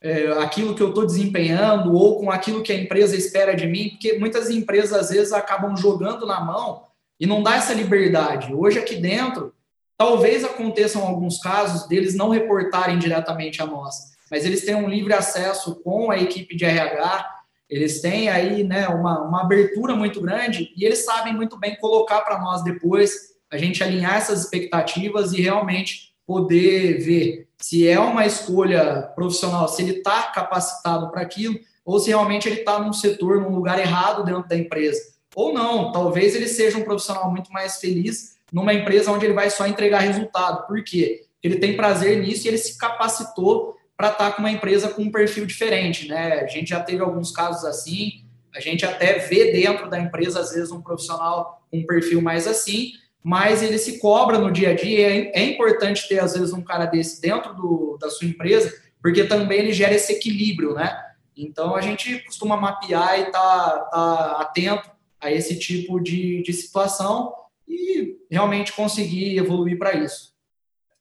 é, 0.00 0.28
aquilo 0.42 0.74
que 0.74 0.82
eu 0.82 0.90
estou 0.90 1.04
desempenhando 1.04 1.94
ou 1.94 2.18
com 2.18 2.30
aquilo 2.30 2.62
que 2.62 2.72
a 2.72 2.78
empresa 2.78 3.16
espera 3.16 3.54
de 3.54 3.66
mim, 3.66 3.90
porque 3.90 4.18
muitas 4.18 4.48
empresas 4.48 4.92
às 4.92 5.10
vezes 5.10 5.32
acabam 5.32 5.76
jogando 5.76 6.26
na 6.26 6.40
mão 6.40 6.84
e 7.18 7.26
não 7.26 7.42
dá 7.42 7.56
essa 7.56 7.74
liberdade. 7.74 8.54
Hoje 8.54 8.78
aqui 8.78 8.96
dentro, 8.96 9.52
talvez 9.96 10.44
aconteçam 10.44 11.04
alguns 11.04 11.38
casos 11.38 11.88
deles 11.88 12.14
não 12.14 12.30
reportarem 12.30 12.98
diretamente 12.98 13.60
a 13.60 13.66
nós, 13.66 13.96
mas 14.30 14.44
eles 14.44 14.64
têm 14.64 14.74
um 14.74 14.88
livre 14.88 15.12
acesso 15.12 15.76
com 15.82 16.10
a 16.10 16.18
equipe 16.18 16.56
de 16.56 16.64
RH, 16.64 17.34
eles 17.68 18.00
têm 18.00 18.30
aí 18.30 18.62
né, 18.62 18.88
uma, 18.88 19.20
uma 19.20 19.42
abertura 19.42 19.94
muito 19.94 20.20
grande 20.20 20.72
e 20.76 20.84
eles 20.84 21.04
sabem 21.04 21.34
muito 21.34 21.58
bem 21.58 21.76
colocar 21.76 22.22
para 22.22 22.38
nós 22.38 22.62
depois 22.62 23.36
a 23.50 23.56
gente 23.56 23.82
alinhar 23.82 24.16
essas 24.16 24.44
expectativas 24.44 25.32
e 25.32 25.40
realmente 25.40 26.14
poder 26.26 26.98
ver 26.98 27.48
se 27.56 27.88
é 27.88 27.98
uma 27.98 28.26
escolha 28.26 29.10
profissional, 29.14 29.68
se 29.68 29.82
ele 29.82 29.98
está 29.98 30.24
capacitado 30.24 31.10
para 31.10 31.22
aquilo, 31.22 31.58
ou 31.84 31.98
se 31.98 32.10
realmente 32.10 32.48
ele 32.48 32.60
está 32.60 32.78
num 32.78 32.92
setor, 32.92 33.40
num 33.40 33.54
lugar 33.54 33.78
errado 33.78 34.24
dentro 34.24 34.46
da 34.46 34.56
empresa. 34.56 35.00
Ou 35.34 35.52
não, 35.52 35.90
talvez 35.90 36.34
ele 36.34 36.46
seja 36.46 36.76
um 36.76 36.84
profissional 36.84 37.30
muito 37.30 37.50
mais 37.52 37.78
feliz 37.78 38.36
numa 38.52 38.74
empresa 38.74 39.10
onde 39.10 39.24
ele 39.24 39.34
vai 39.34 39.50
só 39.50 39.66
entregar 39.66 40.00
resultado. 40.00 40.66
Por 40.66 40.82
quê? 40.84 41.24
Ele 41.42 41.56
tem 41.56 41.76
prazer 41.76 42.20
nisso 42.20 42.46
e 42.46 42.48
ele 42.48 42.58
se 42.58 42.76
capacitou 42.76 43.76
para 43.96 44.10
estar 44.10 44.30
tá 44.30 44.32
com 44.32 44.42
uma 44.42 44.50
empresa 44.50 44.88
com 44.88 45.02
um 45.02 45.10
perfil 45.10 45.44
diferente, 45.46 46.08
né? 46.08 46.40
A 46.40 46.46
gente 46.46 46.70
já 46.70 46.80
teve 46.80 47.02
alguns 47.02 47.30
casos 47.30 47.64
assim, 47.64 48.24
a 48.54 48.60
gente 48.60 48.84
até 48.84 49.18
vê 49.18 49.52
dentro 49.52 49.88
da 49.88 49.98
empresa, 49.98 50.40
às 50.40 50.52
vezes, 50.52 50.70
um 50.70 50.80
profissional 50.80 51.62
com 51.70 51.78
um 51.78 51.86
perfil 51.86 52.22
mais 52.22 52.46
assim, 52.46 52.92
mas 53.28 53.62
ele 53.62 53.76
se 53.76 53.98
cobra 53.98 54.38
no 54.38 54.50
dia 54.50 54.70
a 54.70 54.74
dia. 54.74 55.06
É, 55.06 55.40
é 55.40 55.44
importante 55.44 56.08
ter, 56.08 56.18
às 56.18 56.32
vezes, 56.32 56.54
um 56.54 56.62
cara 56.62 56.86
desse 56.86 57.20
dentro 57.20 57.52
do, 57.54 57.98
da 58.00 58.08
sua 58.08 58.26
empresa, 58.26 58.74
porque 59.02 59.22
também 59.24 59.58
ele 59.58 59.72
gera 59.74 59.94
esse 59.94 60.14
equilíbrio, 60.14 60.72
né? 60.72 60.98
Então, 61.36 61.76
a 61.76 61.82
gente 61.82 62.24
costuma 62.24 62.56
mapear 62.56 63.20
e 63.20 63.30
tá, 63.30 63.80
tá 63.90 64.40
atento 64.40 64.90
a 65.20 65.30
esse 65.30 65.58
tipo 65.58 66.00
de, 66.00 66.40
de 66.40 66.54
situação 66.54 67.34
e 67.68 68.18
realmente 68.30 68.72
conseguir 68.72 69.36
evoluir 69.36 69.78
para 69.78 69.92
isso. 69.92 70.34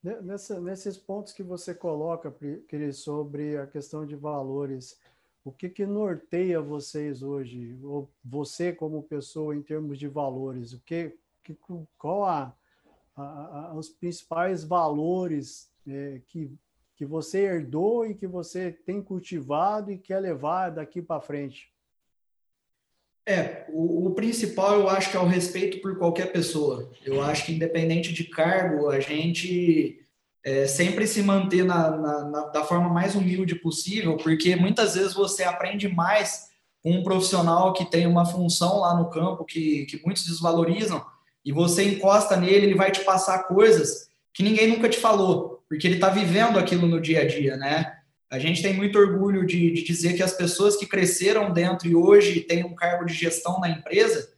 Nessa, 0.04 0.60
nesses 0.60 0.98
pontos 0.98 1.32
que 1.32 1.42
você 1.42 1.74
coloca, 1.74 2.36
sobre 2.92 3.56
a 3.56 3.66
questão 3.66 4.06
de 4.06 4.18
valores, 4.18 5.00
o 5.46 5.52
que, 5.54 5.70
que 5.70 5.86
norteia 5.86 6.60
vocês 6.60 7.24
hoje, 7.24 7.80
ou 7.82 8.10
você 8.22 8.74
como 8.74 9.02
pessoa 9.02 9.56
em 9.56 9.62
termos 9.62 9.98
de 9.98 10.10
valores? 10.10 10.74
O 10.74 10.82
que, 10.82 11.16
que 11.54 11.58
qual 11.98 12.26
a, 12.26 12.54
a, 13.16 13.22
a, 13.22 13.74
os 13.74 13.90
principais 13.90 14.64
valores 14.64 15.70
é, 15.88 16.22
que, 16.28 16.52
que 16.96 17.06
você 17.06 17.40
herdou 17.40 18.06
e 18.06 18.14
que 18.14 18.28
você 18.28 18.72
tem 18.72 19.02
cultivado 19.02 19.92
e 19.92 19.98
quer 19.98 20.20
levar 20.20 20.70
daqui 20.70 21.02
para 21.02 21.22
frente? 21.22 21.72
É, 23.26 23.66
o, 23.70 24.08
o, 24.08 24.12
principal 24.12 24.80
eu 24.80 24.90
acho 24.90 25.12
que 25.12 25.18
é 25.18 25.20
o 25.20 25.26
respeito 25.26 25.82
por 25.82 25.98
qualquer 25.98 26.32
pessoa. 26.32 26.90
Eu 27.06 27.22
acho 27.22 27.46
que 27.46 27.54
independente 27.54 28.14
de 28.14 28.24
cargo, 28.24 28.90
a 28.90 29.02
gente 29.02 30.00
é, 30.46 30.66
sempre 30.66 31.06
se 31.06 31.22
manter 31.22 31.66
na, 31.66 31.92
na, 31.92 32.24
na, 32.24 32.42
da 32.48 32.64
forma 32.64 32.88
mais 32.88 33.16
humilde 33.16 33.54
possível, 33.56 34.16
porque 34.16 34.56
muitas 34.56 34.96
vezes 34.96 35.14
você 35.14 35.44
aprende 35.44 35.90
mais 35.90 36.48
com 36.82 36.92
um 36.92 37.04
profissional 37.04 37.74
que 37.74 37.84
tem 37.84 38.08
uma 38.08 38.26
função 38.26 38.80
lá 38.80 38.96
no 38.96 39.10
campo 39.10 39.44
que, 39.44 39.86
que 39.88 40.02
muitos 40.06 40.26
desvalorizam, 40.26 41.06
e 41.44 41.52
você 41.52 41.84
encosta 41.84 42.36
nele, 42.36 42.68
ele 42.68 42.76
vai 42.76 42.92
te 42.92 43.02
passar 43.02 43.44
coisas 43.44 44.10
que 44.34 44.44
ninguém 44.44 44.68
nunca 44.68 44.88
te 44.90 45.00
falou, 45.00 45.64
porque 45.68 45.88
ele 45.88 45.96
está 45.96 46.10
vivendo 46.10 46.60
aquilo 46.60 46.88
no 46.88 47.02
dia 47.02 47.22
a 47.22 47.28
dia, 47.28 47.58
né? 47.58 47.98
A 48.30 48.38
gente 48.38 48.62
tem 48.62 48.74
muito 48.74 49.00
orgulho 49.00 49.46
de, 49.46 49.72
de, 49.72 49.84
dizer 49.84 50.14
que 50.14 50.22
as 50.22 50.34
pessoas 50.34 50.76
que 50.76 50.86
cresceram 50.86 51.52
dentro 51.52 51.88
e 51.88 51.96
hoje 51.96 52.42
têm 52.42 52.66
um 52.66 52.76
cargo 52.76 53.06
de 53.06 53.14
gestão 53.14 53.60
na 53.60 53.70
empresa, 53.70 54.30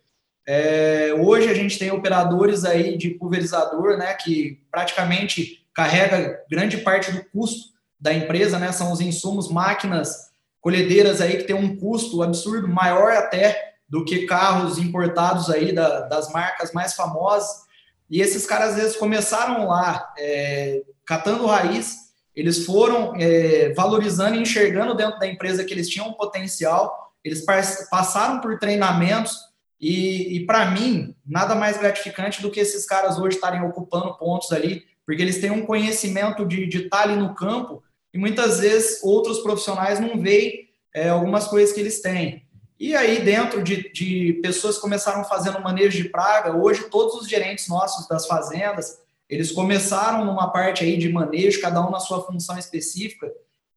é, 0.47 1.13
hoje 1.13 1.49
a 1.49 1.53
gente 1.53 1.77
tem 1.77 1.91
operadores 1.91 2.65
aí 2.65 2.97
de 2.97 3.09
pulverizador, 3.09 3.97
né, 3.97 4.13
que 4.13 4.61
praticamente 4.71 5.65
carrega 5.73 6.43
grande 6.49 6.77
parte 6.77 7.11
do 7.11 7.23
custo 7.25 7.73
da 7.99 8.13
empresa, 8.13 8.57
né, 8.57 8.71
são 8.71 8.91
os 8.91 9.01
insumos, 9.01 9.51
máquinas, 9.51 10.29
colhedeiras 10.61 11.21
aí 11.21 11.37
que 11.37 11.43
tem 11.43 11.55
um 11.55 11.75
custo 11.75 12.21
absurdo, 12.23 12.67
maior 12.67 13.11
até 13.11 13.73
do 13.89 14.05
que 14.05 14.25
carros 14.25 14.77
importados 14.77 15.49
aí 15.49 15.73
da, 15.73 16.01
das 16.01 16.31
marcas 16.31 16.71
mais 16.71 16.93
famosas. 16.93 17.63
E 18.09 18.21
esses 18.21 18.45
caras 18.45 18.71
às 18.71 18.75
vezes 18.75 18.97
começaram 18.97 19.67
lá 19.67 20.13
é, 20.17 20.83
catando 21.05 21.45
raiz 21.45 22.09
eles 22.39 22.65
foram 22.65 23.13
é, 23.17 23.73
valorizando 23.73 24.37
e 24.37 24.41
enxergando 24.41 24.95
dentro 24.95 25.19
da 25.19 25.27
empresa 25.27 25.65
que 25.65 25.73
eles 25.73 25.89
tinham 25.89 26.07
um 26.07 26.13
potencial, 26.13 27.13
eles 27.21 27.43
passaram 27.89 28.39
por 28.39 28.57
treinamentos 28.57 29.35
e, 29.77 30.37
e 30.37 30.45
para 30.45 30.71
mim, 30.71 31.13
nada 31.25 31.53
mais 31.53 31.77
gratificante 31.77 32.41
do 32.41 32.49
que 32.49 32.61
esses 32.61 32.85
caras 32.85 33.19
hoje 33.19 33.35
estarem 33.35 33.61
ocupando 33.61 34.17
pontos 34.17 34.53
ali, 34.53 34.83
porque 35.05 35.21
eles 35.21 35.41
têm 35.41 35.51
um 35.51 35.65
conhecimento 35.65 36.45
de, 36.45 36.65
de 36.65 36.85
estar 36.85 37.01
ali 37.01 37.17
no 37.17 37.35
campo 37.35 37.83
e 38.13 38.17
muitas 38.17 38.61
vezes 38.61 39.03
outros 39.03 39.39
profissionais 39.39 39.99
não 39.99 40.17
veem 40.17 40.69
é, 40.95 41.09
algumas 41.09 41.45
coisas 41.45 41.73
que 41.73 41.81
eles 41.81 42.01
têm. 42.01 42.47
E 42.79 42.95
aí, 42.95 43.21
dentro 43.21 43.61
de, 43.61 43.91
de 43.91 44.39
pessoas 44.41 44.75
que 44.75 44.81
começaram 44.81 45.25
fazendo 45.25 45.59
manejo 45.59 46.01
de 46.01 46.07
praga, 46.07 46.55
hoje 46.55 46.89
todos 46.89 47.15
os 47.15 47.27
gerentes 47.27 47.67
nossos 47.67 48.07
das 48.07 48.25
fazendas, 48.25 49.01
eles 49.29 49.51
começaram 49.51 50.23
numa 50.23 50.49
parte 50.49 50.85
aí 50.85 50.97
de 50.97 51.11
manejo, 51.11 51.59
cada 51.59 51.85
um 51.85 51.91
na 51.91 51.99
sua 51.99 52.25
função 52.25 52.57
específica. 52.57 53.29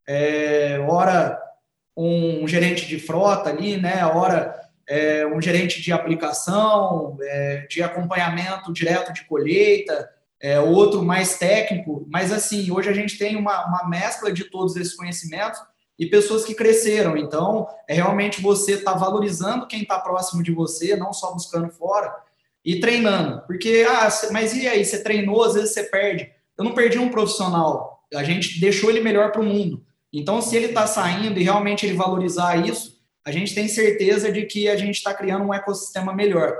É, 0.06 0.78
ora, 0.88 1.36
um 1.96 2.46
gerente 2.46 2.86
de 2.86 3.00
frota 3.00 3.50
ali, 3.50 3.76
né? 3.76 4.06
Ora, 4.06 4.54
é, 4.86 5.26
um 5.26 5.42
gerente 5.42 5.82
de 5.82 5.92
aplicação, 5.92 7.18
é, 7.22 7.66
de 7.68 7.82
acompanhamento 7.82 8.72
direto 8.72 9.12
de 9.12 9.24
colheita, 9.24 10.08
é, 10.40 10.60
outro 10.60 11.02
mais 11.02 11.36
técnico. 11.38 12.06
Mas, 12.08 12.32
assim, 12.32 12.70
hoje 12.70 12.88
a 12.88 12.94
gente 12.94 13.18
tem 13.18 13.34
uma, 13.34 13.66
uma 13.66 13.88
mescla 13.88 14.32
de 14.32 14.44
todos 14.44 14.76
esses 14.76 14.94
conhecimentos 14.94 15.60
e 15.98 16.06
pessoas 16.06 16.44
que 16.44 16.54
cresceram. 16.54 17.16
Então, 17.16 17.66
é 17.88 17.94
realmente 17.94 18.40
você 18.40 18.72
estar 18.72 18.92
tá 18.92 18.98
valorizando 18.98 19.66
quem 19.66 19.82
está 19.82 19.98
próximo 19.98 20.42
de 20.42 20.52
você, 20.52 20.96
não 20.96 21.12
só 21.12 21.32
buscando 21.32 21.70
fora 21.70 22.12
e 22.64 22.80
treinando. 22.80 23.42
Porque, 23.46 23.84
ah, 23.88 24.08
mas 24.30 24.54
e 24.54 24.66
aí? 24.66 24.84
Você 24.84 25.02
treinou, 25.02 25.44
às 25.44 25.54
vezes 25.54 25.72
você 25.72 25.84
perde. 25.84 26.30
Eu 26.56 26.64
não 26.64 26.74
perdi 26.74 26.98
um 26.98 27.10
profissional, 27.10 28.04
a 28.14 28.22
gente 28.22 28.60
deixou 28.60 28.90
ele 28.90 29.00
melhor 29.00 29.32
para 29.32 29.40
o 29.40 29.44
mundo. 29.44 29.84
Então, 30.12 30.42
se 30.42 30.54
ele 30.54 30.66
está 30.66 30.86
saindo 30.86 31.40
e 31.40 31.42
realmente 31.42 31.86
ele 31.86 31.96
valorizar 31.96 32.56
isso, 32.56 33.00
a 33.24 33.30
gente 33.30 33.54
tem 33.54 33.68
certeza 33.68 34.30
de 34.30 34.44
que 34.44 34.68
a 34.68 34.76
gente 34.76 34.96
está 34.96 35.14
criando 35.14 35.44
um 35.44 35.54
ecossistema 35.54 36.12
melhor. 36.12 36.56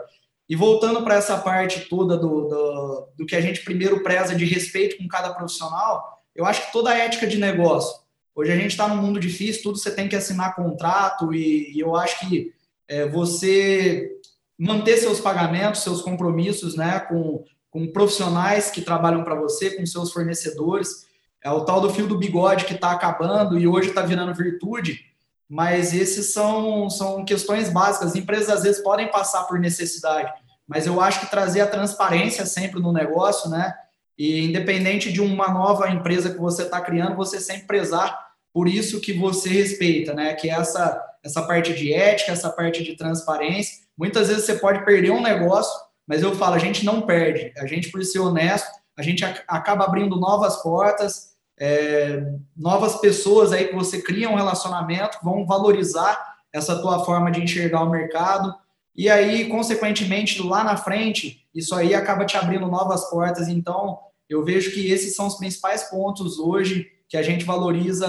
E 0.49 0.57
voltando 0.57 1.03
para 1.03 1.17
essa 1.17 1.39
parte 1.39 1.89
toda 1.89 2.17
do, 2.17 2.49
do, 2.49 3.09
do, 3.19 3.27
que 3.27 3.37
a 3.37 3.41
gente 3.41 3.65
primeiro 3.65 4.03
preza 4.03 4.35
de 4.35 4.45
respeito 4.45 4.97
com 4.97 5.09
cada 5.09 5.33
profissional, 5.35 6.23
eu 6.35 6.45
acho 6.45 6.67
que 6.67 6.73
toda 6.73 6.91
a 6.91 6.99
ética 6.99 7.27
de 7.27 7.39
negócio. 7.39 8.02
Hoje 8.35 8.51
a 8.51 8.57
gente 8.57 8.71
está 8.71 8.89
num 8.89 8.97
mundo 8.97 9.21
difícil, 9.21 9.63
tudo 9.63 9.79
você 9.79 9.91
tem 9.91 10.09
que 10.09 10.17
assinar 10.17 10.57
contrato, 10.57 11.35
e, 11.35 11.73
e 11.77 11.81
eu 11.81 11.95
acho 11.95 12.21
que 12.21 12.53
é, 12.89 13.07
você 13.07 14.11
manter 14.59 14.97
seus 14.97 15.21
pagamentos, 15.21 15.83
seus 15.83 16.01
compromissos 16.01 16.77
né, 16.77 17.01
com, 17.01 17.45
com 17.71 17.91
profissionais 17.91 18.71
que 18.71 18.81
trabalham 18.81 19.25
para 19.25 19.35
você, 19.35 19.71
com 19.71 19.85
seus 19.85 20.13
fornecedores. 20.13 21.07
É 21.43 21.51
o 21.51 21.65
tal 21.65 21.81
do 21.81 21.91
fio 21.91 22.07
do 22.07 22.19
bigode 22.19 22.65
que 22.65 22.75
está 22.75 22.93
acabando 22.93 23.59
e 23.59 23.67
hoje 23.67 23.89
está 23.89 24.03
virando 24.03 24.35
virtude, 24.35 25.01
mas 25.49 25.93
esses 25.93 26.33
são, 26.33 26.89
são 26.89 27.25
questões 27.25 27.69
básicas. 27.69 28.11
As 28.11 28.17
empresas 28.17 28.49
às 28.49 28.63
vezes 28.63 28.83
podem 28.83 29.11
passar 29.11 29.45
por 29.45 29.59
necessidade, 29.59 30.33
mas 30.67 30.87
eu 30.87 31.01
acho 31.01 31.21
que 31.21 31.31
trazer 31.31 31.61
a 31.61 31.67
transparência 31.67 32.47
sempre 32.47 32.81
no 32.81 32.93
negócio, 32.93 33.51
né? 33.51 33.75
E 34.17 34.45
independente 34.45 35.11
de 35.11 35.21
uma 35.21 35.49
nova 35.49 35.91
empresa 35.91 36.31
que 36.31 36.39
você 36.39 36.63
está 36.63 36.81
criando, 36.81 37.17
você 37.17 37.41
sempre 37.41 37.67
prezar 37.67 38.22
por 38.53 38.69
isso 38.69 39.01
que 39.01 39.13
você 39.13 39.49
respeita, 39.49 40.15
né? 40.15 40.35
Que 40.35 40.51
é 40.51 40.55
essa, 40.55 41.03
essa 41.23 41.43
parte 41.43 41.73
de 41.75 41.93
ética, 41.93 42.33
essa 42.33 42.51
parte 42.51 42.83
de 42.83 42.97
transparência 42.97 43.83
Muitas 43.97 44.29
vezes 44.29 44.45
você 44.45 44.55
pode 44.55 44.85
perder 44.85 45.11
um 45.11 45.23
negócio, 45.23 45.73
mas 46.07 46.23
eu 46.23 46.35
falo, 46.35 46.55
a 46.55 46.59
gente 46.59 46.85
não 46.85 47.03
perde. 47.03 47.53
A 47.59 47.67
gente, 47.67 47.91
por 47.91 48.03
ser 48.05 48.21
honesto, 48.21 48.69
a 48.97 49.03
gente 49.03 49.25
acaba 49.47 49.85
abrindo 49.85 50.17
novas 50.17 50.63
portas, 50.63 51.33
é, 51.59 52.23
novas 52.57 52.97
pessoas 52.97 53.53
aí 53.53 53.69
que 53.69 53.75
você 53.75 54.01
cria 54.01 54.29
um 54.29 54.35
relacionamento, 54.35 55.19
vão 55.23 55.47
valorizar 55.47 56.37
essa 56.53 56.81
tua 56.81 57.05
forma 57.05 57.31
de 57.31 57.43
enxergar 57.43 57.83
o 57.83 57.91
mercado. 57.91 58.55
E 58.95 59.09
aí, 59.09 59.49
consequentemente, 59.49 60.43
lá 60.43 60.65
na 60.65 60.77
frente, 60.77 61.47
isso 61.55 61.75
aí 61.75 61.95
acaba 61.95 62.27
te 62.27 62.37
abrindo 62.37 62.67
novas 62.67 63.09
portas. 63.09 63.49
Então, 63.49 63.99
eu 64.29 64.45
vejo 64.45 64.73
que 64.73 64.91
esses 64.91 65.15
são 65.15 65.27
os 65.27 65.37
principais 65.37 65.85
pontos 65.85 66.39
hoje 66.39 66.91
que 67.13 67.17
a 67.19 67.23
gente 67.23 67.45
valoriza 67.45 68.09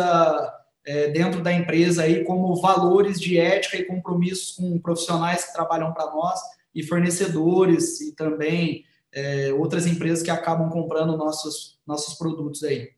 é, 0.86 1.10
dentro 1.10 1.44
da 1.44 1.52
empresa 1.52 2.04
aí 2.04 2.24
como 2.24 2.56
valores 2.56 3.20
de 3.20 3.38
ética 3.38 3.76
e 3.76 3.84
compromissos 3.84 4.56
com 4.56 4.80
profissionais 4.80 5.44
que 5.44 5.52
trabalham 5.52 5.94
para 5.94 6.10
nós 6.10 6.40
e 6.74 6.82
fornecedores 6.82 8.00
e 8.00 8.16
também 8.16 8.86
é, 9.12 9.52
outras 9.52 9.86
empresas 9.86 10.24
que 10.24 10.32
acabam 10.32 10.70
comprando 10.70 11.18
nossos, 11.18 11.78
nossos 11.86 12.14
produtos 12.14 12.64
aí. 12.64 12.94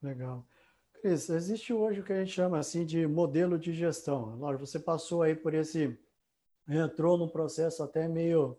Legal. 0.00 0.46
Cris, 1.02 1.28
existe 1.28 1.72
hoje 1.72 1.98
o 1.98 2.04
que 2.04 2.12
a 2.12 2.20
gente 2.20 2.30
chama 2.30 2.56
assim 2.56 2.86
de 2.86 3.04
modelo 3.08 3.58
de 3.58 3.72
gestão. 3.72 4.36
Lógico, 4.36 4.64
você 4.64 4.78
passou 4.78 5.20
aí 5.20 5.34
por 5.34 5.52
esse, 5.52 5.98
entrou 6.68 7.18
num 7.18 7.28
processo 7.28 7.82
até 7.82 8.06
meio 8.06 8.56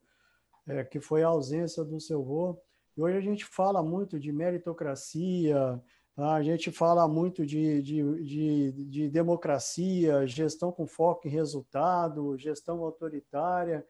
é, 0.68 0.84
que 0.84 1.00
foi 1.00 1.24
a 1.24 1.28
ausência 1.28 1.86
do 1.86 2.02
seu 2.02 2.22
vô. 2.22 2.62
E 2.98 3.02
hoje 3.02 3.16
a 3.16 3.22
gente 3.22 3.46
fala 3.46 3.82
muito 3.82 4.20
de 4.20 4.30
meritocracia? 4.30 5.82
A 6.18 6.42
gente 6.44 6.72
fala 6.72 7.08
muito 7.08 7.46
de, 7.46 7.82
de, 7.82 8.24
de, 8.24 8.72
de 8.86 9.10
democracia, 9.10 10.28
gestão 10.28 10.72
com 10.72 10.86
foco 10.86 11.28
em 11.28 11.32
resultado, 11.32 12.38
gestão 12.38 12.84
autoritária. 12.84 13.86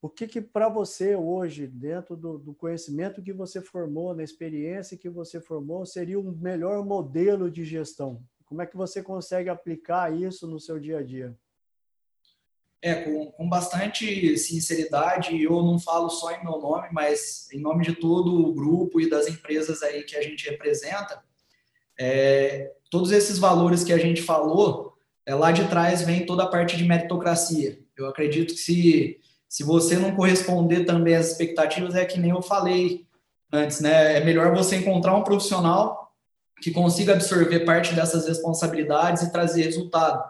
O 0.00 0.10
que, 0.10 0.26
que 0.26 0.40
para 0.42 0.68
você 0.68 1.16
hoje, 1.16 1.66
dentro 1.66 2.16
do, 2.16 2.38
do, 2.38 2.54
conhecimento 2.54 3.22
que 3.22 3.32
você 3.32 3.60
formou, 3.62 4.14
na 4.14 4.22
experiência 4.22 4.98
que 4.98 5.08
você 5.08 5.40
formou, 5.40 5.86
seria 5.86 6.18
o 6.18 6.28
um 6.28 6.32
melhor 6.32 6.84
modelo 6.84 7.50
de 7.50 7.64
gestão? 7.64 8.22
Como 8.44 8.60
é 8.60 8.66
que 8.66 8.76
você 8.76 9.02
consegue 9.02 9.48
aplicar 9.48 10.14
isso 10.14 10.46
no 10.46 10.60
seu 10.60 10.78
dia 10.78 10.98
a 10.98 11.02
dia? 11.02 11.34
É, 12.84 12.96
com, 12.96 13.30
com 13.30 13.48
bastante 13.48 14.36
sinceridade, 14.36 15.40
eu 15.40 15.62
não 15.62 15.78
falo 15.78 16.10
só 16.10 16.32
em 16.32 16.42
meu 16.42 16.58
nome, 16.58 16.88
mas 16.90 17.46
em 17.52 17.60
nome 17.60 17.84
de 17.84 17.94
todo 17.94 18.44
o 18.44 18.52
grupo 18.52 19.00
e 19.00 19.08
das 19.08 19.28
empresas 19.28 19.84
aí 19.84 20.02
que 20.02 20.16
a 20.16 20.22
gente 20.22 20.50
representa, 20.50 21.22
é, 21.98 22.72
todos 22.90 23.12
esses 23.12 23.38
valores 23.38 23.84
que 23.84 23.92
a 23.92 23.98
gente 23.98 24.20
falou, 24.20 24.98
é, 25.24 25.34
lá 25.34 25.52
de 25.52 25.68
trás 25.68 26.02
vem 26.02 26.26
toda 26.26 26.42
a 26.42 26.48
parte 26.48 26.76
de 26.76 26.84
meritocracia. 26.84 27.78
Eu 27.96 28.06
acredito 28.06 28.54
que 28.54 28.60
se, 28.60 29.20
se 29.48 29.62
você 29.62 29.96
não 29.96 30.16
corresponder 30.16 30.84
também 30.84 31.14
às 31.14 31.30
expectativas, 31.30 31.94
é 31.94 32.04
que 32.04 32.18
nem 32.18 32.30
eu 32.30 32.42
falei 32.42 33.06
antes, 33.52 33.80
né? 33.80 34.18
É 34.18 34.24
melhor 34.24 34.54
você 34.54 34.76
encontrar 34.76 35.14
um 35.14 35.22
profissional 35.22 36.12
que 36.60 36.70
consiga 36.70 37.12
absorver 37.12 37.60
parte 37.60 37.94
dessas 37.94 38.26
responsabilidades 38.26 39.22
e 39.22 39.32
trazer 39.32 39.62
resultado. 39.62 40.22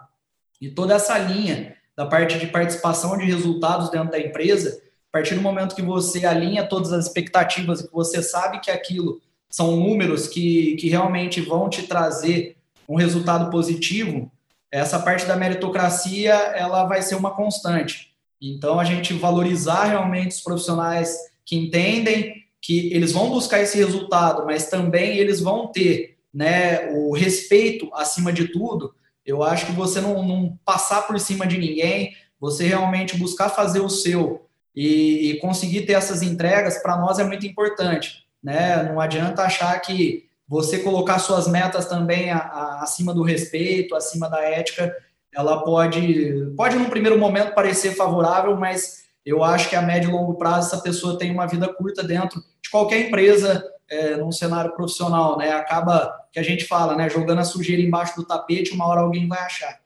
E 0.61 0.71
toda 0.71 0.95
essa 0.95 1.17
linha 1.19 1.77
da 1.97 2.07
parte 2.07 2.39
de 2.39 2.47
participação 2.47 3.17
de 3.17 3.25
resultados 3.25 3.91
dentro 3.91 4.11
da 4.11 4.21
empresa, 4.21 4.81
a 5.11 5.13
partir 5.13 5.35
do 5.35 5.43
momento 5.43 5.75
que 5.75 5.83
você 5.83 6.25
alinha 6.25 6.67
todas 6.67 6.93
as 6.93 7.07
expectativas 7.07 7.81
e 7.81 7.87
que 7.87 7.93
você 7.93 8.23
sabe 8.23 8.61
que 8.61 8.71
aquilo 8.71 9.21
são 9.51 9.77
números 9.77 10.27
que, 10.27 10.77
que 10.77 10.89
realmente 10.89 11.41
vão 11.41 11.69
te 11.69 11.83
trazer 11.83 12.57
um 12.89 12.97
resultado 12.97 13.51
positivo, 13.51 14.31
essa 14.71 14.99
parte 14.99 15.27
da 15.27 15.37
meritocracia 15.37 16.33
ela 16.33 16.85
vai 16.85 17.03
ser 17.03 17.15
uma 17.15 17.31
constante. 17.31 18.13
Então, 18.41 18.81
a 18.81 18.85
gente 18.85 19.13
valorizar 19.13 19.85
realmente 19.85 20.33
os 20.33 20.41
profissionais 20.41 21.15
que 21.45 21.55
entendem 21.57 22.43
que 22.61 22.93
eles 22.93 23.13
vão 23.13 23.29
buscar 23.29 23.61
esse 23.61 23.77
resultado, 23.77 24.47
mas 24.47 24.69
também 24.69 25.19
eles 25.19 25.41
vão 25.41 25.69
ter 25.69 26.17
né, 26.33 26.91
o 26.93 27.13
respeito 27.13 27.91
acima 27.93 28.33
de 28.33 28.49
tudo. 28.49 28.95
Eu 29.25 29.43
acho 29.43 29.67
que 29.67 29.73
você 29.73 30.01
não, 30.01 30.23
não 30.23 30.59
passar 30.65 31.07
por 31.07 31.19
cima 31.19 31.47
de 31.47 31.59
ninguém, 31.59 32.15
você 32.41 32.67
realmente 32.67 33.17
buscar 33.17 33.49
fazer 33.49 33.81
o 33.81 33.89
seu 33.89 34.47
e, 34.75 35.31
e 35.31 35.41
conseguir 35.41 35.83
ter 35.83 35.93
essas 35.93 36.23
entregas, 36.23 36.79
para 36.79 36.97
nós 36.97 37.19
é 37.19 37.25
muito 37.25 37.47
importante. 37.47 38.27
Né? 38.43 38.83
Não 38.83 39.01
adianta 39.01 39.43
achar 39.43 39.79
que 39.81 40.29
você 40.49 40.79
colocar 40.79 41.19
suas 41.19 41.47
metas 41.47 41.87
também 41.87 42.31
a, 42.31 42.39
a, 42.39 42.83
acima 42.83 43.15
do 43.15 43.23
respeito, 43.23 43.95
acima 43.95 44.29
da 44.29 44.43
ética, 44.43 44.95
ela 45.35 45.63
pode, 45.63 46.53
pode 46.57 46.77
num 46.77 46.91
primeiro 46.91 47.19
momento 47.19 47.55
parecer 47.55 47.95
favorável, 47.95 48.57
mas 48.57 49.02
eu 49.25 49.43
acho 49.45 49.69
que 49.69 49.77
a 49.77 49.83
médio 49.83 50.11
e 50.11 50.13
longo 50.13 50.35
prazo 50.35 50.69
essa 50.69 50.83
pessoa 50.83 51.19
tem 51.19 51.31
uma 51.31 51.47
vida 51.47 51.73
curta 51.73 52.03
dentro 52.03 52.41
de 52.63 52.71
qualquer 52.71 53.07
empresa, 53.07 53.65
é, 53.89 54.17
num 54.17 54.33
cenário 54.33 54.75
profissional, 54.75 55.37
né? 55.37 55.53
Acaba 55.53 56.13
que 56.33 56.41
a 56.41 56.43
gente 56.43 56.65
fala, 56.65 56.97
né? 56.97 57.09
Jogando 57.09 57.41
a 57.41 57.45
sujeira 57.45 57.83
embaixo 57.83 58.17
do 58.17 58.27
tapete, 58.27 58.73
uma 58.73 58.87
hora 58.87 59.03
alguém 59.03 59.29
vai 59.29 59.41
achar. 59.41 59.81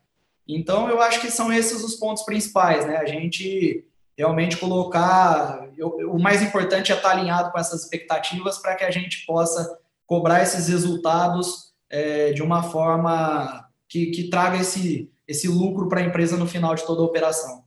Então, 0.48 0.88
eu 0.88 1.00
acho 1.02 1.20
que 1.20 1.30
são 1.30 1.52
esses 1.52 1.82
os 1.82 1.96
pontos 1.96 2.22
principais, 2.22 2.86
né? 2.86 2.96
A 2.96 3.04
gente 3.04 3.84
realmente 4.16 4.56
colocar. 4.56 5.68
Eu, 5.76 5.88
o 6.10 6.18
mais 6.18 6.40
importante 6.40 6.92
é 6.92 6.94
estar 6.94 7.10
alinhado 7.10 7.50
com 7.50 7.58
essas 7.58 7.82
expectativas 7.82 8.58
para 8.58 8.74
que 8.76 8.84
a 8.84 8.90
gente 8.90 9.26
possa 9.26 9.78
cobrar 10.06 10.42
esses 10.42 10.68
resultados 10.68 11.72
é, 11.90 12.32
de 12.32 12.42
uma 12.42 12.62
forma 12.62 13.68
que, 13.88 14.06
que 14.06 14.30
traga 14.30 14.58
esse, 14.58 15.10
esse 15.26 15.48
lucro 15.48 15.88
para 15.88 16.00
a 16.00 16.04
empresa 16.04 16.36
no 16.36 16.46
final 16.46 16.74
de 16.74 16.86
toda 16.86 17.02
a 17.02 17.04
operação. 17.04 17.65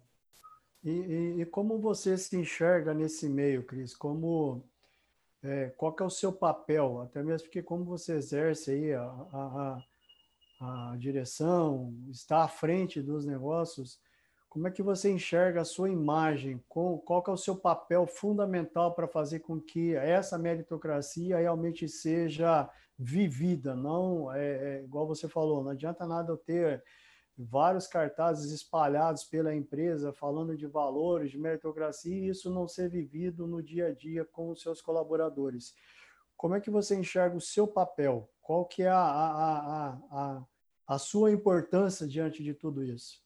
E, 0.83 0.89
e, 0.89 1.41
e, 1.41 1.45
como 1.45 1.77
você 1.79 2.17
se 2.17 2.37
enxerga 2.37 2.93
nesse 2.93 3.27
meio, 3.27 3.63
Cris? 3.63 3.95
Como 3.95 4.63
é, 5.43 5.69
qual 5.77 5.93
que 5.93 6.03
é 6.03 6.05
o 6.05 6.09
seu 6.09 6.31
papel? 6.31 7.01
Até 7.01 7.21
mesmo 7.21 7.47
porque 7.47 7.61
como 7.61 7.83
você 7.83 8.13
exerce 8.13 8.71
aí 8.71 8.93
a, 8.93 9.03
a, 9.03 9.83
a, 10.61 10.91
a 10.91 10.97
direção, 10.97 11.93
está 12.09 12.43
à 12.43 12.47
frente 12.47 13.01
dos 13.01 13.25
negócios, 13.25 13.99
como 14.49 14.67
é 14.67 14.71
que 14.71 14.81
você 14.81 15.11
enxerga 15.11 15.61
a 15.61 15.65
sua 15.65 15.89
imagem? 15.89 16.63
Qual 16.67 17.21
que 17.23 17.29
é 17.29 17.33
o 17.33 17.37
seu 17.37 17.55
papel 17.55 18.07
fundamental 18.07 18.95
para 18.95 19.07
fazer 19.07 19.41
com 19.41 19.61
que 19.61 19.93
essa 19.95 20.39
meritocracia 20.39 21.37
realmente 21.37 21.87
seja 21.87 22.67
vivida? 22.97 23.75
Não 23.75 24.33
é, 24.33 24.79
é, 24.79 24.83
igual 24.83 25.05
você 25.05 25.29
falou, 25.29 25.63
não 25.63 25.71
adianta 25.71 26.07
nada 26.07 26.31
eu 26.31 26.37
ter 26.37 26.83
vários 27.41 27.87
cartazes 27.87 28.51
espalhados 28.51 29.23
pela 29.23 29.55
empresa 29.55 30.11
falando 30.11 30.57
de 30.57 30.67
valores, 30.67 31.31
de 31.31 31.37
meritocracia, 31.37 32.13
e 32.13 32.27
isso 32.27 32.49
não 32.49 32.67
ser 32.67 32.89
vivido 32.89 33.47
no 33.47 33.63
dia 33.63 33.87
a 33.87 33.93
dia 33.93 34.25
com 34.25 34.49
os 34.49 34.61
seus 34.61 34.81
colaboradores. 34.81 35.73
Como 36.35 36.53
é 36.55 36.59
que 36.59 36.69
você 36.69 36.95
enxerga 36.95 37.37
o 37.37 37.41
seu 37.41 37.65
papel? 37.65 38.29
Qual 38.41 38.65
que 38.65 38.83
é 38.83 38.89
a, 38.89 38.97
a, 38.97 39.57
a, 39.57 39.97
a, 40.11 40.43
a 40.87 40.97
sua 40.97 41.31
importância 41.31 42.05
diante 42.05 42.43
de 42.43 42.53
tudo 42.53 42.83
isso? 42.83 43.21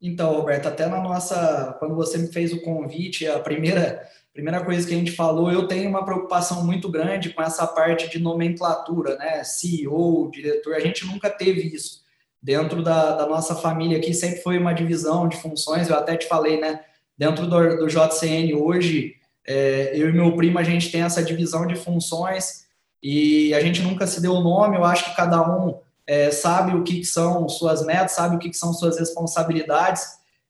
Então, 0.00 0.32
Roberto, 0.34 0.68
até 0.68 0.86
na 0.86 1.00
nossa, 1.00 1.74
quando 1.78 1.94
você 1.94 2.16
me 2.16 2.28
fez 2.28 2.52
o 2.52 2.62
convite, 2.62 3.26
a 3.26 3.40
primeira, 3.40 4.08
primeira 4.32 4.64
coisa 4.64 4.86
que 4.86 4.94
a 4.94 4.96
gente 4.96 5.12
falou, 5.12 5.50
eu 5.50 5.66
tenho 5.66 5.88
uma 5.88 6.04
preocupação 6.04 6.64
muito 6.64 6.90
grande 6.90 7.30
com 7.30 7.42
essa 7.42 7.66
parte 7.66 8.08
de 8.08 8.18
nomenclatura, 8.18 9.16
né? 9.16 9.42
CEO, 9.42 10.30
diretor, 10.30 10.74
a 10.74 10.80
gente 10.80 11.06
nunca 11.06 11.28
teve 11.28 11.62
isso. 11.62 12.05
Dentro 12.46 12.80
da, 12.80 13.16
da 13.16 13.26
nossa 13.26 13.56
família 13.56 13.98
aqui 13.98 14.14
sempre 14.14 14.40
foi 14.40 14.56
uma 14.56 14.72
divisão 14.72 15.26
de 15.26 15.36
funções, 15.36 15.88
eu 15.88 15.96
até 15.96 16.16
te 16.16 16.28
falei, 16.28 16.60
né? 16.60 16.78
Dentro 17.18 17.44
do, 17.44 17.78
do 17.78 17.88
JCN 17.88 18.54
hoje, 18.54 19.16
é, 19.44 19.90
eu 19.92 20.08
e 20.08 20.12
meu 20.12 20.30
primo, 20.36 20.56
a 20.56 20.62
gente 20.62 20.92
tem 20.92 21.02
essa 21.02 21.24
divisão 21.24 21.66
de 21.66 21.74
funções 21.74 22.66
e 23.02 23.52
a 23.52 23.58
gente 23.58 23.82
nunca 23.82 24.06
se 24.06 24.22
deu 24.22 24.34
o 24.34 24.44
nome, 24.44 24.76
eu 24.76 24.84
acho 24.84 25.06
que 25.06 25.16
cada 25.16 25.42
um 25.42 25.80
é, 26.06 26.30
sabe 26.30 26.76
o 26.76 26.84
que, 26.84 27.00
que, 27.00 27.04
são 27.04 27.48
suas 27.48 27.84
metas, 27.84 28.12
sabe 28.12 28.36
o 28.36 28.38
que, 28.38 28.50
que, 28.50 28.56
são 28.56 28.72
suas 28.72 28.96
responsabilidades. 28.96 30.04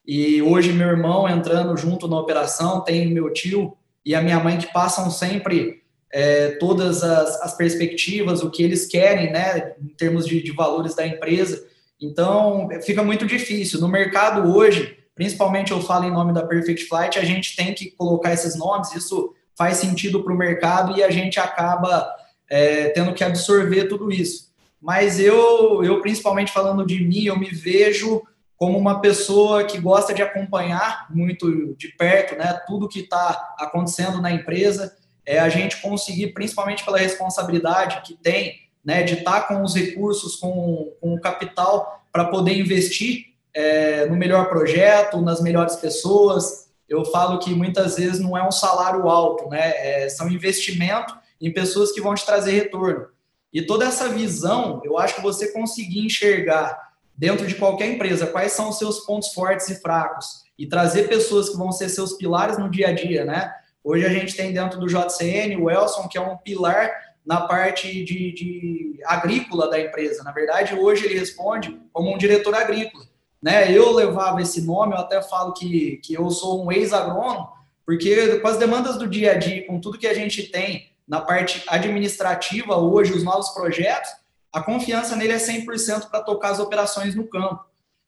E 0.07 0.43
hoje 0.43 0.75
meu 0.75 0.89
irmão 0.89 1.27
entrando 1.27 1.75
junto 1.79 2.07
na 2.07 2.21
operação, 2.21 2.83
tem 2.83 3.09
meu 3.09 3.33
tio 3.33 3.75
e 4.05 4.15
a 4.15 4.21
minha 4.21 4.39
mãe 4.39 4.59
que 4.59 4.71
passam 4.71 5.11
sempre 5.11 5.83
é, 6.13 6.49
todas 6.57 7.03
as, 7.03 7.41
as, 7.41 7.57
perspectivas, 7.57 8.43
o 8.43 8.51
que 8.51 8.63
eles 8.63 8.87
querem, 8.87 9.33
né, 9.33 9.75
em 9.83 9.89
termos 9.97 10.27
de, 10.27 10.43
de 10.43 10.53
valores 10.53 10.95
da 10.95 11.07
empresa. 11.07 11.75
Então 12.01 12.69
fica 12.83 13.03
muito 13.03 13.27
difícil. 13.27 13.81
No 13.81 13.89
mercado 13.89 14.55
hoje, 14.55 14.99
principalmente 15.15 15.73
eu 15.73 15.81
falo 15.81 16.05
em 16.05 16.13
nome 16.13 16.33
da 16.33 16.47
Perfect 16.47 16.87
Flight, 16.87 17.19
a 17.19 17.25
gente 17.25 17.57
tem 17.57 17.75
que 17.75 17.91
colocar 17.93 18.33
esses 18.33 18.57
nomes. 18.57 18.95
Isso 18.95 19.35
faz 19.57 19.79
sentido 19.79 20.23
para 20.23 20.33
o 20.33 20.37
mercado 20.37 20.97
e 20.97 21.03
a 21.03 21.11
gente 21.11 21.41
acaba 21.41 22.09
é, 22.49 22.91
tendo 22.91 23.15
que 23.15 23.25
absorver 23.25 23.87
tudo 23.87 24.13
isso 24.13 24.47
mas 24.87 25.19
eu, 25.19 25.83
eu 25.83 26.01
principalmente 26.01 26.53
falando 26.53 26.87
de 26.87 27.03
mim, 27.03 27.25
eu 27.25 27.37
me 27.37 27.51
vejo 27.51 28.23
como 28.57 28.79
uma 28.79 29.01
pessoa 29.01 29.65
que 29.65 29.81
gosta 29.81 30.15
de 30.15 30.23
acompanhar 30.23 31.09
muito 31.11 31.75
de 31.75 31.89
perto, 31.89 32.37
né, 32.37 32.61
tudo 32.69 32.89
que 32.89 33.01
está 33.01 33.57
acontecendo 33.59 34.23
na 34.23 34.31
empresa, 34.31 34.97
é 35.27 35.41
a 35.41 35.49
gente 35.49 35.83
conseguir, 35.83 36.29
principalmente 36.29 36.85
pela 36.85 36.99
responsabilidade 36.99 38.01
que 38.03 38.15
tem, 38.15 38.61
né, 38.87 39.03
de 39.03 39.15
estar 39.15 39.49
com 39.49 39.65
os 39.65 39.75
recursos, 39.75 40.37
com, 40.37 40.93
com 41.01 41.15
o 41.15 41.21
capital 41.21 42.05
para 42.13 42.27
poder 42.27 42.57
investir 42.57 43.35
é, 43.53 44.07
no 44.07 44.15
melhor 44.15 44.49
projeto, 44.49 45.21
nas 45.21 45.43
melhores 45.43 45.75
pessoas. 45.75 46.69
Eu 46.89 47.05
falo 47.05 47.41
que 47.41 47.53
muitas 47.53 47.97
vezes 47.97 48.21
não 48.21 48.39
é 48.39 48.47
um 48.47 48.53
salário 48.53 49.09
alto, 49.09 49.49
né, 49.49 49.73
é, 49.77 50.09
são 50.09 50.31
investimento 50.31 51.13
em 51.41 51.53
pessoas 51.53 51.91
que 51.91 52.01
vão 52.01 52.15
te 52.15 52.25
trazer 52.25 52.53
retorno. 52.53 53.09
E 53.53 53.61
toda 53.61 53.87
essa 53.87 54.09
visão, 54.09 54.81
eu 54.85 54.97
acho 54.97 55.17
que 55.17 55.21
você 55.23 55.49
conseguir 55.53 56.07
enxergar 56.07 56.93
dentro 57.17 57.47
de 57.47 57.57
qualquer 57.57 57.89
empresa 57.89 58.27
quais 58.27 58.53
são 58.53 58.69
os 58.69 58.79
seus 58.79 59.01
pontos 59.01 59.33
fortes 59.33 59.69
e 59.69 59.81
fracos 59.81 60.45
e 60.57 60.67
trazer 60.67 61.09
pessoas 61.09 61.49
que 61.49 61.57
vão 61.57 61.73
ser 61.73 61.89
seus 61.89 62.13
pilares 62.13 62.57
no 62.57 62.71
dia 62.71 62.89
a 62.89 62.93
dia, 62.93 63.25
né? 63.25 63.53
Hoje 63.83 64.05
a 64.05 64.11
gente 64.11 64.37
tem 64.37 64.53
dentro 64.53 64.79
do 64.79 64.87
JCN 64.87 65.57
o 65.57 65.71
Elson, 65.71 66.09
que 66.09 66.19
é 66.19 66.21
um 66.21 66.37
pilar 66.37 66.91
na 67.27 67.41
parte 67.41 68.05
de, 68.05 68.33
de 68.33 69.01
agrícola 69.05 69.69
da 69.69 69.81
empresa. 69.81 70.23
Na 70.23 70.31
verdade, 70.31 70.75
hoje 70.75 71.05
ele 71.05 71.19
responde 71.19 71.77
como 71.93 72.15
um 72.15 72.17
diretor 72.17 72.55
agrícola. 72.55 73.05
Né? 73.43 73.73
Eu 73.77 73.93
levava 73.93 74.41
esse 74.41 74.63
nome, 74.63 74.95
eu 74.95 74.99
até 74.99 75.21
falo 75.21 75.53
que, 75.53 75.97
que 75.99 76.15
eu 76.15 76.31
sou 76.31 76.65
um 76.65 76.71
ex-agrônomo, 76.71 77.49
porque 77.85 78.39
com 78.39 78.49
as 78.49 78.59
demandas 78.59 78.97
do 78.97 79.09
dia 79.09 79.33
a 79.33 79.35
dia, 79.35 79.67
com 79.67 79.81
tudo 79.81 79.99
que 79.99 80.07
a 80.07 80.15
gente 80.15 80.45
tem 80.45 80.91
na 81.07 81.21
parte 81.21 81.63
administrativa, 81.69 82.77
hoje, 82.77 83.13
os 83.13 83.23
novos 83.23 83.51
projetos, 83.51 84.11
a 84.53 84.63
confiança 84.63 85.15
nele 85.15 85.33
é 85.33 85.37
100% 85.37 86.09
para 86.09 86.23
tocar 86.23 86.51
as 86.51 86.59
operações 86.59 87.15
no 87.15 87.27
campo. 87.27 87.65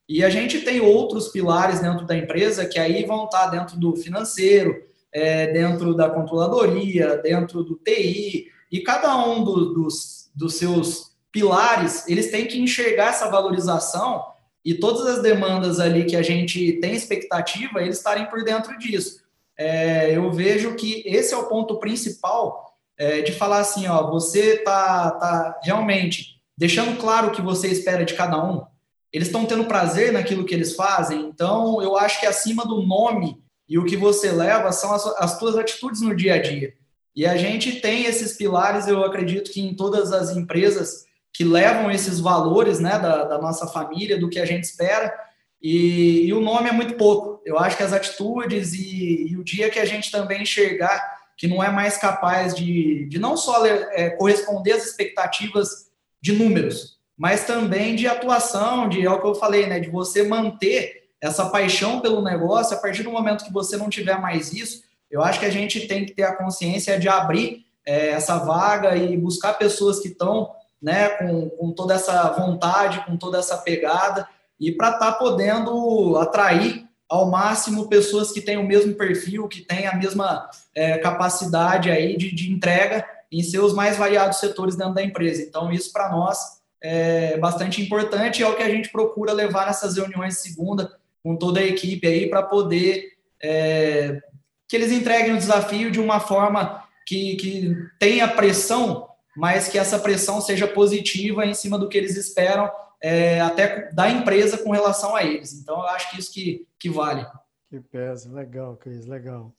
E 0.08 0.24
a 0.24 0.30
gente 0.30 0.60
tem 0.60 0.80
outros 0.80 1.28
pilares 1.28 1.80
dentro 1.80 2.06
da 2.06 2.16
empresa 2.16 2.66
que 2.66 2.78
aí 2.78 3.04
vão 3.04 3.26
estar 3.26 3.44
tá 3.44 3.50
dentro 3.50 3.78
do 3.78 3.94
financeiro, 3.94 4.82
é, 5.12 5.48
dentro 5.48 5.94
da 5.94 6.08
controladoria, 6.08 7.18
dentro 7.18 7.62
do 7.62 7.76
TI, 7.76 8.46
e 8.70 8.80
cada 8.80 9.16
um 9.24 9.42
do, 9.42 9.72
dos, 9.74 10.30
dos 10.34 10.54
seus 10.54 11.12
pilares, 11.32 12.06
eles 12.08 12.30
têm 12.30 12.46
que 12.46 12.58
enxergar 12.58 13.10
essa 13.10 13.30
valorização 13.30 14.24
e 14.64 14.74
todas 14.74 15.06
as 15.06 15.22
demandas 15.22 15.80
ali 15.80 16.04
que 16.04 16.16
a 16.16 16.22
gente 16.22 16.74
tem 16.74 16.94
expectativa, 16.94 17.80
eles 17.80 17.96
estarem 17.96 18.26
por 18.26 18.44
dentro 18.44 18.76
disso. 18.78 19.20
É, 19.56 20.16
eu 20.16 20.30
vejo 20.30 20.74
que 20.74 21.02
esse 21.06 21.34
é 21.34 21.36
o 21.36 21.48
ponto 21.48 21.78
principal 21.78 22.76
é, 22.96 23.22
de 23.22 23.32
falar 23.32 23.60
assim, 23.60 23.86
ó, 23.86 24.10
você 24.10 24.58
tá, 24.58 25.10
tá 25.12 25.60
realmente 25.62 26.40
deixando 26.56 26.98
claro 26.98 27.28
o 27.28 27.30
que 27.30 27.40
você 27.40 27.68
espera 27.68 28.04
de 28.04 28.14
cada 28.14 28.42
um. 28.44 28.64
Eles 29.12 29.28
estão 29.28 29.46
tendo 29.46 29.64
prazer 29.64 30.12
naquilo 30.12 30.44
que 30.44 30.54
eles 30.54 30.74
fazem. 30.74 31.20
Então, 31.20 31.80
eu 31.80 31.96
acho 31.96 32.20
que 32.20 32.26
acima 32.26 32.66
do 32.66 32.82
nome 32.82 33.42
e 33.68 33.78
o 33.78 33.84
que 33.84 33.96
você 33.96 34.30
leva 34.32 34.72
são 34.72 34.92
as, 34.92 35.06
as 35.18 35.38
tuas 35.38 35.56
atitudes 35.56 36.00
no 36.00 36.14
dia 36.14 36.34
a 36.34 36.42
dia. 36.42 36.74
E 37.18 37.26
a 37.26 37.36
gente 37.36 37.80
tem 37.80 38.04
esses 38.04 38.34
pilares, 38.34 38.86
eu 38.86 39.04
acredito 39.04 39.50
que 39.50 39.60
em 39.60 39.74
todas 39.74 40.12
as 40.12 40.30
empresas 40.36 41.04
que 41.34 41.42
levam 41.42 41.90
esses 41.90 42.20
valores 42.20 42.78
né, 42.78 42.96
da, 42.96 43.24
da 43.24 43.38
nossa 43.38 43.66
família, 43.66 44.20
do 44.20 44.30
que 44.30 44.38
a 44.38 44.44
gente 44.44 44.62
espera, 44.62 45.12
e, 45.60 46.26
e, 46.26 46.32
o 46.32 46.40
nome 46.40 46.68
é 46.68 46.72
muito 46.72 46.94
pouco. 46.94 47.42
Eu 47.44 47.58
acho 47.58 47.76
que 47.76 47.82
as 47.82 47.92
atitudes 47.92 48.72
e, 48.72 49.32
e, 49.32 49.36
o 49.36 49.42
dia 49.42 49.68
que 49.68 49.80
a 49.80 49.84
gente 49.84 50.12
também 50.12 50.42
enxergar 50.42 51.02
que 51.36 51.48
não 51.48 51.60
é 51.60 51.68
mais 51.72 51.96
capaz 51.96 52.54
de, 52.54 53.08
de 53.08 53.18
não 53.18 53.36
só 53.36 53.66
é, 53.66 54.10
corresponder 54.10 54.74
às 54.74 54.86
expectativas 54.86 55.88
de 56.22 56.30
números, 56.30 57.00
mas 57.16 57.44
também 57.44 57.96
de 57.96 58.06
atuação, 58.06 58.88
de 58.88 59.04
é 59.04 59.10
o 59.10 59.20
que 59.20 59.26
eu 59.26 59.34
falei, 59.34 59.66
né, 59.66 59.80
de 59.80 59.90
você 59.90 60.22
manter 60.22 61.08
essa 61.20 61.46
paixão 61.46 61.98
pelo 61.98 62.22
negócio, 62.22 62.76
a 62.76 62.80
partir 62.80 63.02
do 63.02 63.10
momento 63.10 63.44
que 63.44 63.52
você 63.52 63.76
não 63.76 63.90
tiver 63.90 64.20
mais 64.20 64.52
isso, 64.52 64.86
eu 65.11 65.22
acho 65.22 65.40
que 65.40 65.46
a 65.46 65.50
gente 65.50 65.86
tem 65.86 66.04
que 66.04 66.14
ter 66.14 66.24
a 66.24 66.36
consciência 66.36 66.98
de 66.98 67.09
abrir 67.09 67.64
é, 67.86 68.11
essa 68.11 68.36
vaga 68.38 68.96
e 68.96 69.16
buscar 69.16 69.54
pessoas 69.54 70.00
que 70.00 70.09
estão 70.09 70.50
né, 70.80 71.09
com, 71.11 71.48
com 71.50 71.72
toda 71.72 71.94
essa 71.94 72.30
vontade, 72.32 73.04
com 73.06 73.16
toda 73.16 73.38
essa 73.38 73.56
pegada, 73.59 74.28
e 74.61 74.72
para 74.72 74.90
estar 74.90 75.12
tá 75.12 75.18
podendo 75.18 76.16
atrair 76.18 76.86
ao 77.09 77.30
máximo 77.30 77.88
pessoas 77.88 78.30
que 78.30 78.40
têm 78.40 78.59
o 78.59 78.66
mesmo 78.66 78.94
perfil, 78.94 79.48
que 79.48 79.62
têm 79.62 79.86
a 79.86 79.96
mesma 79.96 80.48
é, 80.74 80.98
capacidade 80.98 81.90
aí 81.90 82.16
de, 82.16 82.34
de 82.34 82.52
entrega 82.52 83.04
em 83.32 83.42
seus 83.42 83.72
mais 83.72 83.96
variados 83.96 84.38
setores 84.38 84.76
dentro 84.76 84.94
da 84.94 85.02
empresa. 85.02 85.42
Então, 85.42 85.72
isso 85.72 85.92
para 85.92 86.11
nós 86.11 86.38
é 86.82 87.36
bastante 87.38 87.82
importante 87.82 88.40
e 88.40 88.42
é 88.44 88.48
o 88.48 88.54
que 88.54 88.62
a 88.62 88.68
gente 88.68 88.90
procura 88.90 89.32
levar 89.32 89.66
nessas 89.66 89.96
reuniões 89.96 90.34
de 90.34 90.40
segunda 90.40 90.92
com 91.22 91.34
toda 91.34 91.61
a 91.61 91.64
equipe 91.64 92.06
aí 92.06 92.28
para 92.28 92.42
poder 92.42 93.18
é, 93.42 94.20
que 94.68 94.76
eles 94.76 94.92
entreguem 94.92 95.32
o 95.32 95.38
desafio 95.38 95.90
de 95.90 95.98
uma 95.98 96.20
forma 96.20 96.84
que, 97.06 97.36
que 97.36 97.74
tenha 97.98 98.28
pressão, 98.28 99.08
mas 99.34 99.68
que 99.68 99.78
essa 99.78 99.98
pressão 99.98 100.40
seja 100.40 100.68
positiva 100.68 101.46
em 101.46 101.54
cima 101.54 101.78
do 101.78 101.88
que 101.88 101.96
eles 101.96 102.16
esperam 102.16 102.70
é, 103.00 103.40
até 103.40 103.90
da 103.92 104.10
empresa 104.10 104.58
com 104.58 104.70
relação 104.70 105.16
a 105.16 105.24
eles. 105.24 105.54
Então, 105.54 105.76
eu 105.76 105.88
acho 105.88 106.10
que 106.10 106.20
isso 106.20 106.32
que, 106.32 106.66
que 106.78 106.90
vale. 106.90 107.26
Que 107.70 107.80
pesa, 107.80 108.30
legal, 108.32 108.76
Cris, 108.76 109.06
legal. 109.06 109.52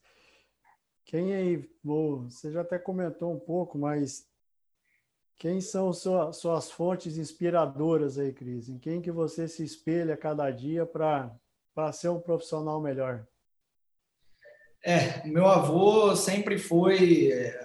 Quem 1.05 1.33
aí, 1.33 1.67
você 1.83 2.51
já 2.51 2.61
até 2.61 2.77
comentou 2.77 3.33
um 3.33 3.39
pouco, 3.39 3.79
mas 3.79 4.27
quem 5.39 5.59
são 5.61 5.91
sua, 5.91 6.31
suas 6.33 6.69
fontes 6.69 7.17
inspiradoras 7.17 8.19
aí, 8.19 8.31
Cris? 8.31 8.69
Em 8.69 8.77
quem 8.77 9.01
que 9.01 9.09
você 9.09 9.47
se 9.47 9.63
espelha 9.63 10.15
cada 10.17 10.51
dia 10.51 10.85
para 10.85 11.31
ser 11.93 12.09
um 12.09 12.19
profissional 12.19 12.79
melhor? 12.79 13.25
É, 14.83 15.27
meu 15.27 15.45
avô 15.47 16.15
sempre 16.15 16.57
foi 16.57 17.31
é, 17.31 17.59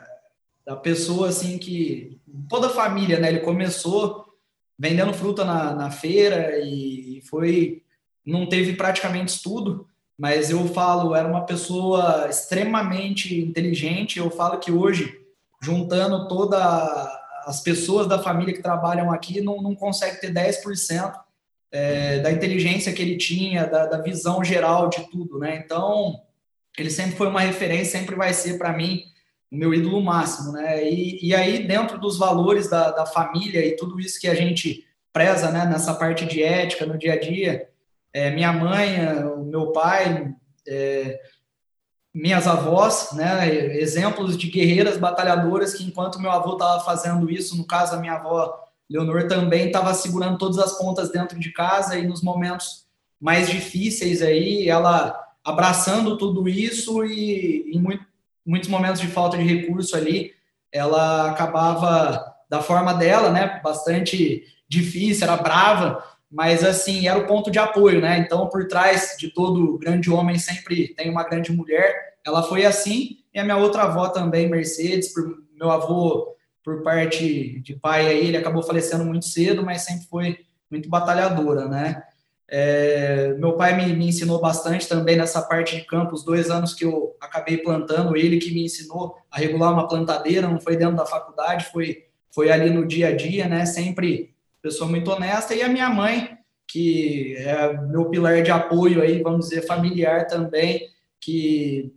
a 0.67 0.77
pessoa 0.77 1.29
assim 1.29 1.59
que 1.59 2.21
toda 2.49 2.67
a 2.67 2.71
família, 2.71 3.19
né? 3.19 3.29
Ele 3.29 3.41
começou 3.41 4.25
vendendo 4.79 5.15
fruta 5.15 5.45
na, 5.45 5.75
na 5.75 5.91
feira 5.91 6.59
e 6.61 7.23
foi 7.29 7.83
não 8.27 8.49
teve 8.49 8.75
praticamente 8.75 9.35
estudo, 9.35 9.87
mas 10.19 10.51
eu 10.51 10.67
falo 10.69 11.15
era 11.15 11.29
uma 11.29 11.45
pessoa 11.45 12.27
extremamente 12.29 13.39
inteligente. 13.41 14.19
Eu 14.19 14.31
falo 14.31 14.59
que 14.59 14.73
hoje 14.73 15.21
juntando 15.61 16.27
todas 16.29 16.61
as 17.47 17.61
pessoas 17.61 18.07
da 18.07 18.19
família 18.19 18.55
que 18.55 18.63
trabalham 18.63 19.13
aqui 19.13 19.41
não, 19.41 19.63
não 19.63 19.75
consegue 19.75 20.21
ter 20.21 20.33
10% 20.33 21.13
é, 21.71 22.21
da 22.21 22.31
inteligência 22.31 22.93
que 22.93 23.03
ele 23.03 23.17
tinha, 23.17 23.67
da, 23.67 23.87
da 23.87 23.99
visão 23.99 24.43
geral 24.43 24.89
de 24.89 25.09
tudo, 25.11 25.39
né? 25.39 25.63
Então 25.65 26.21
ele 26.79 26.91
sempre 26.91 27.17
foi 27.17 27.29
uma 27.29 27.41
referência, 27.41 27.99
sempre 27.99 28.17
vai 28.17 28.33
ser 28.33 28.59
para 28.59 28.73
mim 28.73 29.05
o 29.51 29.57
meu 29.57 29.73
ídolo 29.73 30.03
máximo, 30.03 30.53
né? 30.53 30.83
E, 30.89 31.29
e 31.29 31.35
aí, 31.35 31.67
dentro 31.67 31.99
dos 31.99 32.19
valores 32.19 32.69
da, 32.69 32.91
da 32.91 33.07
família 33.07 33.65
e 33.65 33.77
tudo 33.77 34.01
isso 34.01 34.21
que 34.21 34.29
a 34.29 34.35
gente 34.35 34.85
preza, 35.13 35.51
né, 35.51 35.65
nessa 35.65 35.95
parte 35.95 36.27
de 36.27 36.43
ética 36.43 36.85
no 36.85 36.99
dia 36.99 37.13
a 37.13 37.21
dia, 37.21 37.69
é, 38.13 38.31
minha 38.31 38.53
mãe, 38.53 38.97
o 39.27 39.45
meu 39.45 39.71
pai, 39.71 40.35
é, 40.67 41.21
minhas 42.13 42.49
avós, 42.49 43.13
né, 43.13 43.77
exemplos 43.77 44.37
de 44.37 44.49
guerreiras 44.49 44.97
batalhadoras 44.97 45.75
que, 45.75 45.85
enquanto 45.85 46.21
meu 46.21 46.33
avô 46.33 46.55
estava 46.55 46.85
fazendo 46.85 47.31
isso, 47.31 47.57
no 47.57 47.65
caso, 47.65 47.95
a 47.95 48.01
minha 48.01 48.15
avó 48.15 48.61
Leonor 48.91 49.27
também 49.29 49.67
estava 49.67 49.95
segurando 49.95 50.37
todas 50.37 50.59
as 50.59 50.77
pontas 50.77 51.11
dentro 51.11 51.39
de 51.39 51.53
casa 51.53 51.97
e 51.97 52.07
nos 52.07 52.23
momentos 52.23 52.87
mais 53.21 53.49
difíceis 53.49 54.21
aí, 54.21 54.69
ela 54.69 55.19
abraçando 55.45 56.17
tudo 56.17 56.49
isso 56.49 57.05
e 57.05 57.71
em 57.73 57.79
muito, 57.79 58.05
muitos 58.45 58.69
momentos 58.69 59.01
de 59.01 59.09
falta 59.09 59.37
de 59.37 59.45
recurso 59.45 59.97
ali, 59.97 60.33
ela 60.73 61.31
acabava 61.31 62.35
da 62.49 62.63
forma 62.63 62.95
dela, 62.95 63.31
né, 63.31 63.61
bastante 63.63 64.45
difícil, 64.69 65.25
era 65.25 65.37
brava, 65.37 66.03
mas 66.31 66.65
assim, 66.65 67.07
era 67.07 67.19
o 67.19 67.27
ponto 67.27 67.51
de 67.51 67.59
apoio, 67.59 68.01
né? 68.01 68.19
Então, 68.19 68.49
por 68.49 68.67
trás 68.67 69.17
de 69.19 69.29
todo 69.29 69.79
grande 69.79 70.11
homem 70.11 70.37
sempre 70.37 70.89
tem 70.95 71.09
uma 71.09 71.23
grande 71.23 71.53
mulher. 71.53 72.17
Ela 72.27 72.43
foi 72.43 72.65
assim, 72.65 73.19
e 73.33 73.39
a 73.39 73.45
minha 73.45 73.57
outra 73.57 73.85
avó 73.85 74.09
também, 74.09 74.49
Mercedes, 74.49 75.13
por, 75.13 75.45
meu 75.53 75.71
avô 75.71 76.35
por 76.65 76.83
parte 76.83 77.61
de 77.61 77.75
pai 77.75 78.07
aí, 78.07 78.27
ele 78.27 78.37
acabou 78.37 78.63
falecendo 78.63 79.05
muito 79.05 79.27
cedo, 79.27 79.63
mas 79.63 79.83
sempre 79.83 80.07
foi 80.07 80.39
muito 80.71 80.89
batalhadora, 80.89 81.69
né? 81.69 82.03
É, 82.49 83.35
meu 83.39 83.55
pai 83.55 83.75
me, 83.75 83.95
me, 83.95 84.09
ensinou 84.09 84.41
bastante 84.41 84.87
também 84.87 85.17
nessa 85.17 85.41
parte 85.43 85.77
de 85.77 85.83
campo, 85.83 86.15
os 86.15 86.25
dois 86.25 86.51
anos 86.51 86.75
que 86.75 86.85
eu 86.85 87.17
acabei 87.21 87.57
plantando, 87.59 88.17
ele 88.17 88.39
que 88.39 88.53
me 88.53 88.65
ensinou 88.65 89.17
a 89.31 89.39
regular 89.39 89.73
uma 89.73 89.89
plantadeira, 89.89 90.47
não 90.47 90.61
foi 90.61 90.77
dentro 90.77 90.97
da 90.97 91.07
faculdade, 91.07 91.67
foi, 91.73 92.05
foi 92.31 92.51
ali 92.51 92.71
no 92.71 92.87
dia 92.87 93.09
a 93.09 93.17
dia, 93.17 93.49
né? 93.49 93.65
Sempre 93.65 94.35
pessoa 94.61 94.89
muito 94.89 95.11
honesta, 95.11 95.55
e 95.55 95.63
a 95.63 95.69
minha 95.69 95.89
mãe, 95.91 96.39
que 96.67 97.35
é 97.37 97.73
meu 97.73 98.07
pilar 98.07 98.43
de 98.43 98.51
apoio 98.51 99.03
aí, 99.03 99.23
vamos 99.23 99.49
dizer, 99.49 99.67
familiar 99.67 100.27
também, 100.27 100.89
que 101.21 101.93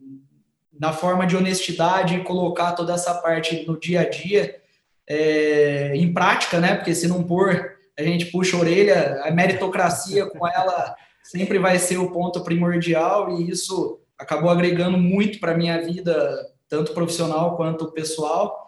na 0.79 0.93
forma 0.93 1.25
de 1.25 1.35
honestidade 1.35 2.23
colocar 2.23 2.73
toda 2.73 2.93
essa 2.93 3.13
parte 3.15 3.65
no 3.65 3.79
dia 3.79 4.01
a 4.01 4.09
dia 4.09 4.61
é, 5.07 5.93
em 5.95 6.13
prática, 6.13 6.59
né? 6.59 6.75
Porque 6.75 6.93
se 6.93 7.07
não 7.07 7.23
pôr 7.23 7.76
a 7.97 8.03
gente 8.03 8.27
puxa 8.27 8.55
a 8.55 8.59
orelha, 8.59 9.21
a 9.23 9.31
meritocracia 9.31 10.25
com 10.27 10.47
ela 10.47 10.95
sempre 11.23 11.57
vai 11.57 11.79
ser 11.79 11.97
o 11.97 12.11
ponto 12.11 12.41
primordial 12.41 13.31
e 13.31 13.49
isso 13.49 13.99
acabou 14.17 14.49
agregando 14.49 14.97
muito 14.97 15.39
para 15.39 15.57
minha 15.57 15.81
vida, 15.81 16.47
tanto 16.69 16.93
profissional 16.93 17.55
quanto 17.57 17.91
pessoal. 17.91 18.67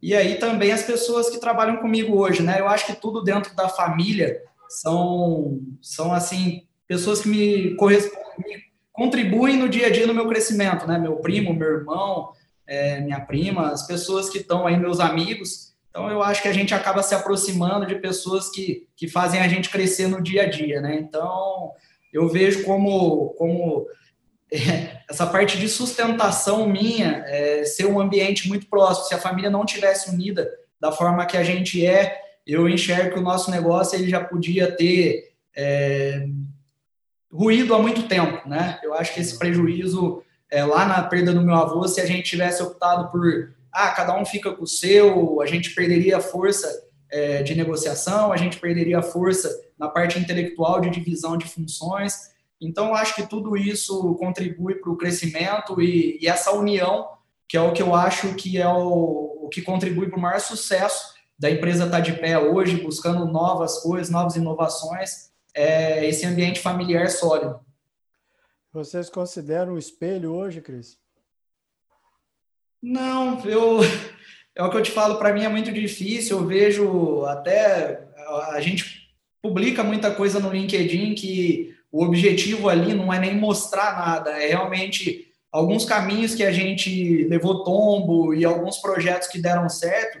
E 0.00 0.14
aí 0.14 0.36
também 0.36 0.72
as 0.72 0.82
pessoas 0.82 1.28
que 1.28 1.40
trabalham 1.40 1.78
comigo 1.78 2.16
hoje, 2.16 2.42
né? 2.42 2.60
Eu 2.60 2.68
acho 2.68 2.86
que 2.86 2.94
tudo 2.94 3.22
dentro 3.22 3.54
da 3.54 3.68
família 3.68 4.40
são 4.68 5.60
são 5.82 6.12
assim 6.12 6.66
pessoas 6.86 7.20
que 7.20 7.28
me 7.28 7.74
correspondem, 7.74 8.62
contribuem 8.92 9.56
no 9.56 9.68
dia 9.68 9.88
a 9.88 9.90
dia 9.90 10.06
no 10.06 10.14
meu 10.14 10.28
crescimento, 10.28 10.86
né? 10.86 10.98
Meu 10.98 11.16
primo, 11.16 11.52
meu 11.52 11.68
irmão, 11.68 12.30
é, 12.66 13.00
minha 13.00 13.20
prima, 13.20 13.70
as 13.70 13.86
pessoas 13.86 14.30
que 14.30 14.38
estão 14.38 14.66
aí, 14.66 14.76
meus 14.76 15.00
amigos, 15.00 15.67
então, 15.98 16.10
eu 16.12 16.22
acho 16.22 16.40
que 16.40 16.46
a 16.46 16.52
gente 16.52 16.72
acaba 16.72 17.02
se 17.02 17.12
aproximando 17.12 17.84
de 17.84 17.96
pessoas 17.96 18.48
que, 18.48 18.86
que 18.96 19.08
fazem 19.08 19.40
a 19.40 19.48
gente 19.48 19.68
crescer 19.68 20.06
no 20.06 20.22
dia 20.22 20.42
a 20.42 20.46
dia, 20.48 20.80
né? 20.80 20.94
Então, 20.94 21.72
eu 22.12 22.28
vejo 22.28 22.62
como, 22.62 23.30
como 23.30 23.84
é, 24.52 25.00
essa 25.10 25.26
parte 25.26 25.58
de 25.58 25.68
sustentação 25.68 26.68
minha 26.68 27.24
é, 27.26 27.64
ser 27.64 27.86
um 27.86 27.98
ambiente 27.98 28.46
muito 28.46 28.68
próximo. 28.68 29.06
Se 29.06 29.14
a 29.14 29.18
família 29.18 29.50
não 29.50 29.66
tivesse 29.66 30.08
unida 30.08 30.48
da 30.80 30.92
forma 30.92 31.26
que 31.26 31.36
a 31.36 31.42
gente 31.42 31.84
é, 31.84 32.16
eu 32.46 32.68
enxergo 32.68 33.14
que 33.14 33.18
o 33.18 33.22
nosso 33.22 33.50
negócio 33.50 33.98
ele 33.98 34.08
já 34.08 34.22
podia 34.22 34.70
ter 34.70 35.32
é, 35.56 36.24
ruído 37.28 37.74
há 37.74 37.82
muito 37.82 38.04
tempo, 38.04 38.48
né? 38.48 38.78
Eu 38.84 38.94
acho 38.94 39.12
que 39.12 39.18
esse 39.18 39.36
prejuízo 39.36 40.22
é, 40.48 40.64
lá 40.64 40.86
na 40.86 41.02
perda 41.02 41.32
do 41.32 41.42
meu 41.42 41.56
avô, 41.56 41.88
se 41.88 42.00
a 42.00 42.06
gente 42.06 42.22
tivesse 42.22 42.62
optado 42.62 43.10
por 43.10 43.57
ah, 43.78 43.92
cada 43.92 44.18
um 44.18 44.24
fica 44.24 44.52
com 44.52 44.64
o 44.64 44.66
seu, 44.66 45.40
a 45.40 45.46
gente 45.46 45.74
perderia 45.74 46.18
força 46.18 46.68
é, 47.08 47.42
de 47.44 47.54
negociação, 47.54 48.32
a 48.32 48.36
gente 48.36 48.58
perderia 48.58 49.00
força 49.00 49.48
na 49.78 49.88
parte 49.88 50.18
intelectual 50.18 50.80
de 50.80 50.90
divisão 50.90 51.36
de 51.36 51.46
funções. 51.46 52.32
Então, 52.60 52.92
acho 52.92 53.14
que 53.14 53.26
tudo 53.26 53.56
isso 53.56 54.16
contribui 54.16 54.74
para 54.74 54.90
o 54.90 54.96
crescimento 54.96 55.80
e, 55.80 56.18
e, 56.20 56.26
essa 56.26 56.50
união, 56.50 57.08
que 57.46 57.56
é 57.56 57.60
o 57.60 57.72
que 57.72 57.80
eu 57.80 57.94
acho 57.94 58.34
que 58.34 58.58
é 58.58 58.68
o, 58.68 59.44
o 59.44 59.48
que 59.48 59.62
contribui 59.62 60.08
para 60.08 60.18
o 60.18 60.20
maior 60.20 60.40
sucesso 60.40 61.14
da 61.38 61.48
empresa 61.48 61.84
estar 61.84 61.98
tá 61.98 62.02
de 62.02 62.14
pé 62.14 62.36
hoje, 62.36 62.82
buscando 62.82 63.26
novas 63.26 63.78
coisas, 63.78 64.10
novas 64.10 64.34
inovações, 64.34 65.30
é 65.54 66.04
esse 66.04 66.26
ambiente 66.26 66.58
familiar 66.58 67.08
sólido. 67.08 67.60
Vocês 68.72 69.08
consideram 69.08 69.74
um 69.74 69.78
espelho 69.78 70.34
hoje, 70.34 70.60
Cris? 70.60 70.98
Não, 72.82 73.40
eu 73.44 73.80
é 74.58 74.62
o 74.64 74.70
que 74.70 74.76
eu 74.76 74.82
te 74.82 74.90
falo, 74.90 75.18
para 75.18 75.32
mim 75.32 75.44
é 75.44 75.48
muito 75.48 75.72
difícil. 75.72 76.38
Eu 76.38 76.46
vejo 76.46 77.24
até 77.26 78.08
a 78.50 78.60
gente 78.60 79.08
publica 79.40 79.84
muita 79.84 80.10
coisa 80.10 80.40
no 80.40 80.50
LinkedIn 80.50 81.14
que 81.14 81.74
o 81.90 82.04
objetivo 82.04 82.68
ali 82.68 82.92
não 82.92 83.12
é 83.12 83.18
nem 83.18 83.36
mostrar 83.36 83.96
nada, 83.96 84.30
é 84.30 84.48
realmente 84.48 85.28
alguns 85.50 85.84
caminhos 85.84 86.34
que 86.34 86.44
a 86.44 86.52
gente 86.52 87.24
levou 87.24 87.64
tombo 87.64 88.34
e 88.34 88.44
alguns 88.44 88.78
projetos 88.78 89.28
que 89.28 89.40
deram 89.40 89.68
certo. 89.68 90.18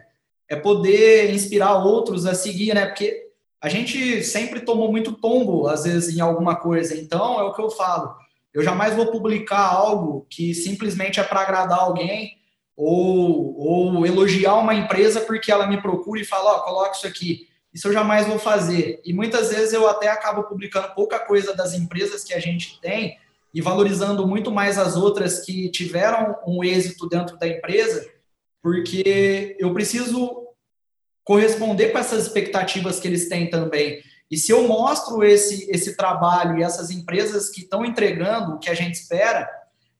é 0.48 0.56
poder 0.56 1.30
inspirar 1.34 1.84
outros 1.84 2.24
a 2.24 2.34
seguir, 2.34 2.74
né? 2.74 2.86
Porque 2.86 3.28
a 3.60 3.68
gente 3.68 4.22
sempre 4.22 4.60
tomou 4.60 4.90
muito 4.90 5.12
tombo, 5.12 5.66
às 5.66 5.84
vezes, 5.84 6.16
em 6.16 6.20
alguma 6.20 6.56
coisa. 6.56 6.96
Então, 6.96 7.38
é 7.38 7.42
o 7.42 7.52
que 7.52 7.60
eu 7.60 7.70
falo. 7.70 8.14
Eu 8.54 8.62
jamais 8.62 8.94
vou 8.94 9.10
publicar 9.10 9.66
algo 9.66 10.26
que 10.30 10.54
simplesmente 10.54 11.20
é 11.20 11.22
para 11.22 11.40
agradar 11.40 11.80
alguém 11.80 12.37
ou, 12.80 13.58
ou 13.58 14.06
elogiar 14.06 14.54
uma 14.54 14.72
empresa 14.72 15.22
porque 15.22 15.50
ela 15.50 15.66
me 15.66 15.82
procura 15.82 16.20
e 16.20 16.24
fala, 16.24 16.52
ó, 16.52 16.56
oh, 16.58 16.62
coloca 16.62 16.96
isso 16.96 17.08
aqui. 17.08 17.48
Isso 17.74 17.88
eu 17.88 17.92
jamais 17.92 18.28
vou 18.28 18.38
fazer. 18.38 19.00
E 19.04 19.12
muitas 19.12 19.50
vezes 19.50 19.72
eu 19.72 19.88
até 19.88 20.08
acabo 20.08 20.44
publicando 20.44 20.94
pouca 20.94 21.18
coisa 21.18 21.52
das 21.56 21.74
empresas 21.74 22.22
que 22.22 22.32
a 22.32 22.38
gente 22.38 22.80
tem 22.80 23.18
e 23.52 23.60
valorizando 23.60 24.24
muito 24.28 24.52
mais 24.52 24.78
as 24.78 24.94
outras 24.94 25.40
que 25.40 25.68
tiveram 25.70 26.36
um 26.46 26.62
êxito 26.62 27.08
dentro 27.08 27.36
da 27.36 27.48
empresa, 27.48 28.08
porque 28.62 29.56
eu 29.58 29.74
preciso 29.74 30.46
corresponder 31.24 31.88
com 31.88 31.98
essas 31.98 32.26
expectativas 32.26 33.00
que 33.00 33.08
eles 33.08 33.28
têm 33.28 33.50
também. 33.50 34.00
E 34.30 34.36
se 34.36 34.52
eu 34.52 34.68
mostro 34.68 35.24
esse, 35.24 35.68
esse 35.68 35.96
trabalho 35.96 36.58
e 36.58 36.62
essas 36.62 36.90
empresas 36.90 37.48
que 37.50 37.62
estão 37.62 37.84
entregando 37.84 38.54
o 38.54 38.58
que 38.58 38.70
a 38.70 38.74
gente 38.74 38.94
espera, 38.94 39.48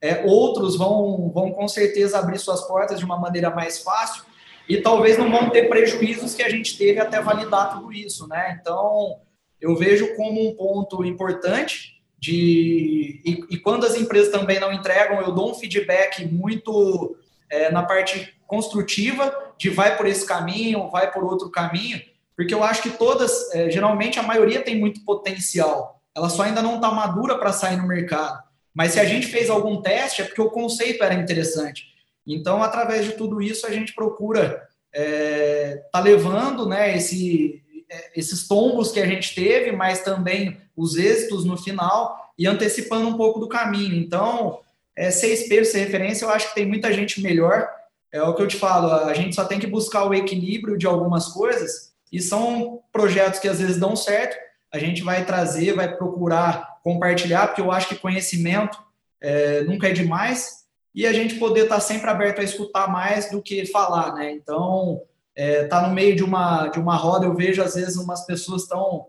é, 0.01 0.25
outros 0.25 0.77
vão, 0.77 1.31
vão 1.35 1.51
com 1.51 1.67
certeza 1.67 2.19
abrir 2.19 2.39
suas 2.39 2.63
portas 2.67 2.99
de 2.99 3.05
uma 3.05 3.19
maneira 3.19 3.51
mais 3.51 3.81
fácil 3.81 4.25
e 4.69 4.77
talvez 4.77 5.19
não 5.19 5.31
vão 5.31 5.51
ter 5.51 5.69
prejuízos 5.69 6.35
que 6.35 6.43
a 6.43 6.49
gente 6.49 6.77
teve 6.77 7.01
até 7.01 7.21
validar 7.21 7.75
tudo 7.75 7.93
isso, 7.93 8.29
né? 8.29 8.59
Então, 8.61 9.19
eu 9.61 9.75
vejo 9.75 10.15
como 10.15 10.47
um 10.47 10.55
ponto 10.55 11.05
importante 11.05 11.99
de 12.19 13.21
e, 13.25 13.55
e 13.55 13.59
quando 13.59 13.87
as 13.87 13.97
empresas 13.97 14.31
também 14.31 14.61
não 14.61 14.73
entregam, 14.73 15.21
eu 15.21 15.33
dou 15.33 15.51
um 15.51 15.55
feedback 15.55 16.25
muito 16.27 17.17
é, 17.51 17.71
na 17.71 17.83
parte 17.83 18.35
construtiva 18.47 19.35
de 19.57 19.71
vai 19.71 19.97
por 19.97 20.07
esse 20.07 20.27
caminho, 20.27 20.91
vai 20.91 21.11
por 21.11 21.25
outro 21.25 21.51
caminho, 21.51 22.01
porque 22.37 22.55
eu 22.55 22.63
acho 22.63 22.83
que 22.83 22.91
todas, 22.91 23.53
é, 23.53 23.71
geralmente 23.71 24.19
a 24.19 24.23
maioria 24.23 24.63
tem 24.63 24.79
muito 24.79 25.05
potencial, 25.05 26.01
ela 26.15 26.29
só 26.29 26.43
ainda 26.43 26.63
não 26.63 26.77
está 26.77 26.91
madura 26.91 27.39
para 27.39 27.53
sair 27.53 27.77
no 27.77 27.87
mercado. 27.87 28.48
Mas 28.79 28.93
se 28.93 29.01
a 29.01 29.05
gente 29.05 29.27
fez 29.27 29.51
algum 29.51 29.83
teste, 29.83 30.23
é 30.23 30.25
porque 30.25 30.41
o 30.41 30.51
conceito 30.51 31.03
era 31.03 31.15
interessante. 31.15 31.89
Então, 32.25 32.63
através 32.63 33.05
de 33.05 33.13
tudo 33.13 33.43
isso, 33.43 33.67
a 33.67 33.71
gente 33.71 33.93
procura 33.93 34.63
é, 34.95 35.83
tá 35.93 35.99
levando 35.99 36.69
né, 36.69 36.97
esse, 36.97 37.61
é, 37.91 38.13
esses 38.15 38.47
tombos 38.47 38.93
que 38.93 39.01
a 39.01 39.07
gente 39.07 39.35
teve, 39.35 39.73
mas 39.73 40.03
também 40.03 40.57
os 40.77 40.97
êxitos 40.97 41.45
no 41.45 41.57
final 41.57 42.33
e 42.39 42.47
antecipando 42.47 43.09
um 43.09 43.17
pouco 43.17 43.41
do 43.41 43.49
caminho. 43.49 43.97
Então, 43.97 44.61
é, 44.95 45.11
ser 45.11 45.33
espelho, 45.33 45.65
ser 45.65 45.81
referência, 45.81 46.25
eu 46.25 46.31
acho 46.31 46.51
que 46.51 46.55
tem 46.55 46.65
muita 46.67 46.93
gente 46.93 47.21
melhor 47.21 47.69
é 48.13 48.23
o 48.23 48.35
que 48.35 48.43
eu 48.43 48.49
te 48.49 48.57
falo, 48.57 48.91
a 48.91 49.13
gente 49.13 49.35
só 49.35 49.45
tem 49.45 49.59
que 49.59 49.67
buscar 49.67 50.05
o 50.05 50.15
equilíbrio 50.15 50.79
de 50.79 50.87
algumas 50.87 51.29
coisas 51.29 51.93
e 52.11 52.23
são 52.23 52.81
projetos 52.91 53.39
que 53.39 53.49
às 53.49 53.61
vezes 53.61 53.77
dão 53.77 53.95
certo, 53.95 54.35
a 54.73 54.79
gente 54.79 55.03
vai 55.03 55.27
trazer, 55.27 55.75
vai 55.75 55.95
procurar 55.95 56.78
compartilhar, 56.89 57.49
porque 57.49 57.61
eu 57.61 57.71
acho 57.71 57.89
que 57.89 57.97
conhecimento 57.97 58.83
é, 59.21 59.61
nunca 59.65 59.89
é 59.89 59.93
demais 59.93 60.65
e 60.95 61.07
a 61.07 61.13
gente 61.13 61.35
poder 61.35 61.65
estar 61.65 61.75
tá 61.75 61.81
sempre 61.83 62.09
aberto 62.09 62.41
a 62.41 62.43
escutar 62.45 62.91
mais 62.91 63.31
do 63.31 63.43
que 63.43 63.67
falar, 63.67 64.15
né? 64.15 64.33
Então, 64.33 65.03
é, 65.37 65.65
tá 65.65 65.87
no 65.87 65.95
meio 65.95 66.17
de 66.17 66.25
uma, 66.25 66.69
de 66.69 66.81
uma 66.81 66.97
roda, 66.97 67.27
eu 67.27 67.35
vejo 67.35 67.63
às 67.63 67.75
vezes 67.75 67.97
umas 67.97 68.25
pessoas 68.25 68.63
estão 68.63 69.07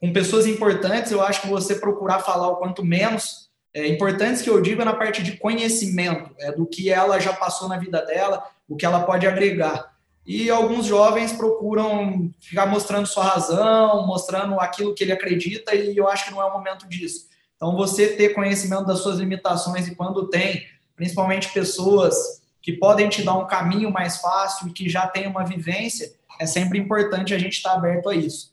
com 0.00 0.10
pessoas 0.10 0.46
importantes, 0.46 1.12
eu 1.12 1.20
acho 1.20 1.42
que 1.42 1.48
você 1.48 1.74
procurar 1.74 2.20
falar 2.20 2.48
o 2.48 2.56
quanto 2.56 2.82
menos 2.82 3.50
é, 3.74 3.86
importantes 3.86 4.40
que 4.40 4.48
eu 4.48 4.62
digo 4.62 4.80
é 4.80 4.84
na 4.86 4.94
parte 4.94 5.22
de 5.22 5.36
conhecimento, 5.36 6.30
é, 6.38 6.50
do 6.50 6.64
que 6.64 6.90
ela 6.90 7.20
já 7.20 7.34
passou 7.34 7.68
na 7.68 7.76
vida 7.76 8.00
dela, 8.06 8.42
o 8.66 8.74
que 8.74 8.86
ela 8.86 9.00
pode 9.00 9.26
agregar. 9.26 9.92
E 10.28 10.50
alguns 10.50 10.84
jovens 10.84 11.32
procuram 11.32 12.30
ficar 12.38 12.66
mostrando 12.66 13.06
sua 13.06 13.24
razão, 13.24 14.06
mostrando 14.06 14.60
aquilo 14.60 14.94
que 14.94 15.02
ele 15.02 15.12
acredita, 15.12 15.74
e 15.74 15.96
eu 15.96 16.06
acho 16.06 16.26
que 16.26 16.30
não 16.30 16.42
é 16.42 16.44
o 16.44 16.52
momento 16.52 16.86
disso. 16.86 17.30
Então, 17.56 17.74
você 17.74 18.14
ter 18.14 18.34
conhecimento 18.34 18.84
das 18.84 18.98
suas 18.98 19.18
limitações 19.18 19.88
e 19.88 19.94
quando 19.94 20.28
tem, 20.28 20.66
principalmente 20.94 21.50
pessoas 21.50 22.42
que 22.60 22.74
podem 22.74 23.08
te 23.08 23.22
dar 23.22 23.38
um 23.38 23.46
caminho 23.46 23.90
mais 23.90 24.18
fácil 24.18 24.68
e 24.68 24.72
que 24.74 24.86
já 24.86 25.06
têm 25.06 25.26
uma 25.26 25.46
vivência, 25.46 26.12
é 26.38 26.44
sempre 26.44 26.78
importante 26.78 27.32
a 27.32 27.38
gente 27.38 27.54
estar 27.54 27.72
aberto 27.72 28.10
a 28.10 28.14
isso. 28.14 28.52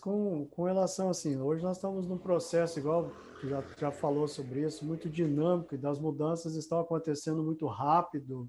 Com, 0.00 0.46
com 0.46 0.62
relação 0.62 1.10
assim, 1.10 1.40
hoje 1.40 1.64
nós 1.64 1.76
estamos 1.76 2.06
num 2.06 2.18
processo 2.18 2.78
igual 2.78 3.10
já, 3.42 3.64
já 3.76 3.90
falou 3.90 4.28
sobre 4.28 4.60
isso, 4.60 4.84
muito 4.84 5.08
dinâmico, 5.08 5.74
e 5.74 5.78
das 5.78 5.98
mudanças 5.98 6.54
estão 6.54 6.78
acontecendo 6.78 7.42
muito 7.42 7.66
rápido. 7.66 8.48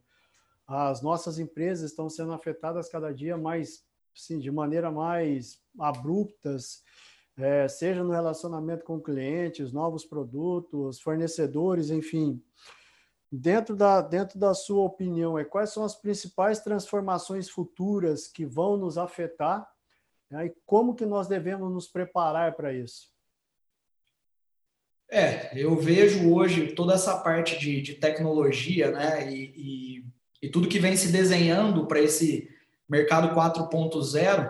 As 0.67 1.01
nossas 1.01 1.39
empresas 1.39 1.89
estão 1.89 2.09
sendo 2.09 2.33
afetadas 2.33 2.89
cada 2.89 3.13
dia 3.13 3.37
mais, 3.37 3.85
sim, 4.13 4.37
de 4.37 4.51
maneira 4.51 4.91
mais 4.91 5.61
abruptas, 5.79 6.83
é, 7.37 7.67
seja 7.67 8.03
no 8.03 8.11
relacionamento 8.11 8.83
com 8.83 8.99
clientes, 8.99 9.71
novos 9.71 10.03
produtos, 10.03 10.99
fornecedores, 10.99 11.89
enfim. 11.89 12.43
Dentro 13.31 13.75
da, 13.75 14.01
dentro 14.01 14.39
da 14.39 14.53
sua 14.53 14.83
opinião, 14.83 15.37
é, 15.37 15.45
quais 15.45 15.69
são 15.71 15.83
as 15.83 15.95
principais 15.95 16.59
transformações 16.59 17.49
futuras 17.49 18.27
que 18.27 18.45
vão 18.45 18.75
nos 18.75 18.97
afetar 18.97 19.69
né, 20.29 20.47
e 20.47 20.53
como 20.65 20.95
que 20.95 21.05
nós 21.05 21.27
devemos 21.27 21.71
nos 21.71 21.87
preparar 21.87 22.55
para 22.55 22.73
isso? 22.73 23.15
É, 25.09 25.57
eu 25.57 25.75
vejo 25.77 26.33
hoje 26.33 26.73
toda 26.73 26.93
essa 26.93 27.17
parte 27.19 27.57
de, 27.57 27.81
de 27.81 27.93
tecnologia, 27.93 28.91
né, 28.91 29.31
e, 29.31 29.53
e, 29.55 30.05
e, 30.41 30.49
tudo 30.49 30.67
que 30.67 30.79
vem 30.79 30.95
se 30.95 31.11
desenhando 31.11 31.85
para 31.85 31.99
esse 31.99 32.49
mercado 32.87 33.35
4.0, 33.35 34.49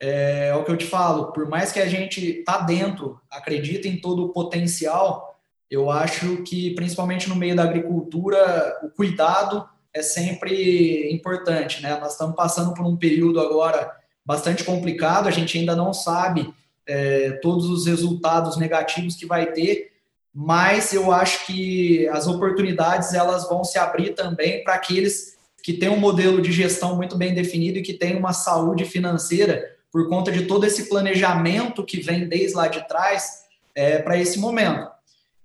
é, 0.00 0.48
é, 0.48 0.54
o 0.54 0.64
que 0.64 0.70
eu 0.70 0.76
te 0.76 0.86
falo, 0.86 1.32
por 1.32 1.48
mais 1.48 1.70
que 1.70 1.78
a 1.78 1.86
gente 1.86 2.42
tá 2.44 2.58
dentro, 2.58 3.20
acredita 3.30 3.86
em 3.86 4.00
todo 4.00 4.24
o 4.24 4.32
potencial, 4.32 5.38
eu 5.70 5.90
acho 5.90 6.42
que 6.42 6.74
principalmente 6.74 7.28
no 7.28 7.36
meio 7.36 7.56
da 7.56 7.62
agricultura, 7.62 8.80
o 8.82 8.90
cuidado 8.90 9.66
é 9.94 10.02
sempre 10.02 11.10
importante, 11.12 11.82
né? 11.82 11.98
Nós 11.98 12.12
estamos 12.12 12.34
passando 12.34 12.74
por 12.74 12.84
um 12.84 12.96
período 12.96 13.40
agora 13.40 13.90
bastante 14.24 14.64
complicado, 14.64 15.28
a 15.28 15.30
gente 15.30 15.58
ainda 15.58 15.76
não 15.76 15.92
sabe 15.92 16.52
é, 16.86 17.32
todos 17.42 17.70
os 17.70 17.86
resultados 17.86 18.56
negativos 18.56 19.14
que 19.14 19.26
vai 19.26 19.52
ter, 19.52 19.91
mas 20.34 20.92
eu 20.92 21.12
acho 21.12 21.46
que 21.46 22.08
as 22.08 22.26
oportunidades 22.26 23.12
elas 23.12 23.48
vão 23.48 23.62
se 23.64 23.78
abrir 23.78 24.14
também 24.14 24.64
para 24.64 24.74
aqueles 24.74 25.36
que 25.62 25.74
têm 25.74 25.88
um 25.88 25.98
modelo 25.98 26.40
de 26.40 26.50
gestão 26.50 26.96
muito 26.96 27.16
bem 27.16 27.34
definido 27.34 27.78
e 27.78 27.82
que 27.82 27.92
têm 27.92 28.16
uma 28.16 28.32
saúde 28.32 28.84
financeira 28.84 29.76
por 29.92 30.08
conta 30.08 30.32
de 30.32 30.46
todo 30.46 30.64
esse 30.64 30.88
planejamento 30.88 31.84
que 31.84 32.00
vem 32.00 32.26
desde 32.26 32.56
lá 32.56 32.66
de 32.66 32.86
trás 32.88 33.42
é, 33.74 33.98
para 33.98 34.16
esse 34.16 34.38
momento. 34.38 34.90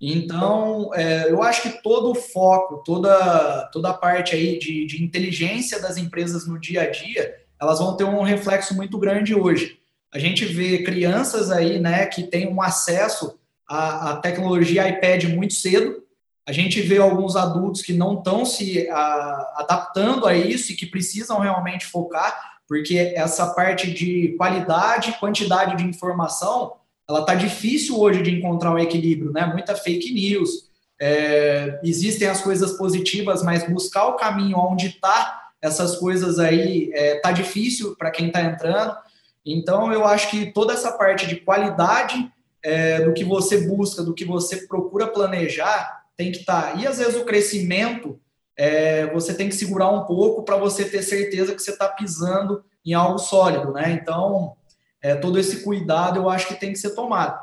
Então, 0.00 0.90
é, 0.94 1.30
eu 1.30 1.42
acho 1.42 1.62
que 1.62 1.82
todo 1.82 2.10
o 2.10 2.14
foco, 2.14 2.82
toda, 2.84 3.68
toda 3.72 3.90
a 3.90 3.94
parte 3.94 4.34
aí 4.34 4.58
de, 4.58 4.86
de 4.86 5.02
inteligência 5.02 5.80
das 5.80 5.96
empresas 5.96 6.46
no 6.46 6.58
dia 6.58 6.82
a 6.82 6.90
dia, 6.90 7.34
elas 7.60 7.78
vão 7.78 7.96
ter 7.96 8.04
um 8.04 8.22
reflexo 8.22 8.74
muito 8.74 8.96
grande 8.96 9.34
hoje. 9.34 9.78
A 10.12 10.18
gente 10.18 10.44
vê 10.46 10.82
crianças 10.82 11.50
aí, 11.50 11.78
né, 11.78 12.06
que 12.06 12.22
têm 12.22 12.48
um 12.48 12.62
acesso 12.62 13.38
à, 13.68 14.12
à 14.12 14.16
tecnologia 14.16 14.88
iPad 14.88 15.24
muito 15.24 15.54
cedo. 15.54 16.02
A 16.46 16.52
gente 16.52 16.80
vê 16.80 16.96
alguns 16.96 17.36
adultos 17.36 17.82
que 17.82 17.92
não 17.92 18.14
estão 18.14 18.44
se 18.44 18.88
a, 18.88 19.54
adaptando 19.58 20.26
a 20.26 20.34
isso 20.34 20.72
e 20.72 20.74
que 20.74 20.86
precisam 20.86 21.38
realmente 21.38 21.84
focar, 21.84 22.58
porque 22.66 23.12
essa 23.14 23.48
parte 23.54 23.92
de 23.92 24.34
qualidade, 24.38 25.16
quantidade 25.20 25.76
de 25.76 25.84
informação, 25.84 26.72
ela 27.08 27.20
está 27.20 27.34
difícil 27.34 27.98
hoje 27.98 28.22
de 28.22 28.34
encontrar 28.34 28.72
um 28.72 28.78
equilíbrio, 28.78 29.32
né? 29.32 29.46
Muita 29.46 29.74
fake 29.74 30.12
news. 30.12 30.68
É, 31.00 31.78
existem 31.84 32.28
as 32.28 32.40
coisas 32.40 32.72
positivas, 32.72 33.42
mas 33.42 33.68
buscar 33.68 34.06
o 34.06 34.16
caminho 34.16 34.58
onde 34.58 34.88
está 34.88 35.48
essas 35.60 35.96
coisas 35.96 36.38
aí 36.38 36.90
é, 36.94 37.16
tá 37.20 37.32
difícil 37.32 37.96
para 37.96 38.10
quem 38.10 38.28
está 38.28 38.42
entrando. 38.42 38.96
Então, 39.44 39.92
eu 39.92 40.04
acho 40.04 40.30
que 40.30 40.52
toda 40.52 40.72
essa 40.72 40.92
parte 40.92 41.26
de 41.26 41.36
qualidade 41.36 42.30
é, 42.62 43.00
do 43.00 43.12
que 43.12 43.24
você 43.24 43.66
busca, 43.66 44.02
do 44.02 44.14
que 44.14 44.24
você 44.24 44.66
procura 44.66 45.06
planejar, 45.06 46.04
tem 46.16 46.32
que 46.32 46.38
estar. 46.38 46.72
Tá. 46.72 46.80
E 46.80 46.86
às 46.86 46.98
vezes 46.98 47.16
o 47.16 47.24
crescimento, 47.24 48.20
é, 48.56 49.06
você 49.12 49.34
tem 49.34 49.48
que 49.48 49.54
segurar 49.54 49.90
um 49.90 50.04
pouco 50.04 50.42
para 50.42 50.56
você 50.56 50.84
ter 50.84 51.02
certeza 51.02 51.54
que 51.54 51.62
você 51.62 51.70
está 51.70 51.88
pisando 51.88 52.64
em 52.84 52.94
algo 52.94 53.18
sólido, 53.18 53.72
né? 53.72 53.92
Então, 53.92 54.56
é, 55.00 55.14
todo 55.14 55.38
esse 55.38 55.62
cuidado 55.62 56.18
eu 56.18 56.28
acho 56.28 56.48
que 56.48 56.54
tem 56.54 56.72
que 56.72 56.78
ser 56.78 56.90
tomado. 56.90 57.38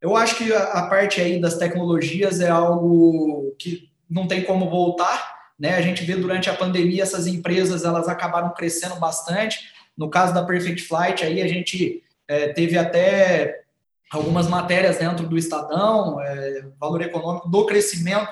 Eu 0.00 0.16
acho 0.16 0.36
que 0.36 0.52
a, 0.52 0.62
a 0.64 0.86
parte 0.88 1.20
aí 1.20 1.40
das 1.40 1.56
tecnologias 1.56 2.40
é 2.40 2.50
algo 2.50 3.54
que 3.58 3.88
não 4.08 4.26
tem 4.26 4.42
como 4.42 4.68
voltar, 4.68 5.50
né? 5.58 5.76
A 5.76 5.80
gente 5.80 6.04
vê 6.04 6.14
durante 6.14 6.50
a 6.50 6.54
pandemia 6.54 7.02
essas 7.02 7.26
empresas 7.26 7.84
elas 7.84 8.08
acabaram 8.08 8.52
crescendo 8.52 8.96
bastante 8.96 9.76
no 9.98 10.08
caso 10.08 10.32
da 10.32 10.44
Perfect 10.44 10.86
Flight, 10.86 11.24
aí 11.24 11.42
a 11.42 11.48
gente 11.48 12.04
é, 12.28 12.52
teve 12.52 12.78
até 12.78 13.62
algumas 14.10 14.48
matérias 14.48 14.98
dentro 14.98 15.26
do 15.26 15.36
Estadão, 15.36 16.20
é, 16.20 16.66
valor 16.78 17.02
econômico 17.02 17.48
do 17.48 17.66
crescimento 17.66 18.30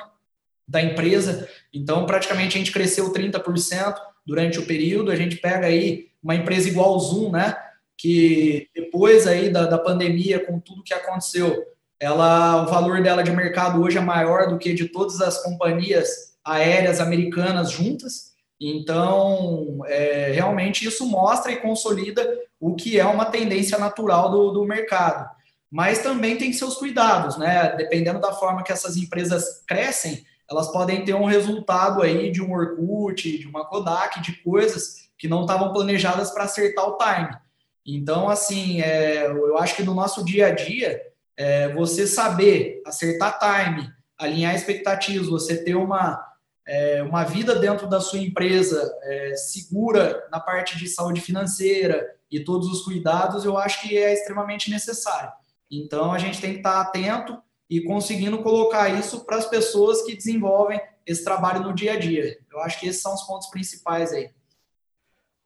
da 0.66 0.82
empresa. 0.82 1.48
Então, 1.72 2.06
praticamente 2.06 2.56
a 2.56 2.58
gente 2.58 2.72
cresceu 2.72 3.12
30%. 3.12 3.94
durante 4.26 4.58
o 4.58 4.66
período. 4.66 5.12
A 5.12 5.16
gente 5.16 5.36
pega 5.36 5.68
aí 5.68 6.08
uma 6.20 6.34
empresa 6.34 6.68
igual 6.68 6.96
o 6.96 6.98
Zoom, 6.98 7.30
né? 7.30 7.56
Que 7.96 8.68
depois 8.74 9.26
aí 9.26 9.48
da, 9.48 9.66
da 9.66 9.78
pandemia, 9.78 10.44
com 10.44 10.58
tudo 10.58 10.82
que 10.82 10.92
aconteceu, 10.92 11.64
ela, 11.98 12.64
o 12.64 12.66
valor 12.66 13.00
dela 13.02 13.22
de 13.22 13.30
mercado 13.30 13.80
hoje 13.80 13.96
é 13.96 14.00
maior 14.00 14.48
do 14.48 14.58
que 14.58 14.74
de 14.74 14.86
todas 14.88 15.20
as 15.20 15.42
companhias 15.42 16.36
aéreas 16.44 17.00
americanas 17.00 17.70
juntas. 17.70 18.34
Então, 18.60 19.80
é, 19.86 20.32
realmente 20.32 20.86
isso 20.86 21.06
mostra 21.06 21.52
e 21.52 21.56
consolida 21.56 22.26
o 22.58 22.74
que 22.74 22.98
é 22.98 23.04
uma 23.04 23.26
tendência 23.26 23.78
natural 23.78 24.30
do, 24.30 24.50
do 24.50 24.64
mercado. 24.64 25.36
Mas 25.70 25.98
também 25.98 26.36
tem 26.36 26.52
seus 26.52 26.76
cuidados, 26.76 27.36
né? 27.36 27.74
Dependendo 27.76 28.20
da 28.20 28.32
forma 28.32 28.62
que 28.62 28.72
essas 28.72 28.96
empresas 28.96 29.62
crescem, 29.66 30.24
elas 30.48 30.70
podem 30.70 31.04
ter 31.04 31.14
um 31.14 31.24
resultado 31.24 32.02
aí 32.02 32.30
de 32.30 32.40
um 32.40 32.52
Orkut, 32.52 33.38
de 33.38 33.46
uma 33.46 33.66
Kodak, 33.66 34.20
de 34.20 34.32
coisas 34.42 35.06
que 35.18 35.28
não 35.28 35.42
estavam 35.42 35.72
planejadas 35.72 36.30
para 36.30 36.44
acertar 36.44 36.86
o 36.86 36.96
time. 36.96 37.36
Então, 37.84 38.28
assim, 38.28 38.80
é, 38.80 39.26
eu 39.26 39.56
acho 39.58 39.76
que 39.76 39.82
no 39.82 39.94
nosso 39.94 40.24
dia 40.24 40.48
a 40.48 40.50
dia, 40.50 41.00
é, 41.36 41.72
você 41.72 42.06
saber 42.06 42.82
acertar 42.84 43.38
time, 43.38 43.88
alinhar 44.18 44.54
expectativas, 44.54 45.28
você 45.28 45.62
ter 45.62 45.74
uma, 45.74 46.20
é, 46.66 47.02
uma 47.02 47.24
vida 47.24 47.54
dentro 47.54 47.88
da 47.88 48.00
sua 48.00 48.18
empresa 48.18 48.92
é, 49.02 49.34
segura 49.36 50.26
na 50.30 50.40
parte 50.40 50.76
de 50.78 50.88
saúde 50.88 51.20
financeira 51.20 52.04
e 52.30 52.40
todos 52.40 52.68
os 52.68 52.82
cuidados, 52.82 53.44
eu 53.44 53.56
acho 53.56 53.82
que 53.82 53.96
é 53.96 54.12
extremamente 54.12 54.70
necessário. 54.70 55.30
Então, 55.70 56.12
a 56.12 56.18
gente 56.18 56.40
tem 56.40 56.52
que 56.52 56.58
estar 56.58 56.80
atento 56.80 57.42
e 57.68 57.80
conseguindo 57.82 58.42
colocar 58.42 58.88
isso 58.88 59.24
para 59.24 59.36
as 59.36 59.46
pessoas 59.46 60.02
que 60.02 60.14
desenvolvem 60.14 60.80
esse 61.04 61.24
trabalho 61.24 61.62
no 61.62 61.74
dia 61.74 61.94
a 61.94 61.98
dia. 61.98 62.38
Eu 62.50 62.60
acho 62.60 62.78
que 62.78 62.86
esses 62.86 63.02
são 63.02 63.14
os 63.14 63.22
pontos 63.22 63.48
principais 63.48 64.12
aí. 64.12 64.30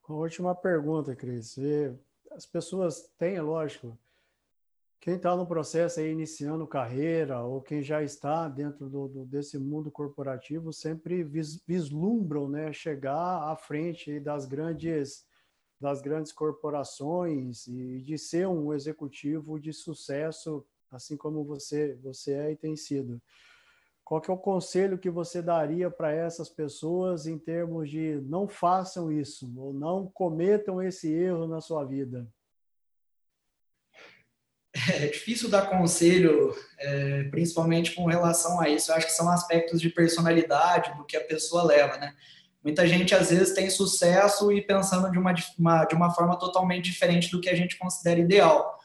última 0.08 0.54
pergunta, 0.54 1.14
Cris. 1.16 1.56
As 2.30 2.44
pessoas 2.46 3.10
têm, 3.18 3.40
lógico, 3.40 3.98
quem 5.00 5.14
está 5.14 5.34
no 5.34 5.46
processo 5.46 5.98
aí 5.98 6.10
iniciando 6.12 6.66
carreira 6.66 7.42
ou 7.42 7.62
quem 7.62 7.82
já 7.82 8.02
está 8.02 8.48
dentro 8.48 8.88
do, 8.88 9.08
do, 9.08 9.24
desse 9.24 9.58
mundo 9.58 9.90
corporativo 9.90 10.72
sempre 10.74 11.24
vis, 11.24 11.62
vislumbram 11.66 12.48
né, 12.48 12.70
chegar 12.70 13.50
à 13.50 13.56
frente 13.56 14.20
das 14.20 14.44
grandes 14.44 15.24
das 15.80 16.02
grandes 16.02 16.32
corporações 16.32 17.66
e 17.66 18.00
de 18.00 18.18
ser 18.18 18.46
um 18.46 18.74
executivo 18.74 19.58
de 19.58 19.72
sucesso, 19.72 20.64
assim 20.90 21.16
como 21.16 21.44
você 21.44 21.94
você 22.02 22.32
é 22.32 22.52
e 22.52 22.56
tem 22.56 22.76
sido. 22.76 23.20
Qual 24.04 24.20
que 24.20 24.30
é 24.30 24.34
o 24.34 24.38
conselho 24.38 24.98
que 24.98 25.08
você 25.08 25.40
daria 25.40 25.90
para 25.90 26.12
essas 26.12 26.48
pessoas 26.48 27.26
em 27.26 27.38
termos 27.38 27.88
de 27.88 28.20
não 28.22 28.48
façam 28.48 29.10
isso 29.10 29.52
ou 29.56 29.72
não 29.72 30.06
cometam 30.06 30.82
esse 30.82 31.12
erro 31.12 31.46
na 31.46 31.60
sua 31.60 31.84
vida? 31.84 32.28
é 34.88 35.06
difícil 35.08 35.48
dar 35.48 35.68
conselho, 35.68 36.54
é, 36.78 37.24
principalmente 37.24 37.94
com 37.94 38.06
relação 38.06 38.60
a 38.60 38.68
isso. 38.68 38.90
Eu 38.90 38.96
acho 38.96 39.06
que 39.06 39.12
são 39.12 39.28
aspectos 39.28 39.80
de 39.80 39.90
personalidade 39.90 40.96
do 40.96 41.04
que 41.04 41.16
a 41.16 41.24
pessoa 41.24 41.64
leva, 41.64 41.96
né? 41.96 42.14
Muita 42.62 42.86
gente 42.86 43.14
às 43.14 43.30
vezes 43.30 43.54
tem 43.54 43.70
sucesso 43.70 44.52
e 44.52 44.61
pensando 44.61 45.11
de 45.11 45.18
uma, 45.18 45.32
de 45.32 45.94
uma 45.94 46.11
forma 46.11 46.38
totalmente 46.38 46.90
diferente 46.90 47.30
do 47.30 47.40
que 47.40 47.48
a 47.48 47.54
gente 47.54 47.78
considera 47.78 48.20
ideal. 48.20 48.78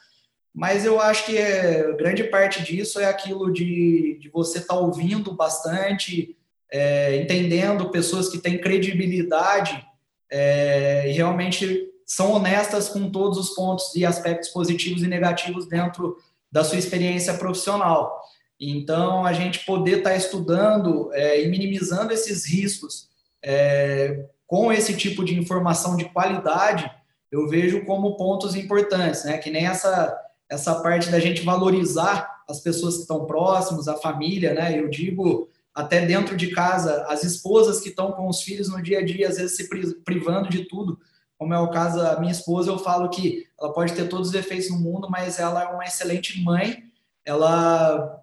Mas 0.53 0.85
eu 0.85 1.01
acho 1.01 1.25
que 1.25 1.37
é, 1.37 1.91
grande 1.97 2.23
parte 2.23 2.63
disso 2.63 2.99
é 2.99 3.05
aquilo 3.05 3.51
de, 3.51 4.17
de 4.21 4.29
você 4.29 4.59
estar 4.59 4.75
tá 4.75 4.79
ouvindo 4.79 5.33
bastante, 5.33 6.37
é, 6.71 7.17
entendendo 7.17 7.91
pessoas 7.91 8.29
que 8.29 8.37
têm 8.37 8.61
credibilidade 8.61 9.85
é, 10.31 11.09
e 11.09 11.11
realmente 11.11 11.89
são 12.05 12.31
honestas 12.31 12.87
com 12.87 13.11
todos 13.11 13.37
os 13.37 13.49
pontos 13.49 13.93
e 13.95 14.05
aspectos 14.05 14.49
positivos 14.49 15.03
e 15.03 15.07
negativos 15.07 15.67
dentro 15.67 16.15
da 16.49 16.63
sua 16.63 16.77
experiência 16.77 17.33
profissional. 17.33 18.21
Então, 18.57 19.25
a 19.25 19.33
gente 19.33 19.65
poder 19.65 19.97
estar 19.97 20.11
tá 20.11 20.15
estudando 20.15 21.11
é, 21.13 21.43
e 21.43 21.49
minimizando 21.49 22.13
esses 22.13 22.45
riscos 22.45 23.09
é, 23.45 24.25
com 24.47 24.73
esse 24.73 24.97
tipo 24.97 25.23
de 25.23 25.37
informação 25.37 25.95
de 25.95 26.05
qualidade, 26.05 26.89
eu 27.31 27.47
vejo 27.47 27.85
como 27.85 28.17
pontos 28.17 28.55
importantes, 28.55 29.23
né? 29.23 29.37
Que 29.37 29.51
nem 29.51 29.67
essa, 29.67 30.17
essa 30.49 30.75
parte 30.81 31.09
da 31.09 31.19
gente 31.19 31.43
valorizar 31.43 32.41
as 32.49 32.59
pessoas 32.59 32.95
que 32.95 33.01
estão 33.01 33.25
próximas, 33.25 33.87
a 33.87 33.95
família, 33.95 34.53
né? 34.53 34.79
Eu 34.79 34.89
digo 34.89 35.47
até 35.73 36.05
dentro 36.05 36.35
de 36.35 36.51
casa, 36.51 37.05
as 37.07 37.23
esposas 37.23 37.81
que 37.81 37.89
estão 37.89 38.11
com 38.13 38.27
os 38.27 38.41
filhos 38.41 38.69
no 38.69 38.81
dia 38.81 38.99
a 38.99 39.05
dia, 39.05 39.27
às 39.27 39.37
vezes 39.37 39.55
se 39.55 39.69
privando 40.03 40.49
de 40.49 40.65
tudo 40.65 40.97
como 41.37 41.53
é 41.53 41.59
o 41.59 41.69
caso 41.69 41.97
da 41.97 42.19
minha 42.19 42.31
esposa, 42.31 42.71
eu 42.71 42.79
falo 42.79 43.09
que 43.09 43.47
ela 43.59 43.73
pode 43.73 43.93
ter 43.93 44.07
todos 44.07 44.27
os 44.27 44.33
defeitos 44.33 44.69
no 44.69 44.79
mundo, 44.79 45.09
mas 45.09 45.39
ela 45.39 45.63
é 45.63 45.67
uma 45.67 45.83
excelente 45.83 46.41
mãe, 46.41 46.83
ela 47.25 48.21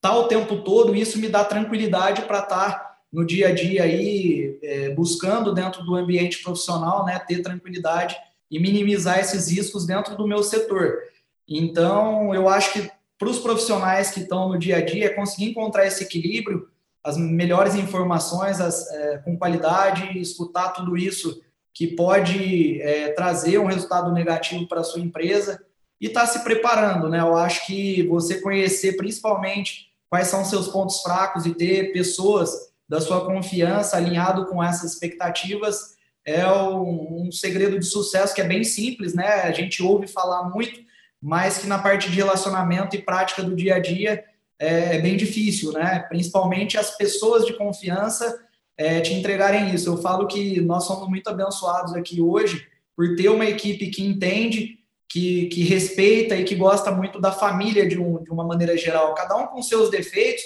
tá 0.00 0.16
o 0.16 0.26
tempo 0.26 0.62
todo, 0.62 0.94
e 0.94 1.00
isso 1.00 1.18
me 1.18 1.28
dá 1.28 1.44
tranquilidade 1.44 2.22
para 2.22 2.40
estar 2.40 2.70
tá 2.70 2.95
no 3.16 3.24
dia 3.24 3.48
a 3.48 3.54
dia 3.54 3.82
aí, 3.82 4.58
é, 4.62 4.90
buscando 4.90 5.54
dentro 5.54 5.82
do 5.82 5.94
ambiente 5.96 6.42
profissional, 6.42 7.02
né, 7.06 7.18
ter 7.18 7.40
tranquilidade 7.40 8.14
e 8.50 8.60
minimizar 8.60 9.18
esses 9.18 9.50
riscos 9.50 9.86
dentro 9.86 10.14
do 10.18 10.28
meu 10.28 10.42
setor. 10.42 10.98
Então, 11.48 12.34
eu 12.34 12.46
acho 12.46 12.74
que 12.74 12.90
para 13.18 13.30
os 13.30 13.38
profissionais 13.38 14.10
que 14.10 14.20
estão 14.20 14.50
no 14.50 14.58
dia 14.58 14.76
a 14.76 14.84
dia, 14.84 15.06
é 15.06 15.14
conseguir 15.14 15.46
encontrar 15.46 15.86
esse 15.86 16.04
equilíbrio, 16.04 16.68
as 17.02 17.16
melhores 17.16 17.74
informações 17.74 18.60
as, 18.60 18.86
é, 18.90 19.16
com 19.24 19.38
qualidade, 19.38 20.18
escutar 20.18 20.74
tudo 20.74 20.94
isso 20.94 21.40
que 21.72 21.86
pode 21.86 22.82
é, 22.82 23.08
trazer 23.14 23.58
um 23.58 23.66
resultado 23.66 24.12
negativo 24.12 24.68
para 24.68 24.82
a 24.82 24.84
sua 24.84 25.00
empresa 25.00 25.58
e 25.98 26.08
está 26.08 26.26
se 26.26 26.44
preparando, 26.44 27.08
né? 27.08 27.20
Eu 27.20 27.34
acho 27.34 27.66
que 27.66 28.06
você 28.08 28.42
conhecer 28.42 28.98
principalmente 28.98 29.86
quais 30.10 30.28
são 30.28 30.44
seus 30.44 30.68
pontos 30.68 31.00
fracos 31.00 31.46
e 31.46 31.54
ter 31.54 31.94
pessoas 31.94 32.75
da 32.88 33.00
sua 33.00 33.24
confiança 33.24 33.96
alinhado 33.96 34.46
com 34.46 34.62
essas 34.62 34.92
expectativas 34.92 35.96
é 36.24 36.46
um, 36.50 37.30
segredo 37.30 37.78
de 37.78 37.86
sucesso 37.86 38.34
que 38.34 38.40
é 38.40 38.44
bem 38.44 38.64
simples, 38.64 39.14
né? 39.14 39.42
A 39.42 39.52
gente 39.52 39.82
ouve 39.82 40.08
falar 40.08 40.48
muito, 40.48 40.80
mas 41.22 41.58
que 41.58 41.68
na 41.68 41.78
parte 41.78 42.10
de 42.10 42.16
relacionamento 42.16 42.96
e 42.96 43.02
prática 43.02 43.42
do 43.42 43.54
dia 43.54 43.76
a 43.76 43.78
dia 43.78 44.24
é, 44.58 44.96
é 44.96 44.98
bem 45.00 45.16
difícil, 45.16 45.72
né? 45.72 46.04
Principalmente 46.08 46.76
as 46.76 46.96
pessoas 46.96 47.46
de 47.46 47.52
confiança 47.52 48.44
é, 48.76 49.00
te 49.00 49.14
entregarem 49.14 49.72
isso. 49.72 49.88
Eu 49.88 49.98
falo 49.98 50.26
que 50.26 50.60
nós 50.60 50.84
somos 50.84 51.08
muito 51.08 51.28
abençoados 51.28 51.94
aqui 51.94 52.20
hoje 52.20 52.66
por 52.96 53.14
ter 53.14 53.28
uma 53.28 53.46
equipe 53.46 53.88
que 53.88 54.04
entende, 54.04 54.78
que, 55.08 55.46
que 55.46 55.62
respeita 55.62 56.36
e 56.36 56.44
que 56.44 56.54
gosta 56.54 56.90
muito 56.90 57.20
da 57.20 57.30
família 57.30 57.88
de, 57.88 57.98
um, 58.00 58.22
de 58.22 58.30
uma 58.30 58.44
maneira 58.44 58.76
geral, 58.76 59.14
cada 59.14 59.36
um 59.36 59.46
com 59.46 59.62
seus 59.62 59.90
defeitos, 59.90 60.42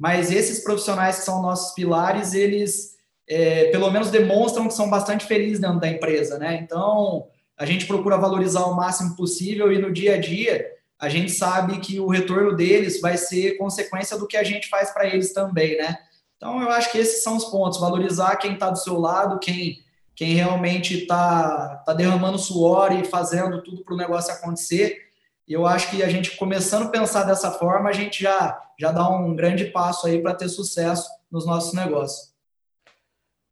mas 0.00 0.30
esses 0.30 0.64
profissionais 0.64 1.18
que 1.18 1.24
são 1.26 1.42
nossos 1.42 1.74
pilares, 1.74 2.32
eles 2.32 2.96
é, 3.28 3.66
pelo 3.66 3.90
menos 3.90 4.10
demonstram 4.10 4.66
que 4.66 4.72
são 4.72 4.88
bastante 4.88 5.26
felizes 5.26 5.60
dentro 5.60 5.78
da 5.78 5.88
empresa, 5.88 6.38
né? 6.38 6.58
Então, 6.62 7.28
a 7.54 7.66
gente 7.66 7.84
procura 7.86 8.16
valorizar 8.16 8.64
o 8.64 8.74
máximo 8.74 9.14
possível 9.14 9.70
e 9.70 9.78
no 9.78 9.92
dia 9.92 10.14
a 10.14 10.18
dia 10.18 10.66
a 10.98 11.10
gente 11.10 11.30
sabe 11.30 11.80
que 11.80 12.00
o 12.00 12.08
retorno 12.08 12.56
deles 12.56 12.98
vai 12.98 13.18
ser 13.18 13.58
consequência 13.58 14.16
do 14.16 14.26
que 14.26 14.38
a 14.38 14.42
gente 14.42 14.70
faz 14.70 14.90
para 14.90 15.06
eles 15.06 15.34
também, 15.34 15.76
né? 15.76 15.98
Então, 16.38 16.62
eu 16.62 16.70
acho 16.70 16.90
que 16.90 16.96
esses 16.96 17.22
são 17.22 17.36
os 17.36 17.44
pontos: 17.44 17.78
valorizar 17.78 18.36
quem 18.36 18.54
está 18.54 18.70
do 18.70 18.78
seu 18.78 18.98
lado, 18.98 19.38
quem, 19.38 19.84
quem 20.16 20.32
realmente 20.32 21.02
está 21.02 21.82
tá 21.84 21.92
derramando 21.92 22.38
suor 22.38 22.90
e 22.98 23.04
fazendo 23.04 23.62
tudo 23.62 23.84
para 23.84 23.92
o 23.92 23.98
negócio 23.98 24.32
acontecer. 24.32 25.09
E 25.50 25.52
eu 25.52 25.66
acho 25.66 25.90
que 25.90 26.00
a 26.00 26.08
gente 26.08 26.36
começando 26.36 26.86
a 26.86 26.90
pensar 26.90 27.24
dessa 27.24 27.50
forma, 27.50 27.88
a 27.88 27.92
gente 27.92 28.22
já, 28.22 28.62
já 28.78 28.92
dá 28.92 29.10
um 29.10 29.34
grande 29.34 29.64
passo 29.64 30.06
aí 30.06 30.22
para 30.22 30.32
ter 30.32 30.48
sucesso 30.48 31.10
nos 31.28 31.44
nossos 31.44 31.74
negócios. 31.74 32.32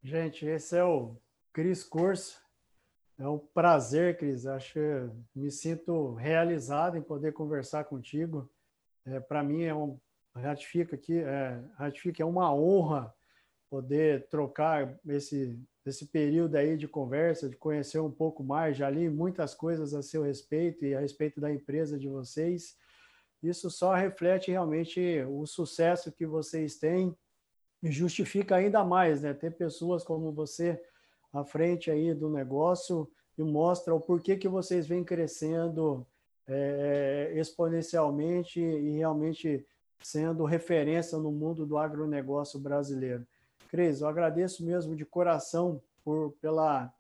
Gente, 0.01 0.47
esse 0.47 0.77
é 0.77 0.85
o 0.85 1.17
Cris 1.53 1.83
Curso. 1.83 2.41
É 3.19 3.27
um 3.27 3.37
prazer, 3.37 4.17
Cris. 4.17 4.47
Acho 4.47 4.79
me 5.35 5.51
sinto 5.51 6.15
realizado 6.15 6.97
em 6.97 7.03
poder 7.03 7.33
conversar 7.33 7.83
contigo. 7.83 8.49
É, 9.05 9.19
para 9.19 9.43
mim 9.43 9.65
é 9.65 9.75
um 9.75 9.99
ratifica 10.37 10.95
aqui, 10.95 11.19
é, 11.19 11.61
ratifica, 11.77 12.23
é 12.23 12.27
uma 12.27 12.55
honra 12.55 13.13
poder 13.69 14.29
trocar 14.29 14.97
esse, 15.09 15.61
esse 15.87 16.07
período 16.07 16.57
aí 16.57 16.77
de 16.77 16.87
conversa, 16.87 17.49
de 17.49 17.57
conhecer 17.57 17.99
um 18.01 18.11
pouco 18.11 18.43
mais, 18.43 18.77
já 18.77 18.91
li 18.91 19.09
muitas 19.09 19.55
coisas 19.55 19.95
a 19.95 20.03
seu 20.03 20.23
respeito 20.23 20.85
e 20.85 20.95
a 20.95 21.01
respeito 21.01 21.41
da 21.41 21.53
empresa 21.53 21.99
de 21.99 22.09
vocês. 22.09 22.77
Isso 23.43 23.71
só 23.71 23.95
reflete 23.95 24.51
realmente 24.51 25.01
o 25.29 25.47
sucesso 25.47 26.13
que 26.13 26.27
vocês 26.27 26.77
têm 26.77 27.17
e 27.83 27.91
justifica 27.91 28.57
ainda 28.57 28.85
mais, 28.85 29.23
né? 29.23 29.33
Ter 29.33 29.53
pessoas 29.53 30.03
como 30.03 30.33
você 30.33 30.81
à 31.33 31.45
frente 31.45 31.91
aí 31.91 32.13
do 32.13 32.29
negócio 32.29 33.09
e 33.37 33.43
mostra 33.43 33.95
o 33.95 34.01
porquê 34.01 34.37
que 34.37 34.49
vocês 34.49 34.87
vêm 34.87 35.05
crescendo 35.05 36.07
é, 36.47 37.33
exponencialmente 37.37 38.61
e 38.61 38.97
realmente 38.97 39.65
sendo 40.01 40.45
referência 40.45 41.19
no 41.19 41.31
mundo 41.31 41.67
do 41.67 41.79
agronegócio 41.79 42.59
brasileiro. 42.59 43.27
Cris, 43.69 44.01
eu 44.01 44.09
agradeço 44.09 44.65
mesmo 44.65 44.97
de 44.97 45.05
coração 45.05 45.81
por, 46.05 46.33
pela, 46.41 46.93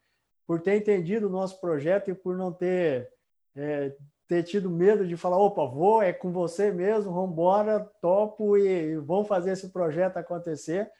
por 0.46 0.60
ter 0.60 0.76
entendido 0.76 1.26
o 1.26 1.30
nosso 1.30 1.60
projeto 1.60 2.10
e 2.10 2.14
por 2.14 2.36
não 2.36 2.52
ter, 2.52 3.10
é, 3.56 3.94
ter 4.26 4.42
tido 4.42 4.70
medo 4.70 5.06
de 5.06 5.16
falar, 5.16 5.38
opa, 5.38 5.64
vou, 5.66 6.02
é 6.02 6.12
com 6.12 6.30
você 6.30 6.70
mesmo, 6.70 7.12
vamos 7.12 7.32
embora, 7.32 7.80
topo 8.00 8.56
e 8.56 8.96
vamos 8.96 9.26
fazer 9.26 9.52
esse 9.52 9.70
projeto 9.70 10.18
acontecer. 10.18 10.90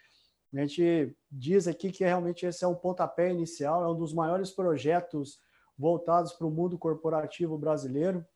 A 0.53 0.61
gente 0.61 1.15
diz 1.31 1.69
aqui 1.69 1.93
que 1.93 2.05
realmente 2.05 2.47
esse 2.47 2.65
é 2.65 2.69
um 2.69 2.75
pontapé 2.75 3.31
inicial, 3.31 3.85
é 3.85 3.89
um 3.89 3.97
dos 3.97 4.15
maiores 4.15 4.51
projetos 4.51 5.39
voltados 5.77 6.33
para 6.33 6.47
o 6.47 6.51
mundo 6.51 6.79
corporativo 6.79 7.59
brasileiro, 7.59 8.27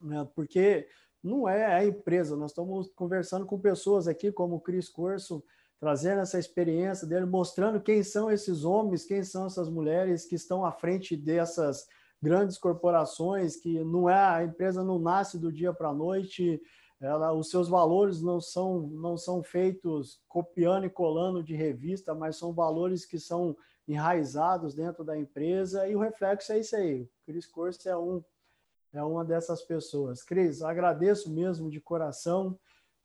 né? 0.00 0.28
porque 0.34 0.88
não 1.22 1.48
é 1.48 1.64
a 1.64 1.84
empresa, 1.84 2.36
nós 2.36 2.50
estamos 2.50 2.90
conversando 2.94 3.46
com 3.46 3.58
pessoas 3.58 4.08
aqui, 4.08 4.32
como 4.32 4.56
o 4.56 4.60
Cris 4.60 4.88
Corso, 4.88 5.42
trazendo 5.82 6.20
essa 6.20 6.38
experiência 6.38 7.08
dele, 7.08 7.26
mostrando 7.26 7.80
quem 7.80 8.04
são 8.04 8.30
esses 8.30 8.62
homens, 8.62 9.04
quem 9.04 9.24
são 9.24 9.46
essas 9.46 9.68
mulheres 9.68 10.24
que 10.24 10.36
estão 10.36 10.64
à 10.64 10.70
frente 10.70 11.16
dessas 11.16 11.88
grandes 12.22 12.56
corporações, 12.56 13.56
que 13.56 13.82
não 13.82 14.08
é 14.08 14.14
a 14.14 14.44
empresa 14.44 14.84
não 14.84 15.00
nasce 15.00 15.40
do 15.40 15.50
dia 15.50 15.74
para 15.74 15.88
a 15.88 15.92
noite, 15.92 16.62
ela, 17.00 17.32
os 17.32 17.50
seus 17.50 17.68
valores 17.68 18.22
não 18.22 18.40
são 18.40 18.82
não 18.92 19.16
são 19.16 19.42
feitos 19.42 20.20
copiando 20.28 20.86
e 20.86 20.88
colando 20.88 21.42
de 21.42 21.56
revista, 21.56 22.14
mas 22.14 22.36
são 22.36 22.52
valores 22.52 23.04
que 23.04 23.18
são 23.18 23.56
enraizados 23.88 24.76
dentro 24.76 25.02
da 25.02 25.18
empresa 25.18 25.88
e 25.88 25.96
o 25.96 25.98
reflexo 25.98 26.52
é 26.52 26.60
isso 26.60 26.76
aí. 26.76 27.02
O 27.02 27.08
Cris 27.26 27.44
Corso 27.44 27.88
é 27.88 27.98
um 27.98 28.22
é 28.92 29.02
uma 29.02 29.24
dessas 29.24 29.62
pessoas. 29.62 30.22
Cris, 30.22 30.62
agradeço 30.62 31.28
mesmo 31.28 31.68
de 31.68 31.80
coração. 31.80 32.56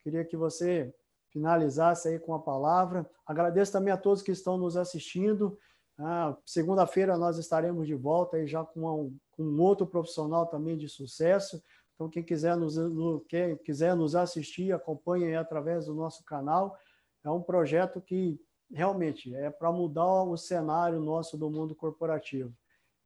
Queria 0.04 0.24
que 0.24 0.38
você 0.38 0.94
finalizasse 1.38 2.08
aí 2.08 2.20
com 2.20 2.34
a 2.34 2.40
palavra. 2.40 3.08
Agradeço 3.26 3.72
também 3.72 3.94
a 3.94 3.98
todos 3.98 4.24
que 4.24 4.32
estão 4.32 4.58
nos 4.58 4.76
assistindo. 4.76 5.58
Ah, 6.00 6.36
Segunda-feira 6.46 7.18
nós 7.18 7.38
estaremos 7.38 7.88
de 7.88 7.96
volta 7.96 8.38
aí 8.38 8.48
já 8.48 8.64
com 8.64 8.86
um, 8.86 9.18
com 9.32 9.44
um 9.44 9.62
outro 9.62 9.86
profissional 9.86 10.48
também 10.48 10.76
de 10.78 10.90
sucesso. 10.90 11.62
Então, 11.94 12.10
quem 12.10 12.24
quiser 12.24 12.56
nos, 12.56 12.76
no, 12.76 13.22
quem 13.22 13.56
quiser 13.58 13.96
nos 13.96 14.16
assistir, 14.16 14.72
acompanhe 14.72 15.36
através 15.36 15.86
do 15.86 15.96
nosso 15.96 16.24
canal. 16.24 16.76
É 17.24 17.30
um 17.30 17.42
projeto 17.42 18.02
que 18.02 18.40
realmente 18.72 19.34
é 19.36 19.50
para 19.50 19.72
mudar 19.72 20.24
o 20.24 20.38
cenário 20.38 21.00
nosso 21.00 21.38
do 21.38 21.50
mundo 21.50 21.76
corporativo. 21.76 22.54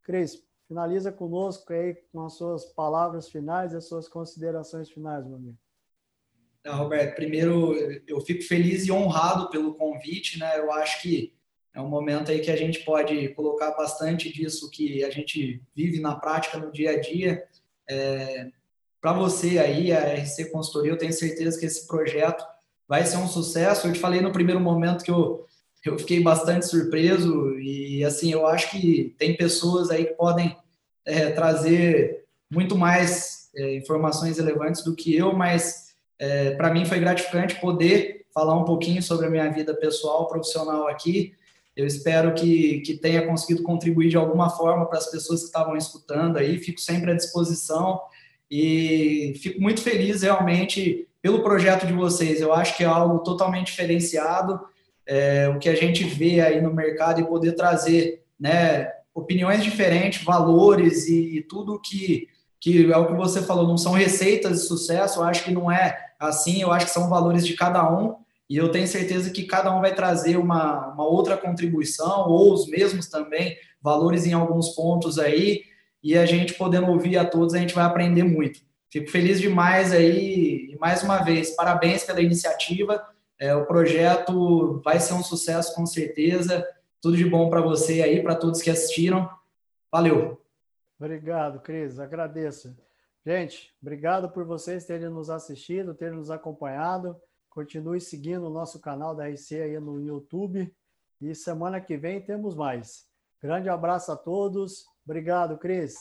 Cris, 0.03 0.43
finaliza 0.67 1.11
conosco 1.11 1.71
aí 1.71 1.95
com 2.11 2.25
as 2.25 2.33
suas 2.33 2.65
palavras 2.65 3.29
finais 3.29 3.73
e 3.73 3.77
as 3.77 3.87
suas 3.87 4.07
considerações 4.09 4.89
finais, 4.89 5.25
meu 5.25 5.35
amigo. 5.35 5.57
Roberto, 6.69 7.15
primeiro 7.15 7.73
eu 8.07 8.21
fico 8.21 8.43
feliz 8.43 8.85
e 8.85 8.91
honrado 8.91 9.49
pelo 9.49 9.73
convite, 9.73 10.37
né? 10.39 10.59
Eu 10.59 10.71
acho 10.71 11.01
que 11.01 11.33
é 11.73 11.81
um 11.81 11.87
momento 11.87 12.31
aí 12.31 12.39
que 12.39 12.51
a 12.51 12.55
gente 12.55 12.79
pode 12.79 13.29
colocar 13.29 13.71
bastante 13.71 14.31
disso 14.31 14.69
que 14.69 15.03
a 15.03 15.09
gente 15.09 15.61
vive 15.75 15.99
na 15.99 16.15
prática 16.15 16.57
no 16.57 16.71
dia 16.71 16.91
a 16.91 16.99
dia. 16.99 17.43
É, 17.89 18.47
Para 18.99 19.13
você 19.13 19.57
aí, 19.57 19.91
a 19.91 20.13
RC 20.13 20.51
Consultoria, 20.51 20.91
eu 20.91 20.97
tenho 20.97 21.13
certeza 21.13 21.59
que 21.59 21.65
esse 21.65 21.87
projeto 21.87 22.45
vai 22.87 23.05
ser 23.05 23.17
um 23.17 23.27
sucesso. 23.27 23.87
Eu 23.87 23.93
te 23.93 23.99
falei 23.99 24.21
no 24.21 24.33
primeiro 24.33 24.59
momento 24.59 25.03
que 25.03 25.11
eu, 25.11 25.47
eu 25.85 25.97
fiquei 25.97 26.21
bastante 26.21 26.67
surpreso 26.67 27.57
e 27.59 28.03
assim 28.03 28.31
eu 28.31 28.45
acho 28.45 28.69
que 28.69 29.15
tem 29.17 29.35
pessoas 29.35 29.89
aí 29.89 30.05
que 30.05 30.13
podem 30.13 30.55
é, 31.05 31.31
trazer 31.31 32.25
muito 32.51 32.77
mais 32.77 33.49
é, 33.55 33.75
informações 33.75 34.37
relevantes 34.37 34.83
do 34.83 34.95
que 34.95 35.15
eu, 35.15 35.33
mas 35.33 35.90
é, 36.21 36.51
para 36.51 36.71
mim 36.71 36.85
foi 36.85 36.99
gratificante 36.99 37.59
poder 37.59 38.27
falar 38.31 38.55
um 38.55 38.63
pouquinho 38.63 39.01
sobre 39.01 39.25
a 39.25 39.29
minha 39.29 39.49
vida 39.49 39.73
pessoal, 39.73 40.27
profissional 40.27 40.87
aqui. 40.87 41.33
Eu 41.75 41.87
espero 41.87 42.35
que, 42.35 42.81
que 42.81 42.93
tenha 42.93 43.25
conseguido 43.25 43.63
contribuir 43.63 44.09
de 44.09 44.17
alguma 44.17 44.47
forma 44.47 44.85
para 44.85 44.99
as 44.99 45.09
pessoas 45.09 45.39
que 45.39 45.47
estavam 45.47 45.75
escutando 45.75 46.37
aí. 46.37 46.59
Fico 46.59 46.79
sempre 46.79 47.09
à 47.09 47.15
disposição 47.15 47.99
e 48.51 49.33
fico 49.41 49.59
muito 49.59 49.81
feliz 49.81 50.21
realmente 50.21 51.07
pelo 51.23 51.41
projeto 51.41 51.87
de 51.87 51.93
vocês. 51.93 52.39
Eu 52.39 52.53
acho 52.53 52.77
que 52.77 52.83
é 52.83 52.87
algo 52.87 53.23
totalmente 53.23 53.71
diferenciado. 53.71 54.59
É, 55.07 55.49
o 55.49 55.57
que 55.57 55.69
a 55.69 55.75
gente 55.75 56.03
vê 56.03 56.39
aí 56.39 56.61
no 56.61 56.71
mercado 56.71 57.19
e 57.19 57.25
poder 57.25 57.53
trazer 57.53 58.23
né, 58.39 58.91
opiniões 59.11 59.63
diferentes, 59.63 60.23
valores 60.23 61.07
e, 61.07 61.37
e 61.37 61.41
tudo 61.41 61.81
que, 61.81 62.27
que 62.59 62.91
é 62.91 62.95
o 62.95 63.07
que 63.07 63.13
você 63.13 63.41
falou, 63.41 63.67
não 63.67 63.77
são 63.77 63.93
receitas 63.93 64.61
de 64.61 64.67
sucesso, 64.67 65.19
eu 65.19 65.23
acho 65.23 65.43
que 65.43 65.51
não 65.51 65.71
é 65.71 66.10
assim, 66.27 66.61
eu 66.61 66.71
acho 66.71 66.85
que 66.85 66.91
são 66.91 67.09
valores 67.09 67.45
de 67.45 67.55
cada 67.55 67.89
um, 67.91 68.15
e 68.49 68.57
eu 68.57 68.69
tenho 68.69 68.87
certeza 68.87 69.31
que 69.31 69.43
cada 69.43 69.75
um 69.75 69.81
vai 69.81 69.95
trazer 69.95 70.37
uma, 70.37 70.93
uma 70.93 71.05
outra 71.05 71.37
contribuição, 71.37 72.29
ou 72.29 72.53
os 72.53 72.67
mesmos 72.67 73.07
também, 73.07 73.57
valores 73.81 74.25
em 74.25 74.33
alguns 74.33 74.69
pontos 74.69 75.17
aí, 75.17 75.63
e 76.03 76.17
a 76.17 76.25
gente 76.25 76.53
podendo 76.53 76.87
ouvir 76.91 77.17
a 77.17 77.25
todos, 77.25 77.53
a 77.53 77.57
gente 77.57 77.73
vai 77.73 77.85
aprender 77.85 78.23
muito. 78.23 78.59
Fico 78.89 79.09
feliz 79.09 79.39
demais 79.39 79.91
aí, 79.91 80.71
e 80.73 80.77
mais 80.79 81.01
uma 81.01 81.19
vez, 81.23 81.55
parabéns 81.55 82.03
pela 82.03 82.21
iniciativa, 82.21 83.01
é, 83.39 83.55
o 83.55 83.65
projeto 83.65 84.81
vai 84.83 84.99
ser 84.99 85.13
um 85.13 85.23
sucesso 85.23 85.73
com 85.73 85.85
certeza, 85.85 86.65
tudo 87.01 87.17
de 87.17 87.25
bom 87.25 87.49
para 87.49 87.61
você 87.61 88.03
aí, 88.03 88.21
para 88.21 88.35
todos 88.35 88.61
que 88.61 88.69
assistiram, 88.69 89.29
valeu! 89.91 90.39
Obrigado, 90.99 91.59
Cris, 91.61 91.99
agradeço. 91.99 92.75
Gente, 93.23 93.71
obrigado 93.79 94.31
por 94.31 94.45
vocês 94.45 94.85
terem 94.85 95.09
nos 95.09 95.29
assistido, 95.29 95.93
terem 95.93 96.17
nos 96.17 96.31
acompanhado. 96.31 97.15
Continue 97.49 98.01
seguindo 98.01 98.47
o 98.47 98.49
nosso 98.49 98.79
canal 98.79 99.15
da 99.15 99.27
RC 99.27 99.61
aí 99.61 99.79
no 99.79 100.01
YouTube. 100.01 100.73
E 101.21 101.35
semana 101.35 101.79
que 101.79 101.95
vem 101.97 102.19
temos 102.19 102.55
mais. 102.55 103.05
Grande 103.39 103.69
abraço 103.69 104.11
a 104.11 104.15
todos. 104.15 104.85
Obrigado, 105.05 105.57
Cris. 105.57 105.95